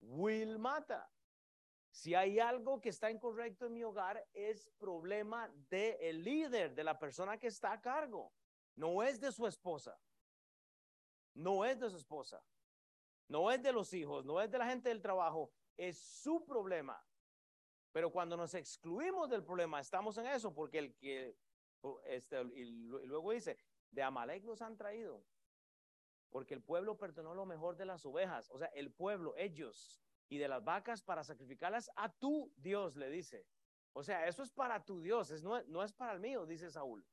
Will 0.00 0.58
Mata. 0.58 1.10
Si 1.94 2.12
hay 2.12 2.40
algo 2.40 2.80
que 2.80 2.88
está 2.88 3.08
incorrecto 3.08 3.66
en 3.66 3.74
mi 3.74 3.84
hogar, 3.84 4.26
es 4.32 4.68
problema 4.78 5.48
del 5.70 5.96
el 6.00 6.24
líder, 6.24 6.74
de 6.74 6.82
la 6.82 6.98
persona 6.98 7.38
que 7.38 7.46
está 7.46 7.70
a 7.70 7.80
cargo. 7.80 8.32
No 8.74 9.04
es 9.04 9.20
de 9.20 9.30
su 9.30 9.46
esposa. 9.46 9.96
No 11.34 11.64
es 11.64 11.78
de 11.78 11.88
su 11.88 11.96
esposa. 11.96 12.44
No 13.28 13.48
es 13.48 13.62
de 13.62 13.72
los 13.72 13.94
hijos, 13.94 14.24
no 14.24 14.40
es 14.40 14.50
de 14.50 14.58
la 14.58 14.66
gente 14.66 14.88
del 14.88 15.00
trabajo. 15.00 15.52
Es 15.76 15.96
su 15.96 16.44
problema. 16.44 17.00
Pero 17.92 18.10
cuando 18.10 18.36
nos 18.36 18.54
excluimos 18.54 19.30
del 19.30 19.44
problema, 19.44 19.78
estamos 19.78 20.18
en 20.18 20.26
eso, 20.26 20.52
porque 20.52 20.78
el 20.78 20.96
que, 20.96 21.38
este, 22.06 22.40
y 22.56 22.64
luego 22.64 23.30
dice, 23.30 23.56
de 23.92 24.02
Amalek 24.02 24.42
nos 24.42 24.60
han 24.62 24.76
traído, 24.76 25.24
porque 26.28 26.54
el 26.54 26.60
pueblo 26.60 26.98
perdonó 26.98 27.36
lo 27.36 27.46
mejor 27.46 27.76
de 27.76 27.86
las 27.86 28.04
ovejas, 28.04 28.50
o 28.50 28.58
sea, 28.58 28.66
el 28.74 28.90
pueblo, 28.90 29.36
ellos, 29.36 30.03
y 30.34 30.38
de 30.38 30.48
las 30.48 30.64
vacas 30.64 31.00
para 31.00 31.22
sacrificarlas 31.22 31.92
a 31.94 32.12
tu 32.12 32.52
Dios, 32.56 32.96
le 32.96 33.08
dice. 33.08 33.46
O 33.92 34.02
sea, 34.02 34.26
eso 34.26 34.42
es 34.42 34.50
para 34.50 34.84
tu 34.84 35.00
Dios, 35.00 35.30
es, 35.30 35.44
no, 35.44 35.62
no 35.64 35.84
es 35.84 35.92
para 35.92 36.12
el 36.12 36.18
mío, 36.18 36.44
dice 36.44 36.70
Saúl. 36.72 37.06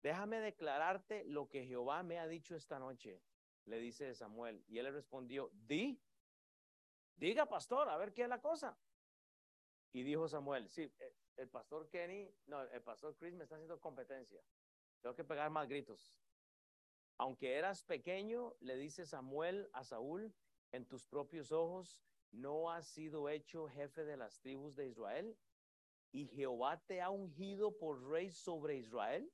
Déjame 0.00 0.38
declararte 0.38 1.24
lo 1.24 1.48
que 1.48 1.66
Jehová 1.66 2.04
me 2.04 2.20
ha 2.20 2.28
dicho 2.28 2.54
esta 2.54 2.78
noche, 2.78 3.20
le 3.64 3.80
dice 3.80 4.14
Samuel. 4.14 4.62
Y 4.68 4.78
él 4.78 4.84
le 4.84 4.92
respondió, 4.92 5.50
di, 5.52 6.00
diga 7.16 7.46
pastor, 7.46 7.88
a 7.88 7.96
ver 7.96 8.12
qué 8.12 8.22
es 8.22 8.28
la 8.28 8.40
cosa. 8.40 8.78
Y 9.92 10.04
dijo 10.04 10.28
Samuel, 10.28 10.68
sí, 10.68 10.82
eh, 11.00 11.14
el 11.36 11.48
pastor 11.48 11.88
Kenny, 11.88 12.32
no, 12.46 12.62
el 12.62 12.82
pastor 12.82 13.16
Chris 13.16 13.34
me 13.34 13.42
está 13.42 13.56
haciendo 13.56 13.80
competencia. 13.80 14.40
Tengo 15.00 15.16
que 15.16 15.24
pegar 15.24 15.50
más 15.50 15.66
gritos. 15.66 16.14
Aunque 17.16 17.56
eras 17.56 17.82
pequeño, 17.82 18.54
le 18.60 18.76
dice 18.76 19.04
Samuel 19.04 19.68
a 19.72 19.82
Saúl, 19.82 20.32
en 20.72 20.86
tus 20.86 21.04
propios 21.04 21.52
ojos 21.52 22.02
no 22.30 22.70
has 22.70 22.86
sido 22.88 23.28
hecho 23.28 23.68
jefe 23.68 24.04
de 24.04 24.16
las 24.16 24.38
tribus 24.40 24.76
de 24.76 24.86
Israel? 24.86 25.36
¿Y 26.12 26.26
Jehová 26.26 26.80
te 26.86 27.00
ha 27.00 27.10
ungido 27.10 27.76
por 27.76 28.02
rey 28.08 28.30
sobre 28.30 28.76
Israel? 28.76 29.30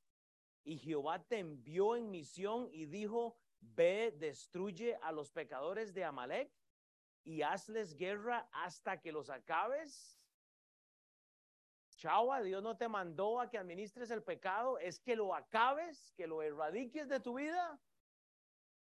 ¿Y 0.65 0.79
Jehová 0.79 1.23
te 1.23 1.39
envió 1.39 1.95
en 1.95 2.11
misión 2.11 2.69
y 2.73 2.87
dijo, 2.87 3.37
ve, 3.61 4.15
destruye 4.17 4.97
a 5.03 5.13
los 5.13 5.31
pecadores 5.31 5.93
de 5.93 6.05
Amalek 6.05 6.51
y 7.23 7.43
hazles 7.43 7.95
guerra 7.95 8.49
hasta 8.53 9.01
que 9.01 9.13
los 9.13 9.31
acabes? 9.31 10.19
Chau, 11.97 12.31
Dios 12.43 12.63
no 12.63 12.77
te 12.77 12.89
mandó 12.89 13.41
a 13.41 13.49
que 13.49 13.59
administres 13.59 14.11
el 14.11 14.23
pecado, 14.23 14.79
es 14.79 14.99
que 14.99 15.17
lo 15.17 15.35
acabes, 15.35 16.13
que 16.17 16.27
lo 16.27 16.43
erradiques 16.43 17.09
de 17.09 17.21
tu 17.21 17.35
vida. 17.35 17.81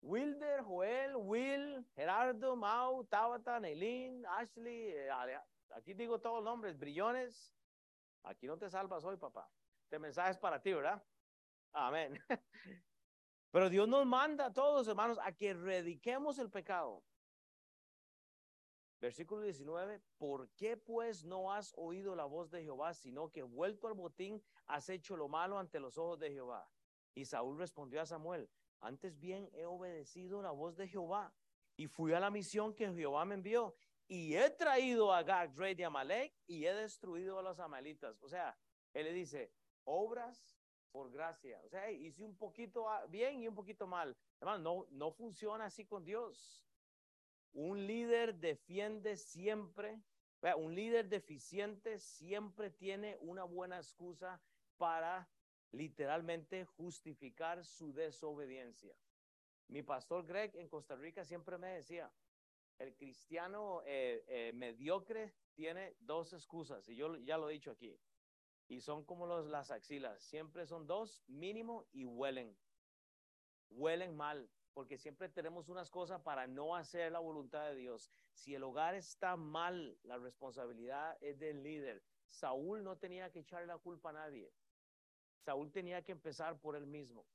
Wilder, 0.02 0.62
Joel, 0.62 1.16
Will, 1.16 1.84
Gerardo, 1.94 2.56
Mau, 2.56 3.04
Tabata, 3.04 3.60
Neilín, 3.60 4.24
Ashley, 4.26 4.88
eh, 4.88 5.10
aquí 5.70 5.94
digo 5.94 6.20
todos 6.20 6.36
los 6.36 6.44
nombres, 6.44 6.78
brillones. 6.78 7.54
Aquí 8.22 8.46
no 8.46 8.56
te 8.58 8.68
salvas 8.70 9.04
hoy, 9.04 9.16
papá. 9.16 9.50
Este 9.84 9.98
mensaje 9.98 10.30
es 10.30 10.38
para 10.38 10.60
ti, 10.60 10.72
¿verdad? 10.72 11.02
Amén. 11.72 12.18
Pero 13.50 13.68
Dios 13.68 13.88
nos 13.88 14.06
manda 14.06 14.46
a 14.46 14.52
todos, 14.52 14.86
hermanos, 14.88 15.18
a 15.22 15.32
que 15.32 15.48
erradiquemos 15.48 16.38
el 16.38 16.50
pecado. 16.50 17.02
Versículo 19.00 19.42
19, 19.42 20.00
¿por 20.18 20.50
qué 20.50 20.76
pues 20.76 21.24
no 21.24 21.52
has 21.52 21.72
oído 21.76 22.14
la 22.14 22.26
voz 22.26 22.50
de 22.50 22.62
Jehová, 22.62 22.92
sino 22.92 23.30
que 23.30 23.42
vuelto 23.42 23.88
al 23.88 23.94
botín 23.94 24.42
has 24.66 24.90
hecho 24.90 25.16
lo 25.16 25.26
malo 25.26 25.58
ante 25.58 25.80
los 25.80 25.96
ojos 25.96 26.18
de 26.18 26.30
Jehová? 26.30 26.70
Y 27.14 27.24
Saúl 27.24 27.58
respondió 27.58 28.02
a 28.02 28.06
Samuel, 28.06 28.50
antes 28.80 29.18
bien 29.18 29.48
he 29.52 29.64
obedecido 29.64 30.42
la 30.42 30.50
voz 30.50 30.76
de 30.76 30.88
Jehová 30.88 31.32
y 31.76 31.86
fui 31.86 32.12
a 32.12 32.20
la 32.20 32.30
misión 32.30 32.74
que 32.74 32.92
Jehová 32.92 33.24
me 33.24 33.34
envió 33.34 33.74
y 34.10 34.34
he 34.34 34.50
traído 34.50 35.12
a 35.12 35.22
Gag, 35.22 35.56
rey 35.56 35.74
de 35.76 35.84
Amalek, 35.84 36.34
y 36.48 36.66
he 36.66 36.74
destruido 36.74 37.38
a 37.38 37.42
los 37.42 37.60
amaletas. 37.60 38.20
O 38.22 38.28
sea, 38.28 38.58
él 38.92 39.04
le 39.04 39.12
dice, 39.12 39.52
obras 39.84 40.60
por 40.90 41.12
gracia. 41.12 41.60
O 41.64 41.68
sea, 41.68 41.88
hice 41.92 42.24
un 42.24 42.36
poquito 42.36 42.86
bien 43.08 43.40
y 43.40 43.46
un 43.46 43.54
poquito 43.54 43.86
mal. 43.86 44.16
Hermano, 44.40 44.58
no, 44.58 44.86
no 44.90 45.12
funciona 45.12 45.66
así 45.66 45.86
con 45.86 46.04
Dios. 46.04 46.66
Un 47.52 47.86
líder 47.86 48.34
defiende 48.34 49.16
siempre, 49.16 50.02
un 50.56 50.74
líder 50.74 51.08
deficiente 51.08 52.00
siempre 52.00 52.70
tiene 52.70 53.16
una 53.20 53.44
buena 53.44 53.76
excusa 53.76 54.40
para 54.76 55.28
literalmente 55.72 56.64
justificar 56.64 57.64
su 57.64 57.92
desobediencia. 57.92 58.94
Mi 59.68 59.82
pastor 59.82 60.26
Greg 60.26 60.56
en 60.56 60.68
Costa 60.68 60.96
Rica 60.96 61.24
siempre 61.24 61.58
me 61.58 61.68
decía, 61.68 62.12
el 62.78 62.94
cristiano 62.96 63.82
eh, 63.84 64.24
eh, 64.26 64.52
mediocre 64.54 65.34
tiene 65.54 65.94
dos 66.00 66.32
excusas, 66.32 66.88
y 66.88 66.96
yo 66.96 67.16
ya 67.18 67.38
lo 67.38 67.50
he 67.50 67.52
dicho 67.52 67.70
aquí, 67.70 68.00
y 68.68 68.80
son 68.80 69.04
como 69.04 69.26
las 69.26 69.70
axilas, 69.70 70.22
siempre 70.22 70.66
son 70.66 70.86
dos 70.86 71.22
mínimo 71.28 71.86
y 71.92 72.04
huelen, 72.04 72.56
huelen 73.68 74.16
mal, 74.16 74.50
porque 74.72 74.98
siempre 74.98 75.28
tenemos 75.28 75.68
unas 75.68 75.90
cosas 75.90 76.20
para 76.22 76.46
no 76.46 76.74
hacer 76.74 77.12
la 77.12 77.18
voluntad 77.18 77.66
de 77.66 77.74
Dios. 77.74 78.10
Si 78.32 78.54
el 78.54 78.62
hogar 78.62 78.94
está 78.94 79.36
mal, 79.36 79.98
la 80.04 80.16
responsabilidad 80.16 81.18
es 81.20 81.38
del 81.38 81.62
líder. 81.62 82.02
Saúl 82.28 82.84
no 82.84 82.96
tenía 82.96 83.30
que 83.30 83.40
echarle 83.40 83.66
la 83.66 83.78
culpa 83.78 84.10
a 84.10 84.14
nadie. 84.14 84.52
Saúl 85.40 85.70
tenía 85.72 86.02
que 86.02 86.12
empezar 86.12 86.58
por 86.60 86.76
él 86.76 86.86
mismo. 86.86 87.26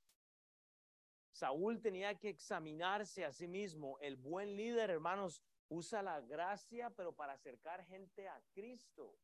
Saúl 1.31 1.81
tenía 1.81 2.17
que 2.17 2.29
examinarse 2.29 3.25
a 3.25 3.31
sí 3.31 3.47
mismo. 3.47 3.97
El 3.99 4.15
buen 4.15 4.55
líder, 4.55 4.89
hermanos, 4.89 5.43
usa 5.67 6.01
la 6.01 6.21
gracia, 6.21 6.89
pero 6.91 7.13
para 7.13 7.33
acercar 7.33 7.83
gente 7.85 8.27
a 8.27 8.41
Cristo. 8.53 9.17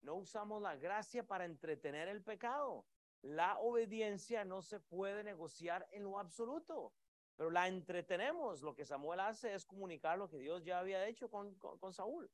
No 0.00 0.14
usamos 0.14 0.62
la 0.62 0.76
gracia 0.76 1.26
para 1.26 1.44
entretener 1.44 2.08
el 2.08 2.22
pecado. 2.22 2.86
La 3.22 3.58
obediencia 3.58 4.44
no 4.44 4.62
se 4.62 4.78
puede 4.78 5.24
negociar 5.24 5.88
en 5.90 6.04
lo 6.04 6.18
absoluto, 6.18 6.92
pero 7.36 7.50
la 7.50 7.66
entretenemos. 7.66 8.62
Lo 8.62 8.74
que 8.74 8.84
Samuel 8.84 9.20
hace 9.20 9.54
es 9.54 9.66
comunicar 9.66 10.18
lo 10.18 10.28
que 10.28 10.38
Dios 10.38 10.64
ya 10.64 10.78
había 10.78 11.06
hecho 11.06 11.28
con, 11.28 11.54
con, 11.56 11.92
Saúl. 11.92 12.30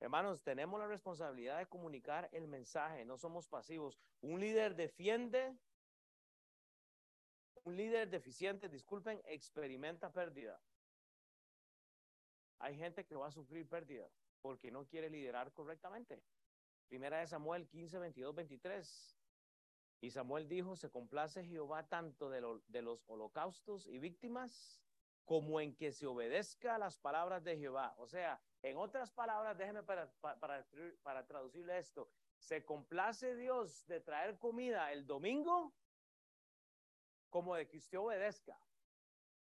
Hermanos, 0.00 0.42
tenemos 0.42 0.78
la 0.78 0.86
responsabilidad 0.86 1.58
de 1.58 1.66
comunicar 1.66 2.28
el 2.32 2.48
mensaje, 2.48 3.04
no 3.04 3.16
somos 3.16 3.48
pasivos. 3.48 3.98
Un 4.20 4.40
líder 4.40 4.76
defiende 4.76 5.56
un 7.66 7.76
líder 7.76 8.08
deficiente, 8.08 8.68
disculpen, 8.68 9.20
experimenta 9.26 10.12
pérdida. 10.12 10.60
Hay 12.60 12.76
gente 12.76 13.04
que 13.04 13.16
va 13.16 13.26
a 13.26 13.32
sufrir 13.32 13.68
pérdida 13.68 14.08
porque 14.40 14.70
no 14.70 14.86
quiere 14.86 15.10
liderar 15.10 15.52
correctamente. 15.52 16.22
Primera 16.86 17.18
de 17.18 17.26
Samuel 17.26 17.66
15, 17.66 17.98
22, 17.98 18.34
23. 18.36 19.18
Y 20.00 20.10
Samuel 20.12 20.46
dijo, 20.46 20.76
se 20.76 20.90
complace 20.90 21.44
Jehová 21.44 21.88
tanto 21.88 22.30
de, 22.30 22.40
los 22.82 23.04
holocaustos 23.08 23.88
y 23.88 23.98
víctimas 23.98 24.80
como 25.24 25.60
en 25.60 25.74
que 25.74 25.90
se 25.90 26.06
obedezca 26.06 26.76
a 26.76 26.78
las 26.78 26.98
palabras 26.98 27.42
de 27.42 27.58
Jehová. 27.58 27.96
O 27.98 28.06
sea, 28.06 28.40
en 28.70 28.76
otras 28.78 29.12
palabras, 29.12 29.56
déjeme 29.56 29.82
para, 29.84 30.10
para, 30.20 30.66
para 31.02 31.26
traducirle 31.26 31.78
esto, 31.78 32.10
se 32.36 32.64
complace 32.64 33.36
Dios 33.36 33.86
de 33.86 34.00
traer 34.00 34.38
comida 34.38 34.92
el 34.92 35.06
domingo 35.06 35.72
como 37.30 37.54
de 37.54 37.68
que 37.68 37.78
usted 37.78 37.98
obedezca. 37.98 38.58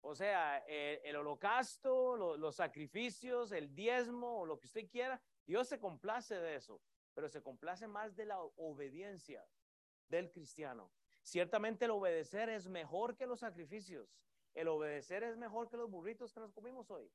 O 0.01 0.15
sea, 0.15 0.59
el, 0.69 1.17
holocausto, 1.17 2.17
los 2.37 2.55
sacrificios, 2.55 3.51
el 3.51 3.75
diezmo 3.75 4.47
lo 4.47 4.59
que 4.59 4.67
usted 4.67 4.89
quiera, 4.89 5.21
Dios 5.45 5.67
se 5.69 5.81
complace 5.81 6.37
de 6.37 6.55
eso, 6.55 6.81
pero 7.15 7.29
se 7.29 7.43
complace 7.43 7.89
más 7.89 8.15
de 8.15 8.27
la 8.27 8.41
obediencia 8.41 9.45
del 10.09 10.31
cristiano. 10.31 10.93
Ciertamente 11.23 11.87
el 11.87 11.91
obedecer 11.91 12.49
es 12.49 12.69
mejor 12.69 13.17
que 13.17 13.27
los 13.27 13.41
sacrificios. 13.41 14.17
El 14.55 14.69
obedecer 14.69 15.25
es 15.25 15.37
mejor 15.37 15.69
que 15.69 15.77
los 15.77 15.91
burritos 15.91 16.33
que 16.33 16.41
nos 16.41 16.53
comimos 16.53 16.91
hoy. 16.91 17.11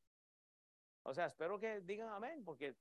O 1.03 1.13
sea, 1.13 1.25
espero 1.25 1.59
que 1.59 1.81
digan 1.81 2.09
amén, 2.09 2.43
porque 2.43 2.75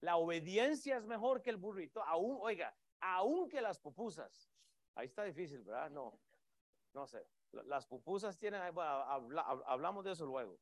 la 0.00 0.16
obediencia 0.16 0.96
es 0.96 1.06
mejor 1.06 1.42
que 1.42 1.50
el 1.50 1.56
burrito, 1.56 2.02
aún, 2.02 2.38
oiga, 2.40 2.76
aún 3.00 3.48
que 3.48 3.60
las 3.60 3.78
pupusas. 3.78 4.52
Ahí 4.94 5.06
está 5.06 5.24
difícil, 5.24 5.62
¿verdad? 5.62 5.90
No, 5.90 6.18
no 6.92 7.06
sé, 7.06 7.26
las 7.52 7.86
pupusas 7.86 8.38
tienen, 8.38 8.60
hablamos 8.60 10.04
de 10.04 10.12
eso 10.12 10.26
luego. 10.26 10.58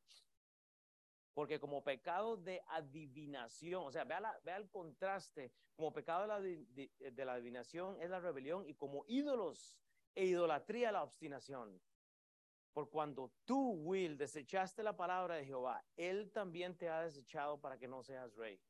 Porque 1.33 1.59
como 1.59 1.83
pecado 1.83 2.37
de 2.37 2.63
adivinación, 2.69 3.85
o 3.87 3.91
sea, 3.91 4.05
vea, 4.05 4.41
vea 4.45 4.57
el 4.57 4.69
contraste, 4.71 5.53
como 5.75 5.93
pecado 5.93 6.23
de 6.23 6.29
la, 6.29 6.41
de, 6.41 7.25
la 7.25 7.33
adivinación 7.33 8.01
es 8.01 8.09
la 8.09 8.21
rebelión 8.21 8.69
y 8.69 8.75
como 8.75 9.05
ídolos 9.09 9.77
e 10.15 10.27
idolatría 10.27 10.93
la 10.93 11.03
obstinación. 11.03 11.81
Por 12.75 12.91
cuando 12.91 13.31
tú, 13.45 13.71
Will, 13.71 14.19
desechaste 14.19 14.83
la 14.83 14.97
palabra 14.97 15.37
de 15.37 15.47
Jehová, 15.47 15.85
Él 15.97 16.33
también 16.33 16.77
te 16.77 16.89
ha 16.89 17.03
desechado 17.03 17.61
para 17.61 17.79
que 17.79 17.87
no 17.87 18.03
seas 18.03 18.35
rey. 18.35 18.61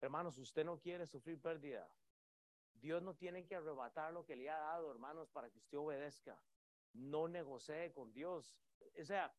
Hermanos, 0.00 0.38
usted 0.38 0.64
no 0.64 0.80
quiere 0.80 1.06
sufrir 1.06 1.38
pérdida. 1.38 1.86
Dios 2.72 3.02
no 3.02 3.14
tiene 3.14 3.44
que 3.44 3.56
arrebatar 3.56 4.12
lo 4.14 4.24
que 4.24 4.36
le 4.36 4.48
ha 4.48 4.58
dado, 4.58 4.90
hermanos, 4.90 5.28
para 5.28 5.50
que 5.50 5.58
usted 5.58 5.76
obedezca. 5.76 6.40
No 6.94 7.28
negocie 7.28 7.92
con 7.92 8.10
Dios. 8.14 8.56
O 8.98 9.04
sea, 9.04 9.34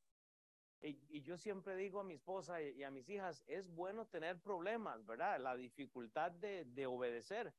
y, 0.82 1.22
yo 1.24 1.38
siempre 1.38 1.76
digo 1.76 1.99
a 1.99 2.03
mi 2.03 2.13
esposa 2.13 2.61
y, 2.61 2.84
a 2.84 2.91
mis 2.91 3.09
hijas, 3.09 3.43
es 3.47 3.68
bueno 3.68 4.05
tener 4.05 4.39
problemas, 4.39 5.03
¿verdad? 5.07 5.39
La 5.39 5.55
dificultad 5.55 6.32
de, 6.34 6.65
de 6.65 6.86
obedecer, 6.86 7.51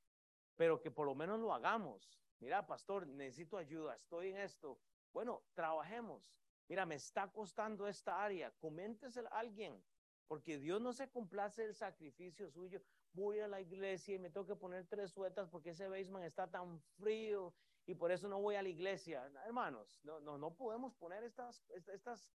pero 0.54 0.80
que 0.80 0.92
por 0.92 1.06
lo 1.06 1.16
menos 1.16 1.40
lo 1.40 1.52
hagamos. 1.52 2.08
Mira, 2.38 2.64
pastor, 2.64 3.08
necesito 3.08 3.56
ayuda, 3.56 3.96
estoy 3.96 4.28
en 4.28 4.36
esto. 4.36 4.78
Bueno, 5.12 5.42
trabajemos. 5.54 6.32
Mira, 6.68 6.84
me 6.86 6.96
está 6.96 7.30
costando 7.30 7.88
esta 7.88 8.22
área. 8.22 8.50
Coménteselo 8.60 9.32
a 9.32 9.38
alguien, 9.38 9.82
porque 10.26 10.58
Dios 10.58 10.80
no 10.80 10.92
se 10.92 11.08
complace 11.08 11.64
el 11.64 11.74
sacrificio 11.74 12.50
suyo 12.50 12.82
voy 13.12 13.40
a 13.40 13.48
la 13.48 13.60
iglesia 13.60 14.14
y 14.14 14.18
me 14.18 14.30
tengo 14.30 14.46
que 14.46 14.56
poner 14.56 14.86
tres 14.86 15.10
suetas 15.10 15.48
porque 15.48 15.70
ese 15.70 15.88
basement 15.88 16.24
está 16.24 16.48
tan 16.48 16.80
frío 16.98 17.54
y 17.86 17.94
por 17.94 18.12
eso 18.12 18.28
no 18.28 18.40
voy 18.40 18.54
a 18.56 18.62
la 18.62 18.68
iglesia. 18.68 19.30
Hermanos, 19.44 20.00
no, 20.04 20.20
no, 20.20 20.38
no 20.38 20.54
podemos 20.54 20.94
poner 20.94 21.24
estas, 21.24 21.64
estas, 21.92 22.30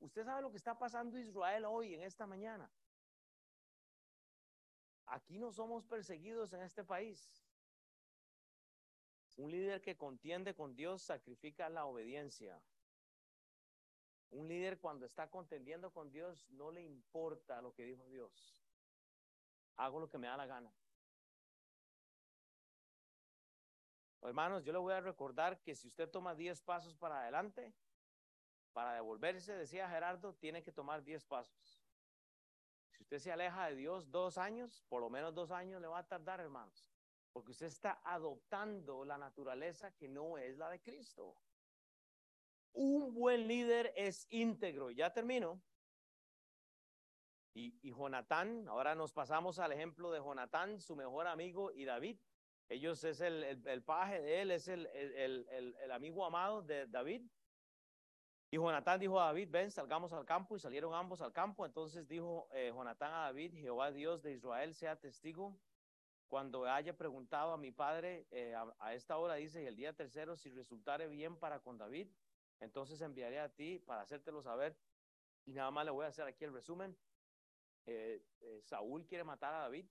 usted 0.00 0.24
sabe 0.24 0.42
lo 0.42 0.50
que 0.50 0.56
está 0.56 0.78
pasando 0.78 1.18
Israel 1.18 1.64
hoy, 1.64 1.94
en 1.94 2.02
esta 2.02 2.26
mañana. 2.26 2.70
Aquí 5.06 5.38
no 5.38 5.52
somos 5.52 5.84
perseguidos 5.84 6.52
en 6.52 6.62
este 6.62 6.84
país. 6.84 7.32
Un 9.40 9.50
líder 9.50 9.80
que 9.80 9.96
contiende 9.96 10.54
con 10.54 10.74
Dios 10.76 11.02
sacrifica 11.02 11.68
la 11.68 11.86
obediencia. 11.86 12.60
Un 14.30 14.48
líder 14.48 14.78
cuando 14.78 15.06
está 15.06 15.28
contendiendo 15.28 15.92
con 15.92 16.10
Dios 16.10 16.48
no 16.50 16.70
le 16.70 16.82
importa 16.82 17.60
lo 17.60 17.72
que 17.74 17.84
dijo 17.84 18.06
Dios 18.08 18.60
hago 19.80 19.98
lo 19.98 20.08
que 20.08 20.18
me 20.18 20.26
da 20.26 20.36
la 20.36 20.46
gana. 20.46 20.72
Hermanos, 24.22 24.64
yo 24.64 24.72
le 24.72 24.78
voy 24.78 24.92
a 24.92 25.00
recordar 25.00 25.60
que 25.62 25.74
si 25.74 25.88
usted 25.88 26.08
toma 26.08 26.34
10 26.34 26.60
pasos 26.60 26.94
para 26.94 27.22
adelante, 27.22 27.72
para 28.74 28.92
devolverse, 28.92 29.54
decía 29.54 29.88
Gerardo, 29.88 30.34
tiene 30.34 30.62
que 30.62 30.72
tomar 30.72 31.02
10 31.02 31.24
pasos. 31.24 31.82
Si 32.90 33.02
usted 33.02 33.18
se 33.18 33.32
aleja 33.32 33.66
de 33.66 33.76
Dios 33.76 34.10
dos 34.10 34.36
años, 34.36 34.84
por 34.90 35.00
lo 35.00 35.08
menos 35.08 35.34
dos 35.34 35.50
años 35.50 35.80
le 35.80 35.88
va 35.88 36.00
a 36.00 36.06
tardar, 36.06 36.38
hermanos, 36.40 36.89
porque 37.32 37.52
usted 37.52 37.66
está 37.66 38.00
adoptando 38.04 39.04
la 39.04 39.18
naturaleza 39.18 39.92
que 39.92 40.08
no 40.08 40.38
es 40.38 40.56
la 40.56 40.70
de 40.70 40.80
Cristo. 40.80 41.36
Un 42.72 43.14
buen 43.14 43.46
líder 43.46 43.92
es 43.96 44.26
íntegro. 44.30 44.90
Ya 44.90 45.12
termino. 45.12 45.60
Y, 47.52 47.90
Jonatán, 47.90 48.66
ahora 48.68 48.94
nos 48.94 49.12
pasamos 49.12 49.58
al 49.58 49.72
ejemplo 49.72 50.10
de 50.12 50.20
Jonatán, 50.20 50.80
su 50.80 50.94
mejor 50.94 51.26
amigo, 51.26 51.72
y 51.72 51.84
David. 51.84 52.18
Ellos 52.68 53.02
es 53.02 53.20
el, 53.20 53.42
el, 53.42 53.82
paje 53.82 54.22
de 54.22 54.40
él, 54.40 54.50
es 54.52 54.68
el, 54.68 54.86
el, 54.86 55.90
amigo 55.90 56.24
amado 56.24 56.62
de 56.62 56.86
David. 56.86 57.22
Y 58.52 58.56
Jonatán 58.56 59.00
dijo 59.00 59.20
a 59.20 59.26
David, 59.26 59.48
ven, 59.50 59.70
salgamos 59.70 60.12
al 60.12 60.24
campo, 60.24 60.56
y 60.56 60.60
salieron 60.60 60.94
ambos 60.94 61.20
al 61.20 61.32
campo. 61.32 61.66
Entonces 61.66 62.06
dijo 62.06 62.48
eh, 62.52 62.70
Jonatán 62.72 63.12
a 63.12 63.22
David, 63.24 63.52
Jehová 63.54 63.90
Dios 63.90 64.22
de 64.22 64.32
Israel 64.32 64.72
sea 64.74 64.96
testigo 64.96 65.58
cuando 66.30 66.64
haya 66.64 66.96
preguntado 66.96 67.52
a 67.52 67.56
mi 67.56 67.72
padre 67.72 68.24
eh, 68.30 68.54
a, 68.78 68.94
esta 68.94 69.18
hora, 69.18 69.34
dice, 69.34 69.66
el 69.66 69.74
día 69.74 69.92
tercero, 69.92 70.36
si 70.36 70.48
resultare 70.50 71.08
bien 71.08 71.36
para 71.36 71.58
con 71.58 71.76
David, 71.76 72.06
entonces 72.60 73.00
enviaré 73.00 73.40
a 73.40 73.48
ti 73.48 73.80
para 73.80 74.02
hacértelo 74.02 74.40
saber. 74.40 74.78
Y 75.44 75.52
nada 75.52 75.72
más 75.72 75.84
le 75.84 75.90
voy 75.90 76.04
a 76.04 76.08
hacer 76.08 76.28
aquí 76.28 76.44
el 76.44 76.52
resumen. 76.52 76.96
Eh, 77.84 78.24
eh, 78.42 78.60
Saúl 78.62 79.04
quiere 79.06 79.24
matar 79.24 79.52
a 79.54 79.62
David 79.62 79.86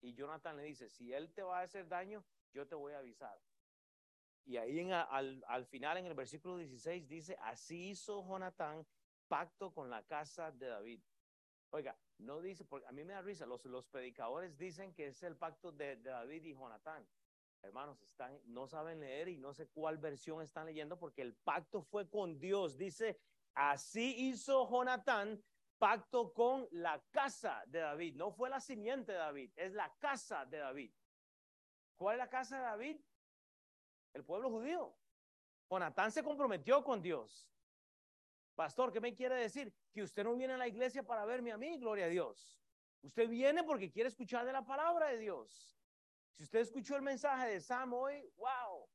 y 0.00 0.14
Jonathan 0.14 0.56
le 0.56 0.62
dice, 0.62 0.88
si 0.88 1.12
él 1.12 1.32
te 1.32 1.42
va 1.42 1.58
a 1.58 1.62
hacer 1.62 1.88
daño, 1.88 2.24
yo 2.52 2.68
te 2.68 2.76
voy 2.76 2.92
a 2.92 2.98
avisar. 2.98 3.36
Y 4.44 4.58
ahí 4.58 4.88
al, 4.92 5.44
al 5.48 5.66
final, 5.66 5.96
en 5.96 6.06
el 6.06 6.14
versículo 6.14 6.56
16, 6.56 7.08
dice, 7.08 7.36
así 7.40 7.90
hizo 7.90 8.24
Jonathan 8.24 8.86
pacto 9.26 9.74
con 9.74 9.90
la 9.90 10.04
casa 10.04 10.52
de 10.52 10.68
David. 10.68 11.02
Oiga, 11.72 11.96
no 12.18 12.40
dice, 12.40 12.64
porque 12.64 12.86
a 12.88 12.92
mí 12.92 13.04
me 13.04 13.12
da 13.12 13.22
risa, 13.22 13.46
los, 13.46 13.64
los 13.64 13.86
predicadores 13.86 14.58
dicen 14.58 14.92
que 14.92 15.06
es 15.06 15.22
el 15.22 15.36
pacto 15.36 15.70
de, 15.70 15.96
David 15.96 16.44
y 16.44 16.52
Jonatán. 16.52 17.06
Hermanos, 17.62 18.02
están, 18.02 18.40
no 18.46 18.66
saben 18.66 19.00
leer 19.00 19.28
y 19.28 19.36
no 19.36 19.52
sé 19.52 19.68
cuál 19.68 19.98
versión 19.98 20.42
están 20.42 20.66
leyendo 20.66 20.98
porque 20.98 21.22
el 21.22 21.34
pacto 21.34 21.82
fue 21.82 22.08
con 22.08 22.40
Dios. 22.40 22.76
Dice, 22.76 23.20
así 23.54 24.28
hizo 24.28 24.68
Jonatán 24.68 25.42
pacto 25.78 26.32
con 26.32 26.66
la 26.72 27.00
casa 27.10 27.62
de 27.66 27.80
David. 27.80 28.16
No 28.16 28.32
fue 28.32 28.50
la 28.50 28.60
simiente 28.60 29.12
de 29.12 29.18
David, 29.18 29.52
es 29.56 29.72
la 29.72 29.94
casa 29.98 30.44
de 30.46 30.58
David. 30.58 30.92
¿Cuál 31.96 32.16
es 32.16 32.18
la 32.18 32.30
casa 32.30 32.56
de 32.56 32.62
David? 32.62 33.00
El 34.14 34.24
pueblo 34.24 34.50
judío. 34.50 34.96
Jonatán 35.70 36.10
se 36.10 36.24
comprometió 36.24 36.82
con 36.82 37.00
Dios. 37.00 37.48
Pastor, 38.60 38.92
¿qué 38.92 39.00
me 39.00 39.14
quiere 39.14 39.36
decir? 39.36 39.72
Que 39.90 40.02
usted 40.02 40.22
no 40.22 40.36
viene 40.36 40.52
a 40.52 40.58
la 40.58 40.68
iglesia 40.68 41.02
para 41.02 41.24
verme 41.24 41.50
a 41.50 41.56
mí, 41.56 41.78
gloria 41.78 42.04
a 42.04 42.08
Dios. 42.08 42.60
Usted 43.00 43.26
viene 43.26 43.64
porque 43.64 43.90
quiere 43.90 44.10
escuchar 44.10 44.44
de 44.44 44.52
la 44.52 44.66
palabra 44.66 45.08
de 45.08 45.16
Dios. 45.16 45.80
Si 46.34 46.42
usted 46.42 46.58
escuchó 46.58 46.94
el 46.94 47.00
mensaje 47.00 47.52
de 47.52 47.60
Sam 47.62 47.94
hoy, 47.94 48.22
wow, 48.36 48.86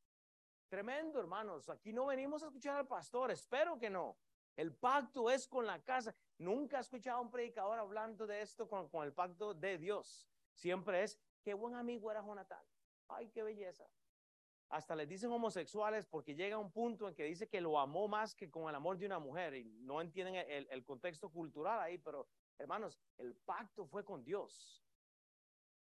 tremendo, 0.69 1.19
hermanos. 1.19 1.67
Aquí 1.67 1.91
no 1.93 2.05
venimos 2.05 2.43
a 2.43 2.45
escuchar 2.45 2.77
al 2.77 2.85
pastor, 2.85 3.31
espero 3.31 3.79
que 3.79 3.89
no. 3.89 4.15
El 4.55 4.71
pacto 4.71 5.31
es 5.31 5.47
con 5.47 5.65
la 5.65 5.81
casa. 5.81 6.13
Nunca 6.37 6.77
he 6.77 6.81
escuchado 6.81 7.17
a 7.17 7.21
un 7.21 7.31
predicador 7.31 7.79
hablando 7.79 8.27
de 8.27 8.43
esto 8.43 8.69
con, 8.69 8.87
el 9.03 9.13
pacto 9.13 9.55
de 9.55 9.79
Dios. 9.79 10.29
Siempre 10.53 11.01
es, 11.01 11.19
qué 11.41 11.55
buen 11.55 11.73
amigo 11.73 12.11
era 12.11 12.21
Jonatán. 12.21 12.63
Ay, 13.07 13.29
qué 13.29 13.41
belleza. 13.41 13.89
Hasta 14.75 14.93
les 14.93 15.07
dicen 15.07 15.31
homosexuales 15.31 16.05
porque 16.05 16.35
llega 16.35 16.57
un 16.57 16.69
punto 16.69 17.07
en 17.07 17.15
que 17.15 17.23
dice 17.23 17.47
que 17.47 17.61
lo 17.61 17.79
amó 17.79 18.09
más 18.09 18.35
que 18.35 18.51
con 18.51 18.67
el 18.67 18.75
amor 18.75 18.97
de 18.97 19.05
una 19.05 19.19
mujer 19.19 19.55
y 19.55 19.63
no 19.63 20.01
entienden 20.01 20.35
el, 20.35 20.67
el 20.69 20.83
contexto 20.83 21.29
cultural 21.29 21.79
ahí, 21.79 21.97
pero 21.97 22.27
hermanos, 22.57 22.99
el 23.17 23.33
pacto 23.37 23.85
fue 23.85 24.03
con 24.03 24.25
Dios. 24.25 24.85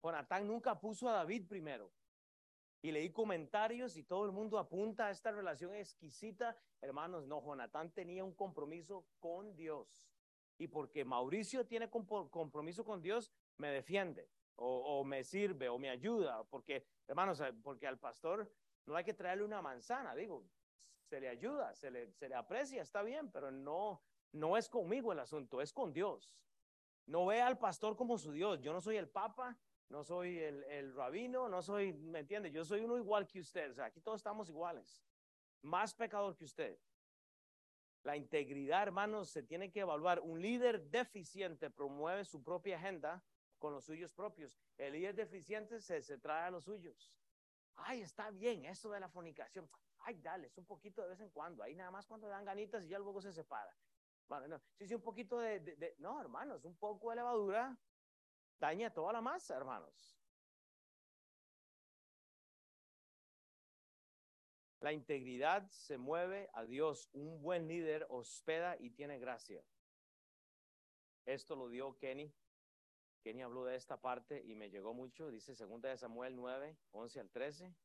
Jonatán 0.03 0.45
nunca 0.45 0.79
puso 0.79 1.09
a 1.09 1.13
David 1.13 1.47
primero. 1.47 1.91
Y 2.83 2.91
leí 2.91 3.09
comentarios 3.09 3.97
y 3.97 4.03
todo 4.03 4.25
el 4.25 4.31
mundo 4.31 4.59
apunta 4.59 5.07
a 5.07 5.09
esta 5.09 5.31
relación 5.31 5.73
exquisita. 5.73 6.55
Hermanos, 6.79 7.25
no, 7.25 7.41
Jonatán 7.41 7.89
tenía 7.89 8.23
un 8.23 8.35
compromiso 8.35 9.07
con 9.19 9.55
Dios. 9.55 10.07
Y 10.59 10.67
porque 10.67 11.03
Mauricio 11.03 11.65
tiene 11.65 11.89
compromiso 11.89 12.85
con 12.85 13.01
Dios, 13.01 13.31
me 13.57 13.69
defiende 13.69 14.29
o, 14.55 14.99
o, 14.99 15.03
me 15.03 15.23
sirve 15.23 15.67
o 15.67 15.79
me 15.79 15.89
ayuda. 15.89 16.43
Porque, 16.43 16.85
hermanos, 17.07 17.41
porque 17.63 17.87
al 17.87 17.97
pastor 17.97 18.47
no 18.87 18.95
hay 18.95 19.03
que 19.03 19.13
traerle 19.13 19.43
una 19.43 19.61
manzana, 19.61 20.15
digo, 20.15 20.43
se 21.03 21.19
le 21.19 21.29
ayuda, 21.29 21.75
se 21.75 21.91
le, 21.91 22.11
se 22.13 22.27
le 22.27 22.35
aprecia, 22.35 22.81
está 22.81 23.03
bien, 23.03 23.29
pero 23.31 23.51
no, 23.51 24.01
no 24.31 24.57
es 24.57 24.67
conmigo 24.69 25.11
el 25.11 25.19
asunto, 25.19 25.61
es 25.61 25.71
con 25.71 25.93
Dios. 25.93 26.33
No 27.05 27.25
ve 27.25 27.41
al 27.41 27.57
pastor 27.57 27.95
como 27.95 28.17
su 28.17 28.31
Dios. 28.31 28.59
Yo 28.61 28.73
no 28.73 28.81
soy 28.81 28.97
el 28.97 29.07
papa, 29.07 29.57
no 29.89 30.03
soy 30.03 30.39
el, 30.39 30.63
el 30.65 30.93
rabino, 30.93 31.47
no 31.47 31.61
soy, 31.61 31.93
¿me 31.93 32.19
entiende? 32.19 32.51
Yo 32.51 32.65
soy 32.65 32.81
uno 32.81 32.97
igual 32.97 33.27
que 33.27 33.39
usted. 33.39 33.71
O 33.71 33.73
sea, 33.73 33.85
aquí 33.85 34.01
todos 34.01 34.19
estamos 34.19 34.49
iguales. 34.49 35.01
Más 35.61 35.93
pecador 35.93 36.35
que 36.35 36.43
usted. 36.43 36.77
La 38.03 38.17
integridad, 38.17 38.83
hermanos, 38.83 39.29
se 39.29 39.43
tiene 39.43 39.71
que 39.71 39.81
evaluar. 39.81 40.19
Un 40.19 40.41
líder 40.41 40.89
deficiente 40.89 41.69
promueve 41.69 42.25
su 42.25 42.43
propia 42.43 42.77
agenda 42.77 43.23
con 43.57 43.73
los 43.73 43.85
suyos 43.85 44.13
propios. 44.13 44.59
El 44.77 44.93
líder 44.93 45.15
deficiente 45.15 45.79
se, 45.79 46.01
se 46.01 46.17
trae 46.17 46.47
a 46.47 46.51
los 46.51 46.65
suyos. 46.65 47.13
Ay, 47.77 48.01
está 48.01 48.31
bien, 48.31 48.65
eso 48.65 48.91
de 48.91 48.99
la 48.99 49.09
fornicación. 49.09 49.69
Ay, 49.99 50.19
dale, 50.21 50.47
es 50.47 50.57
un 50.57 50.65
poquito 50.65 51.01
de 51.03 51.09
vez 51.09 51.19
en 51.21 51.29
cuando. 51.29 51.63
Ahí 51.63 51.75
nada 51.75 51.91
más 51.91 52.05
cuando 52.07 52.27
dan 52.27 52.45
ganitas 52.45 52.83
y 52.83 52.89
ya 52.89 52.99
luego 52.99 53.21
se 53.21 53.31
separa. 53.31 53.77
Bueno, 54.27 54.47
no, 54.47 54.59
sí, 54.77 54.87
sí, 54.87 54.95
un 54.95 55.01
poquito 55.01 55.39
de, 55.39 55.59
de, 55.59 55.75
de, 55.77 55.95
no, 55.99 56.19
hermanos, 56.19 56.65
un 56.65 56.77
poco 56.77 57.11
de 57.11 57.17
levadura 57.17 57.77
daña 58.59 58.93
toda 58.93 59.13
la 59.13 59.21
masa, 59.21 59.55
hermanos. 59.55 60.19
La 64.79 64.91
integridad 64.91 65.69
se 65.69 65.97
mueve 65.97 66.49
a 66.53 66.63
Dios. 66.63 67.09
Un 67.13 67.41
buen 67.41 67.67
líder 67.67 68.05
hospeda 68.09 68.77
y 68.79 68.91
tiene 68.91 69.19
gracia. 69.19 69.63
Esto 71.25 71.55
lo 71.55 71.69
dio 71.69 71.97
Kenny. 71.97 72.33
Kenny 73.27 73.41
habló 73.41 73.65
de 73.65 73.75
esta 73.75 73.99
parte 73.99 74.41
y 74.45 74.55
me 74.55 74.69
llegó 74.69 74.93
mucho. 74.93 75.29
Dice 75.29 75.53
2 75.53 75.81
de 75.81 75.97
Samuel 75.97 76.33
9, 76.33 76.77
11 76.91 77.19
al 77.19 77.29
13. 77.29 77.75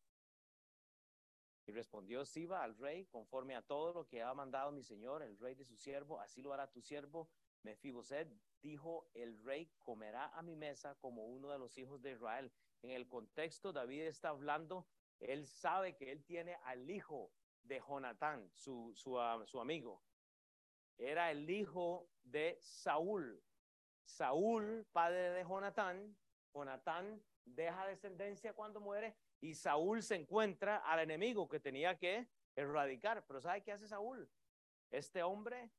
Y 1.66 1.72
respondió 1.72 2.24
Siba 2.24 2.62
al 2.62 2.76
rey, 2.76 3.06
conforme 3.06 3.56
a 3.56 3.62
todo 3.62 3.92
lo 3.92 4.06
que 4.06 4.22
ha 4.22 4.32
mandado 4.34 4.70
mi 4.70 4.84
señor, 4.84 5.20
el 5.20 5.36
rey 5.36 5.56
de 5.56 5.64
su 5.64 5.76
siervo, 5.76 6.20
así 6.20 6.42
lo 6.42 6.52
hará 6.52 6.70
tu 6.70 6.80
siervo. 6.80 7.28
Mefiboset 7.64 8.28
dijo, 8.60 9.08
el 9.14 9.42
rey 9.42 9.68
comerá 9.80 10.28
a 10.28 10.42
mi 10.42 10.54
mesa 10.54 10.94
como 11.00 11.26
uno 11.26 11.50
de 11.50 11.58
los 11.58 11.76
hijos 11.76 12.00
de 12.02 12.12
Israel. 12.12 12.52
En 12.80 12.90
el 12.90 13.08
contexto, 13.08 13.72
David 13.72 14.02
está 14.02 14.28
hablando, 14.28 14.86
él 15.18 15.48
sabe 15.48 15.96
que 15.96 16.12
él 16.12 16.22
tiene 16.22 16.54
al 16.62 16.88
hijo 16.88 17.32
de 17.64 17.80
Jonatán, 17.80 18.48
su, 18.54 18.92
su, 18.94 19.16
uh, 19.16 19.44
su 19.44 19.58
amigo. 19.58 20.04
Era 20.98 21.32
el 21.32 21.50
hijo 21.50 22.08
de 22.22 22.58
Saúl. 22.60 23.42
Saúl, 24.04 24.86
padre 24.92 25.30
de 25.30 25.44
Jonatán, 25.44 26.16
Jonatán 26.54 27.22
deja 27.44 27.86
descendencia 27.86 28.52
cuando 28.52 28.80
muere 28.80 29.16
y 29.40 29.54
Saúl 29.54 30.02
se 30.02 30.16
encuentra 30.16 30.76
al 30.78 31.00
enemigo 31.00 31.48
que 31.48 31.60
tenía 31.60 31.98
que 31.98 32.28
erradicar. 32.54 33.24
Pero 33.26 33.40
¿sabe 33.40 33.62
qué 33.62 33.72
hace 33.72 33.88
Saúl? 33.88 34.30
Este 34.90 35.22
hombre 35.22 35.70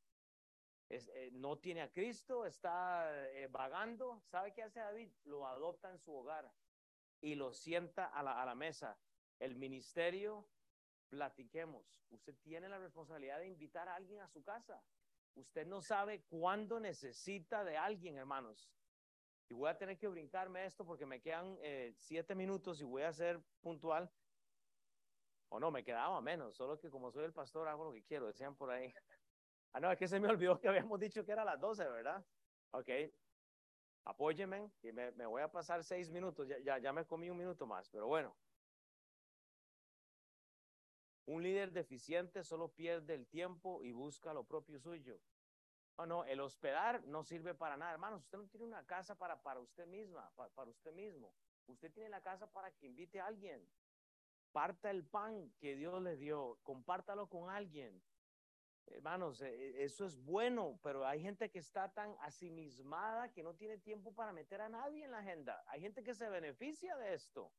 eh, 0.89 1.29
no 1.33 1.57
tiene 1.57 1.81
a 1.81 1.91
Cristo, 1.91 2.45
está 2.45 3.09
eh, 3.31 3.47
vagando. 3.47 4.21
¿Sabe 4.25 4.53
qué 4.53 4.63
hace 4.63 4.79
David? 4.79 5.11
Lo 5.25 5.47
adopta 5.47 5.89
en 5.91 5.99
su 5.99 6.13
hogar 6.13 6.51
y 7.21 7.35
lo 7.35 7.53
sienta 7.53 8.07
a 8.07 8.23
la 8.23 8.55
mesa. 8.55 8.99
El 9.39 9.55
ministerio, 9.55 10.47
platiquemos. 11.09 12.01
Usted 12.09 12.35
tiene 12.41 12.67
la 12.67 12.79
responsabilidad 12.79 13.39
de 13.39 13.47
invitar 13.47 13.87
a 13.87 13.95
alguien 13.95 14.19
a 14.21 14.27
su 14.27 14.43
casa. 14.43 14.83
Usted 15.35 15.65
no 15.65 15.81
sabe 15.81 16.23
cuándo 16.29 16.79
necesita 16.79 17.63
de 17.63 17.77
alguien, 17.77 18.17
hermanos. 18.17 18.69
Y 19.49 19.53
voy 19.53 19.69
a 19.69 19.77
tener 19.77 19.97
que 19.97 20.07
brincarme 20.07 20.65
esto 20.65 20.85
porque 20.85 21.05
me 21.05 21.21
quedan 21.21 21.57
eh, 21.61 21.93
siete 21.97 22.35
minutos 22.35 22.81
y 22.81 22.83
voy 22.83 23.03
a 23.03 23.11
ser 23.11 23.41
puntual. 23.61 24.11
O 25.49 25.59
no, 25.59 25.69
me 25.69 25.83
quedaba 25.83 26.19
menos, 26.21 26.55
solo 26.55 26.79
que 26.79 26.89
como 26.89 27.11
soy 27.11 27.25
el 27.25 27.33
pastor 27.33 27.67
hago 27.67 27.85
lo 27.85 27.93
que 27.93 28.03
quiero, 28.03 28.27
decían 28.27 28.55
por 28.55 28.71
ahí. 28.71 28.93
Ah, 29.73 29.79
no, 29.79 29.91
es 29.91 29.97
que 29.97 30.07
se 30.07 30.19
me 30.19 30.27
olvidó 30.29 30.59
que 30.59 30.69
habíamos 30.69 30.99
dicho 30.99 31.25
que 31.25 31.31
era 31.31 31.43
las 31.43 31.59
12, 31.59 31.87
¿verdad? 31.87 32.23
Ok. 32.71 32.89
Apóyeme, 34.05 34.69
y 34.81 34.91
me, 34.91 35.25
voy 35.25 35.41
a 35.41 35.51
pasar 35.51 35.83
seis 35.83 36.09
minutos, 36.11 36.47
ya, 36.65 36.77
ya 36.77 36.91
me 36.91 37.05
comí 37.05 37.29
un 37.29 37.37
minuto 37.37 37.65
más, 37.65 37.89
pero 37.89 38.07
bueno. 38.07 38.35
Un 41.25 41.41
líder 41.41 41.71
deficiente 41.71 42.43
solo 42.43 42.69
pierde 42.69 43.13
el 43.13 43.27
tiempo 43.27 43.83
y 43.83 43.91
busca 43.91 44.33
lo 44.33 44.43
propio 44.43 44.79
suyo. 44.79 45.19
No, 45.97 46.05
no, 46.05 46.25
el 46.25 46.41
hospedar 46.41 47.03
no 47.05 47.23
sirve 47.23 47.53
para 47.53 47.77
nada. 47.77 47.93
Hermanos, 47.93 48.23
usted 48.23 48.37
no 48.37 48.47
tiene 48.47 48.65
una 48.65 48.85
casa 48.85 49.15
para, 49.15 49.41
para 49.41 49.59
usted 49.59 49.85
misma, 49.85 50.29
para, 50.35 50.49
para 50.49 50.69
usted 50.69 50.91
mismo. 50.93 51.33
Usted 51.67 51.91
tiene 51.91 52.09
la 52.09 52.21
casa 52.21 52.47
para 52.47 52.71
que 52.71 52.87
invite 52.87 53.19
a 53.19 53.27
alguien. 53.27 53.65
Parta 54.51 54.91
el 54.91 55.05
pan 55.05 55.51
que 55.59 55.75
Dios 55.75 56.01
le 56.01 56.17
dio, 56.17 56.59
compártalo 56.63 57.27
con 57.27 57.49
alguien. 57.49 58.03
Hermanos, 58.87 59.41
eso 59.41 60.05
es 60.05 60.21
bueno, 60.23 60.77
pero 60.83 61.07
hay 61.07 61.21
gente 61.21 61.49
que 61.49 61.59
está 61.59 61.91
tan 61.93 62.15
asimismada 62.19 63.31
que 63.31 63.41
no 63.41 63.55
tiene 63.55 63.77
tiempo 63.77 64.13
para 64.13 64.33
meter 64.33 64.61
a 64.61 64.69
nadie 64.69 65.05
en 65.05 65.11
la 65.11 65.19
agenda. 65.19 65.63
Hay 65.67 65.81
gente 65.81 66.03
que 66.03 66.13
se 66.13 66.29
beneficia 66.29 66.95
de 66.97 67.13
esto. 67.13 67.51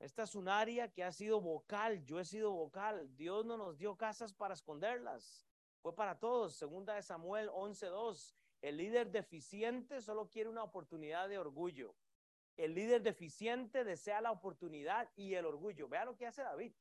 Esta 0.00 0.22
es 0.22 0.34
un 0.34 0.48
área 0.48 0.90
que 0.90 1.04
ha 1.04 1.12
sido 1.12 1.40
vocal, 1.40 2.04
yo 2.04 2.18
he 2.18 2.24
sido 2.24 2.50
vocal. 2.50 3.14
Dios 3.16 3.44
no 3.44 3.56
nos 3.56 3.78
dio 3.78 3.96
casas 3.96 4.32
para 4.32 4.54
esconderlas. 4.54 5.46
Fue 5.82 5.94
para 5.94 6.18
todos. 6.18 6.56
Segunda 6.56 6.94
de 6.94 7.02
Samuel 7.02 7.48
11:2. 7.50 8.34
El 8.62 8.78
líder 8.78 9.10
deficiente 9.10 10.00
solo 10.00 10.28
quiere 10.28 10.48
una 10.48 10.64
oportunidad 10.64 11.28
de 11.28 11.38
orgullo. 11.38 11.94
El 12.56 12.74
líder 12.74 13.02
deficiente 13.02 13.84
desea 13.84 14.20
la 14.20 14.32
oportunidad 14.32 15.08
y 15.16 15.34
el 15.34 15.46
orgullo. 15.46 15.88
Vea 15.88 16.04
lo 16.04 16.16
que 16.16 16.26
hace 16.26 16.42
David. 16.42 16.72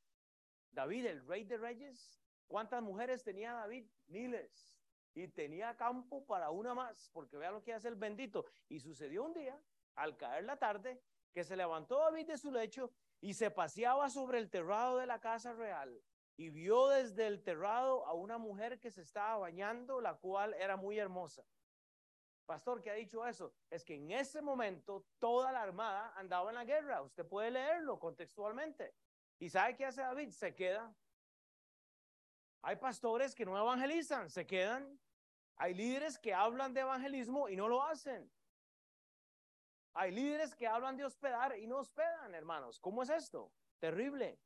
David, 0.71 1.05
el 1.05 1.25
rey 1.27 1.43
de 1.43 1.57
reyes, 1.57 2.19
¿Cuántas 2.49 2.81
mujeres 2.81 3.23
tenía 3.23 3.53
David? 3.53 3.85
Miles. 4.07 4.75
Y 5.13 5.27
tenía 5.27 5.77
campo 5.77 6.25
para 6.25 6.49
una 6.49 6.73
más, 6.73 7.11
porque 7.13 7.37
vea 7.37 7.51
lo 7.51 7.61
que 7.61 7.73
hace 7.73 7.87
el 7.87 7.95
bendito. 7.95 8.43
Y 8.67 8.79
sucedió 8.79 9.23
un 9.23 9.33
día, 9.33 9.61
al 9.93 10.17
caer 10.17 10.45
la 10.45 10.57
tarde, 10.57 10.99
que 11.31 11.43
se 11.43 11.55
levantó 11.55 11.99
David 11.99 12.25
de 12.25 12.37
su 12.39 12.51
lecho 12.51 12.91
y 13.21 13.33
se 13.33 13.51
paseaba 13.51 14.09
sobre 14.09 14.39
el 14.39 14.49
terrado 14.49 14.97
de 14.97 15.05
la 15.05 15.19
casa 15.19 15.53
real 15.53 16.01
y 16.37 16.49
vio 16.49 16.87
desde 16.87 17.27
el 17.27 17.43
terrado 17.43 18.05
a 18.05 18.13
una 18.13 18.37
mujer 18.37 18.79
que 18.79 18.91
se 18.91 19.01
estaba 19.01 19.37
bañando, 19.37 19.99
la 19.99 20.15
cual 20.15 20.53
era 20.53 20.77
muy 20.77 20.97
hermosa. 20.97 21.43
Pastor, 22.45 22.81
¿qué 22.81 22.91
ha 22.91 22.93
dicho 22.93 23.25
eso? 23.25 23.53
Es 23.69 23.83
que 23.83 23.95
en 23.95 24.09
ese 24.11 24.41
momento 24.41 25.05
toda 25.19 25.51
la 25.51 25.61
armada 25.61 26.13
andaba 26.15 26.49
en 26.49 26.55
la 26.55 26.63
guerra. 26.63 27.01
Usted 27.01 27.27
puede 27.27 27.51
leerlo 27.51 27.99
contextualmente. 27.99 28.95
¿Y 29.37 29.49
sabe 29.49 29.75
qué 29.75 29.85
hace 29.85 30.01
David? 30.01 30.31
Se 30.31 30.55
queda. 30.55 30.95
Hay 32.61 32.77
pastores 32.77 33.35
que 33.35 33.45
no 33.45 33.57
evangelizan, 33.57 34.29
se 34.29 34.47
quedan. 34.47 34.99
Hay 35.57 35.73
líderes 35.73 36.17
que 36.17 36.33
hablan 36.33 36.73
de 36.73 36.81
evangelismo 36.81 37.49
y 37.49 37.57
no 37.57 37.67
lo 37.67 37.83
hacen. 37.83 38.31
Hay 39.93 40.11
líderes 40.11 40.55
que 40.55 40.67
hablan 40.67 40.97
de 40.97 41.05
hospedar 41.05 41.57
y 41.57 41.67
no 41.67 41.77
hospedan, 41.79 42.33
hermanos. 42.35 42.79
¿Cómo 42.79 43.03
es 43.03 43.09
esto? 43.09 43.51
Terrible. 43.79 44.39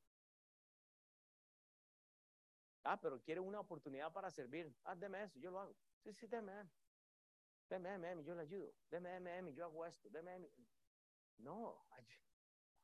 Ah, 2.83 2.99
pero 2.99 3.21
quiere 3.21 3.39
una 3.39 3.59
oportunidad 3.59 4.11
para 4.11 4.29
servir. 4.29 4.73
Ah, 4.83 4.95
deme 4.95 5.23
eso, 5.23 5.39
yo 5.39 5.51
lo 5.51 5.59
hago. 5.59 5.75
Sí, 6.03 6.13
sí, 6.13 6.27
deme. 6.27 6.69
Deme, 7.69 7.97
deme, 7.97 8.23
yo 8.23 8.35
le 8.35 8.41
ayudo. 8.41 8.73
Deme, 8.89 9.19
deme, 9.19 9.53
yo 9.53 9.65
hago 9.65 9.85
esto. 9.85 10.09
Deme, 10.09 10.31
deme. 10.31 10.49
No, 11.37 11.85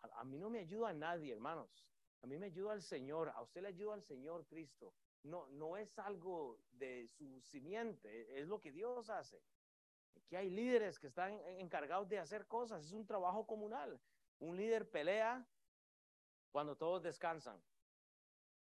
a, 0.01 0.21
a 0.21 0.23
mí 0.23 0.37
no 0.37 0.49
me 0.49 0.59
ayuda 0.59 0.89
a 0.89 0.93
nadie, 0.93 1.33
hermanos. 1.33 1.85
A 2.21 2.27
mí 2.27 2.37
me 2.37 2.47
ayuda 2.47 2.73
al 2.73 2.81
Señor. 2.81 3.29
A 3.29 3.41
usted 3.41 3.61
le 3.61 3.69
ayuda 3.69 3.93
al 3.93 4.03
Señor 4.03 4.45
Cristo. 4.47 4.95
No, 5.23 5.47
no 5.49 5.75
es 5.75 5.99
algo 5.99 6.61
de 6.71 7.07
su 7.07 7.41
simiente, 7.41 8.39
es 8.39 8.47
lo 8.47 8.61
que 8.61 8.71
Dios 8.71 9.09
hace. 9.09 9.43
Aquí 10.15 10.35
hay 10.35 10.49
líderes 10.49 10.99
que 10.99 11.07
están 11.07 11.33
encargados 11.59 12.07
de 12.07 12.19
hacer 12.19 12.47
cosas, 12.47 12.85
es 12.85 12.91
un 12.91 13.05
trabajo 13.05 13.45
comunal. 13.45 13.99
Un 14.39 14.55
líder 14.55 14.89
pelea 14.89 15.45
cuando 16.51 16.75
todos 16.75 17.03
descansan. 17.03 17.61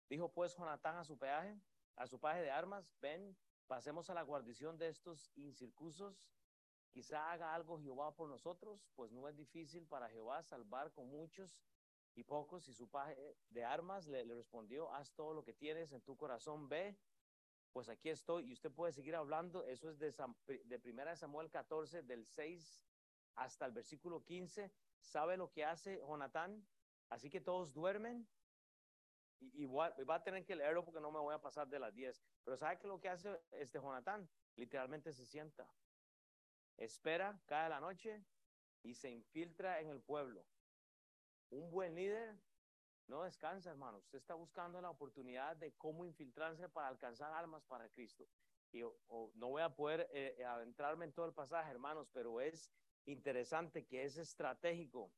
Dijo 0.09 0.31
pues 0.31 0.55
Jonatán 0.55 0.97
a 0.97 1.03
su 1.03 1.17
peaje, 1.17 1.59
a 1.95 2.07
su 2.07 2.19
paje 2.19 2.41
de 2.41 2.51
armas, 2.51 2.91
ven, 2.99 3.37
pasemos 3.67 4.09
a 4.09 4.13
la 4.13 4.23
guarnición 4.23 4.77
de 4.77 4.89
estos 4.89 5.31
incircusos, 5.35 6.23
quizá 6.91 7.31
haga 7.31 7.53
algo 7.53 7.79
Jehová 7.79 8.15
por 8.15 8.29
nosotros, 8.29 8.87
pues 8.95 9.11
no 9.11 9.27
es 9.27 9.35
difícil 9.35 9.87
para 9.87 10.09
Jehová 10.09 10.43
salvar 10.43 10.91
con 10.91 11.07
muchos 11.07 11.63
y 12.15 12.23
pocos. 12.23 12.67
Y 12.67 12.73
su 12.73 12.87
paje 12.89 13.35
de 13.49 13.63
armas 13.63 14.07
le 14.07 14.23
respondió, 14.23 14.91
haz 14.93 15.11
todo 15.13 15.33
lo 15.33 15.43
que 15.43 15.53
tienes 15.53 15.91
en 15.91 16.01
tu 16.01 16.15
corazón, 16.15 16.69
ve, 16.69 16.97
pues 17.73 17.89
aquí 17.89 18.09
estoy. 18.09 18.49
Y 18.49 18.53
usted 18.53 18.71
puede 18.71 18.93
seguir 18.93 19.15
hablando, 19.15 19.65
eso 19.65 19.89
es 19.89 19.99
de, 19.99 20.13
de 20.63 20.79
primera 20.79 21.15
Samuel 21.15 21.49
14, 21.49 22.03
del 22.03 22.25
6 22.25 22.81
hasta 23.35 23.65
el 23.65 23.71
versículo 23.71 24.23
15. 24.23 24.71
¿Sabe 24.99 25.35
lo 25.35 25.51
que 25.51 25.65
hace 25.65 25.99
Jonatán? 25.99 26.65
Así 27.09 27.29
que 27.29 27.41
todos 27.41 27.73
duermen 27.73 28.27
y, 29.39 29.65
va, 29.65 29.93
a 30.07 30.23
tener 30.23 30.45
que 30.45 30.55
leerlo 30.55 30.85
porque 30.85 31.01
no 31.01 31.11
me 31.11 31.19
voy 31.19 31.33
a 31.33 31.41
pasar 31.41 31.67
de 31.67 31.79
las 31.79 31.93
10. 31.93 32.23
Pero 32.43 32.57
¿sabe 32.57 32.79
qué 32.79 32.87
lo 32.87 32.99
que 32.99 33.09
hace 33.09 33.39
este 33.51 33.79
Jonatán? 33.79 34.29
Literalmente 34.55 35.11
se 35.11 35.25
sienta, 35.25 35.67
espera, 36.77 37.41
cae 37.45 37.69
la 37.69 37.79
noche 37.79 38.23
y 38.83 38.93
se 38.93 39.09
infiltra 39.09 39.79
en 39.79 39.89
el 39.89 40.01
pueblo. 40.01 40.45
Un 41.49 41.69
buen 41.71 41.95
líder 41.95 42.35
no 43.07 43.23
descansa, 43.23 43.69
hermano. 43.69 43.97
Usted 43.99 44.17
está 44.17 44.33
buscando 44.33 44.81
la 44.81 44.89
oportunidad 44.89 45.55
de 45.57 45.73
cómo 45.73 46.05
infiltrarse 46.05 46.69
para 46.69 46.87
alcanzar 46.87 47.33
almas 47.33 47.63
para 47.65 47.89
Cristo. 47.89 48.27
Y 48.71 48.81
no 48.81 49.49
voy 49.49 49.61
a 49.61 49.75
poder 49.75 50.09
eh, 50.11 50.35
eh, 50.37 50.45
adentrarme 50.45 51.05
en 51.05 51.13
todo 51.13 51.25
el 51.25 51.33
pasaje, 51.33 51.69
hermanos, 51.69 52.09
pero 52.11 52.41
es 52.41 52.71
interesante 53.05 53.85
que 53.85 54.03
es 54.03 54.17
estratégico. 54.17 55.11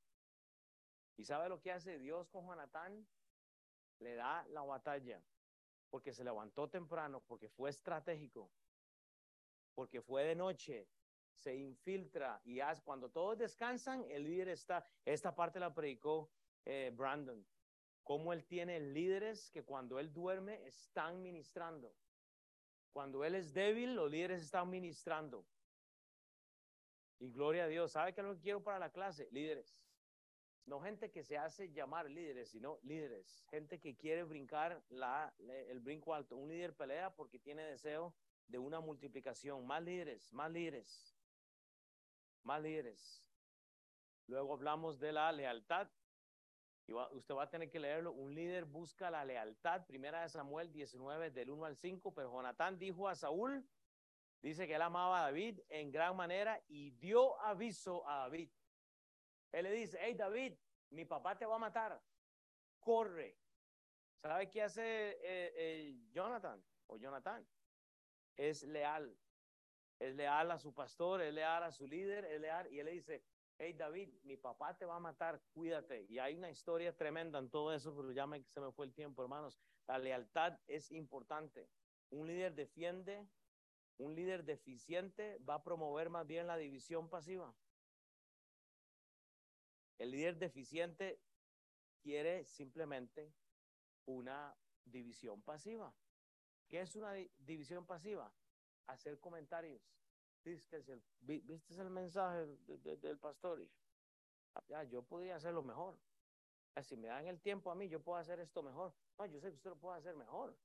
¿Y 1.18 1.24
sabe 1.24 1.48
lo 1.48 1.62
que 1.62 1.72
hace 1.72 1.98
Dios 1.98 2.30
con 2.30 2.46
Jonatán? 2.46 3.08
le 4.00 4.16
da 4.16 4.46
la 4.50 4.62
batalla 4.62 5.22
porque 5.90 6.14
se 6.14 6.24
levantó 6.24 6.70
temprano, 6.70 7.22
porque 7.26 7.50
fue 7.50 7.70
estratégico, 7.70 8.52
porque 9.74 10.02
fue 10.02 10.24
de 10.24 10.36
noche, 10.36 10.90
se 11.34 11.56
infiltra 11.56 12.42
y 12.44 12.60
hace, 12.60 12.82
cuando 12.84 13.10
todos 13.10 13.38
descansan, 13.38 14.04
el 14.10 14.24
líder 14.24 14.50
está, 14.50 14.86
esta 15.06 15.34
parte 15.36 15.60
la 15.60 15.74
predicó 15.74 16.32
eh, 16.66 16.92
Brandon, 16.94 17.46
cómo 18.06 18.32
él 18.32 18.46
tiene 18.46 18.80
líderes 18.80 19.50
que 19.50 19.64
cuando 19.64 20.00
él 20.00 20.14
duerme 20.14 20.66
están 20.68 21.22
ministrando. 21.22 21.92
Cuando 22.94 23.26
él 23.26 23.36
es 23.36 23.52
débil, 23.52 23.96
los 23.96 24.10
líderes 24.10 24.44
están 24.44 24.70
ministrando. 24.70 25.44
Y 27.20 27.32
gloria 27.32 27.66
a 27.66 27.68
Dios. 27.68 27.92
¿Sabe 27.92 28.14
qué 28.14 28.22
es 28.22 28.28
lo 28.28 28.36
que 28.36 28.42
quiero 28.42 28.64
para 28.64 28.78
la 28.80 28.92
clase? 28.92 29.28
Líderes. 29.32 29.82
No 30.68 30.80
gente 30.82 31.12
que 31.12 31.24
se 31.24 31.38
hace 31.38 31.72
llamar 31.72 32.10
líderes, 32.10 32.50
sino 32.50 32.80
líderes. 32.84 33.44
Gente 33.50 33.80
que 33.80 33.98
quiere 33.98 34.24
brincar 34.24 34.84
el 35.68 35.80
brinco 35.80 36.14
alto. 36.14 36.38
Un 36.38 36.50
líder 36.50 36.76
pelea 36.76 37.14
porque 37.16 37.40
tiene 37.40 37.64
deseo 37.64 38.16
de 38.48 38.60
una 38.60 38.80
multiplicación. 38.82 39.66
Más 39.66 39.82
líderes, 39.84 40.32
más 40.32 40.52
líderes. 40.52 41.18
Más 42.44 42.62
líderes. 42.62 43.24
Luego 44.28 44.54
hablamos 44.54 45.00
de 45.00 45.12
la 45.12 45.32
lealtad. 45.32 45.90
Y 46.88 46.94
usted 46.94 47.34
va 47.34 47.44
a 47.44 47.50
tener 47.50 47.70
que 47.70 47.80
leerlo. 47.80 48.12
Un 48.12 48.36
líder 48.36 48.66
busca 48.66 49.10
la 49.10 49.26
lealtad. 49.26 49.86
Primera 49.86 50.22
de 50.22 50.30
Samuel 50.30 50.72
19, 50.72 51.32
del 51.32 51.50
1 51.50 51.66
al 51.66 51.76
5. 51.76 52.14
Pero 52.14 52.32
Jonatán 52.32 52.78
dijo 52.78 53.08
a 53.08 53.16
Saúl, 53.16 53.68
dice 54.42 54.68
que 54.68 54.76
él 54.76 54.82
amaba 54.82 55.20
a 55.20 55.24
David 55.24 55.60
en 55.70 55.92
gran 55.92 56.16
manera 56.16 56.62
y 56.68 56.92
dio 56.92 57.40
aviso 57.42 58.08
a 58.08 58.20
David. 58.20 58.50
Él 59.52 59.64
le 59.64 59.72
dice, 59.72 59.98
hey 60.02 60.14
David, 60.14 60.54
mi 60.90 61.06
papá 61.06 61.38
te 61.38 61.46
va 61.46 61.56
a 61.56 61.60
matar, 61.60 62.02
corre. 62.80 63.38
¿Sabe 64.22 64.50
qué 64.50 64.64
hace 64.64 64.82
eh, 64.82 65.54
eh, 65.56 66.00
Jonathan 66.12 66.64
o 66.88 66.98
Jonathan? 66.98 67.48
Es 68.36 68.64
leal. 68.64 69.18
Es 69.98 70.14
leal 70.16 70.52
a 70.52 70.60
su 70.60 70.74
pastor, 70.74 71.22
es 71.22 71.34
leal 71.34 71.64
a 71.64 71.72
su 71.72 71.88
líder, 71.88 72.26
es 72.26 72.42
leal. 72.42 72.72
Y 72.72 72.80
él 72.80 72.86
le 72.86 72.92
dice, 72.92 73.24
hey 73.58 73.74
David, 73.74 74.10
mi 74.24 74.38
papá 74.38 74.78
te 74.78 74.86
va 74.86 74.98
a 74.98 75.00
matar, 75.00 75.42
cuídate. 75.54 76.06
Y 76.10 76.20
hay 76.20 76.36
una 76.36 76.50
historia 76.50 76.96
tremenda 76.96 77.40
en 77.40 77.50
todo 77.50 77.74
eso, 77.74 77.96
pero 77.96 78.12
ya 78.12 78.28
me, 78.28 78.44
se 78.44 78.60
me 78.60 78.72
fue 78.72 78.86
el 78.86 78.94
tiempo, 78.94 79.22
hermanos. 79.22 79.60
La 79.88 79.98
lealtad 79.98 80.60
es 80.68 80.92
importante. 80.92 81.70
Un 82.10 82.28
líder 82.28 82.54
defiende, 82.56 83.28
un 83.98 84.16
líder 84.16 84.44
deficiente 84.44 85.40
va 85.40 85.56
a 85.56 85.64
promover 85.64 86.10
más 86.10 86.28
bien 86.28 86.48
la 86.48 86.58
división 86.58 87.10
pasiva. 87.10 87.56
El 89.98 90.12
líder 90.12 90.38
deficiente 90.38 91.22
quiere 92.02 92.46
simplemente 92.46 93.34
una 94.06 94.56
división 94.84 95.42
pasiva. 95.42 95.96
¿Qué 96.68 96.82
es 96.82 96.96
una 96.96 97.14
división 97.38 97.86
pasiva? 97.86 98.34
Hacer 98.88 99.20
comentarios. 99.20 99.82
¿Viste 100.46 100.84
el 101.82 101.90
mensaje 101.90 102.46
del 103.02 103.18
pastor? 103.18 103.68
Ah, 104.54 104.64
ya, 104.68 104.84
yo 104.84 105.02
podría 105.02 105.38
hacerlo 105.38 105.64
mejor. 105.64 105.98
Ah, 106.76 106.84
si 106.84 106.96
me 106.96 107.08
dan 107.08 107.26
el 107.26 107.42
tiempo 107.42 107.72
a 107.72 107.76
mí, 107.76 107.90
yo 107.90 108.00
puedo 108.00 108.20
hacer 108.20 108.40
esto 108.40 108.62
mejor. 108.62 108.94
No, 109.18 109.26
yo 109.26 109.40
sé 109.40 109.50
que 109.50 109.56
usted 109.56 109.72
lo 109.72 109.76
puede 109.76 109.98
hacer 109.98 110.16
mejor, 110.16 110.56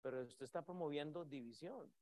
pero 0.00 0.22
usted 0.22 0.44
está 0.44 0.64
promoviendo 0.64 1.26
división. 1.26 1.92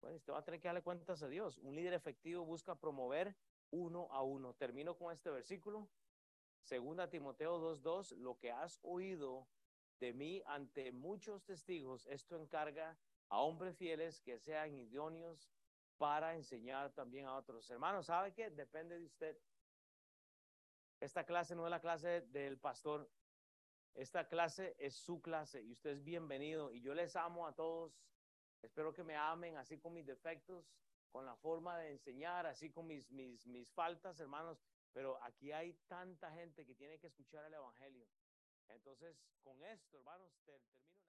Bueno, 0.00 0.16
usted 0.16 0.32
va 0.32 0.38
a 0.38 0.44
tener 0.44 0.60
que 0.60 0.68
darle 0.68 0.82
cuentas 0.82 1.20
a 1.24 1.28
Dios. 1.28 1.58
Un 1.58 1.74
líder 1.74 1.94
efectivo 1.94 2.44
busca 2.44 2.76
promover 2.76 3.34
uno 3.72 4.06
a 4.12 4.22
uno. 4.22 4.54
Termino 4.54 4.96
con 4.96 5.12
este 5.12 5.30
versículo. 5.30 5.88
Segunda 6.62 7.10
Timoteo 7.10 7.58
2.2, 7.58 8.16
lo 8.18 8.38
que 8.38 8.52
has 8.52 8.78
oído 8.82 9.48
de 9.98 10.12
mí 10.12 10.42
ante 10.46 10.92
muchos 10.92 11.42
testigos, 11.44 12.06
esto 12.06 12.36
encarga 12.36 12.96
a 13.30 13.40
hombres 13.40 13.76
fieles 13.76 14.20
que 14.20 14.38
sean 14.38 14.78
idóneos 14.78 15.50
para 15.98 16.34
enseñar 16.34 16.92
también 16.94 17.26
a 17.26 17.36
otros. 17.36 17.68
Hermanos, 17.70 18.06
¿sabe 18.06 18.32
qué? 18.32 18.50
Depende 18.50 18.98
de 18.98 19.04
usted. 19.04 19.36
Esta 21.00 21.24
clase 21.24 21.54
no 21.54 21.66
es 21.66 21.70
la 21.70 21.80
clase 21.80 22.22
del 22.22 22.58
pastor. 22.58 23.10
Esta 23.94 24.28
clase 24.28 24.76
es 24.78 24.94
su 24.94 25.20
clase 25.20 25.62
y 25.62 25.72
usted 25.72 25.90
es 25.90 26.02
bienvenido. 26.02 26.72
Y 26.72 26.80
yo 26.80 26.94
les 26.94 27.16
amo 27.16 27.46
a 27.46 27.54
todos. 27.54 28.00
Espero 28.62 28.92
que 28.92 29.04
me 29.04 29.16
amen 29.16 29.56
así 29.56 29.78
con 29.78 29.92
mis 29.92 30.06
defectos 30.06 30.72
con 31.10 31.24
la 31.24 31.36
forma 31.36 31.78
de 31.78 31.90
enseñar, 31.90 32.46
así 32.46 32.70
con 32.70 32.86
mis, 32.86 33.10
mis, 33.10 33.46
mis 33.46 33.72
faltas, 33.72 34.20
hermanos, 34.20 34.62
pero 34.92 35.22
aquí 35.22 35.52
hay 35.52 35.72
tanta 35.86 36.30
gente 36.32 36.66
que 36.66 36.74
tiene 36.74 36.98
que 36.98 37.06
escuchar 37.06 37.44
el 37.44 37.54
Evangelio. 37.54 38.06
Entonces, 38.68 39.16
con 39.42 39.62
esto, 39.64 39.96
hermanos, 39.96 40.32
termino. 40.44 41.07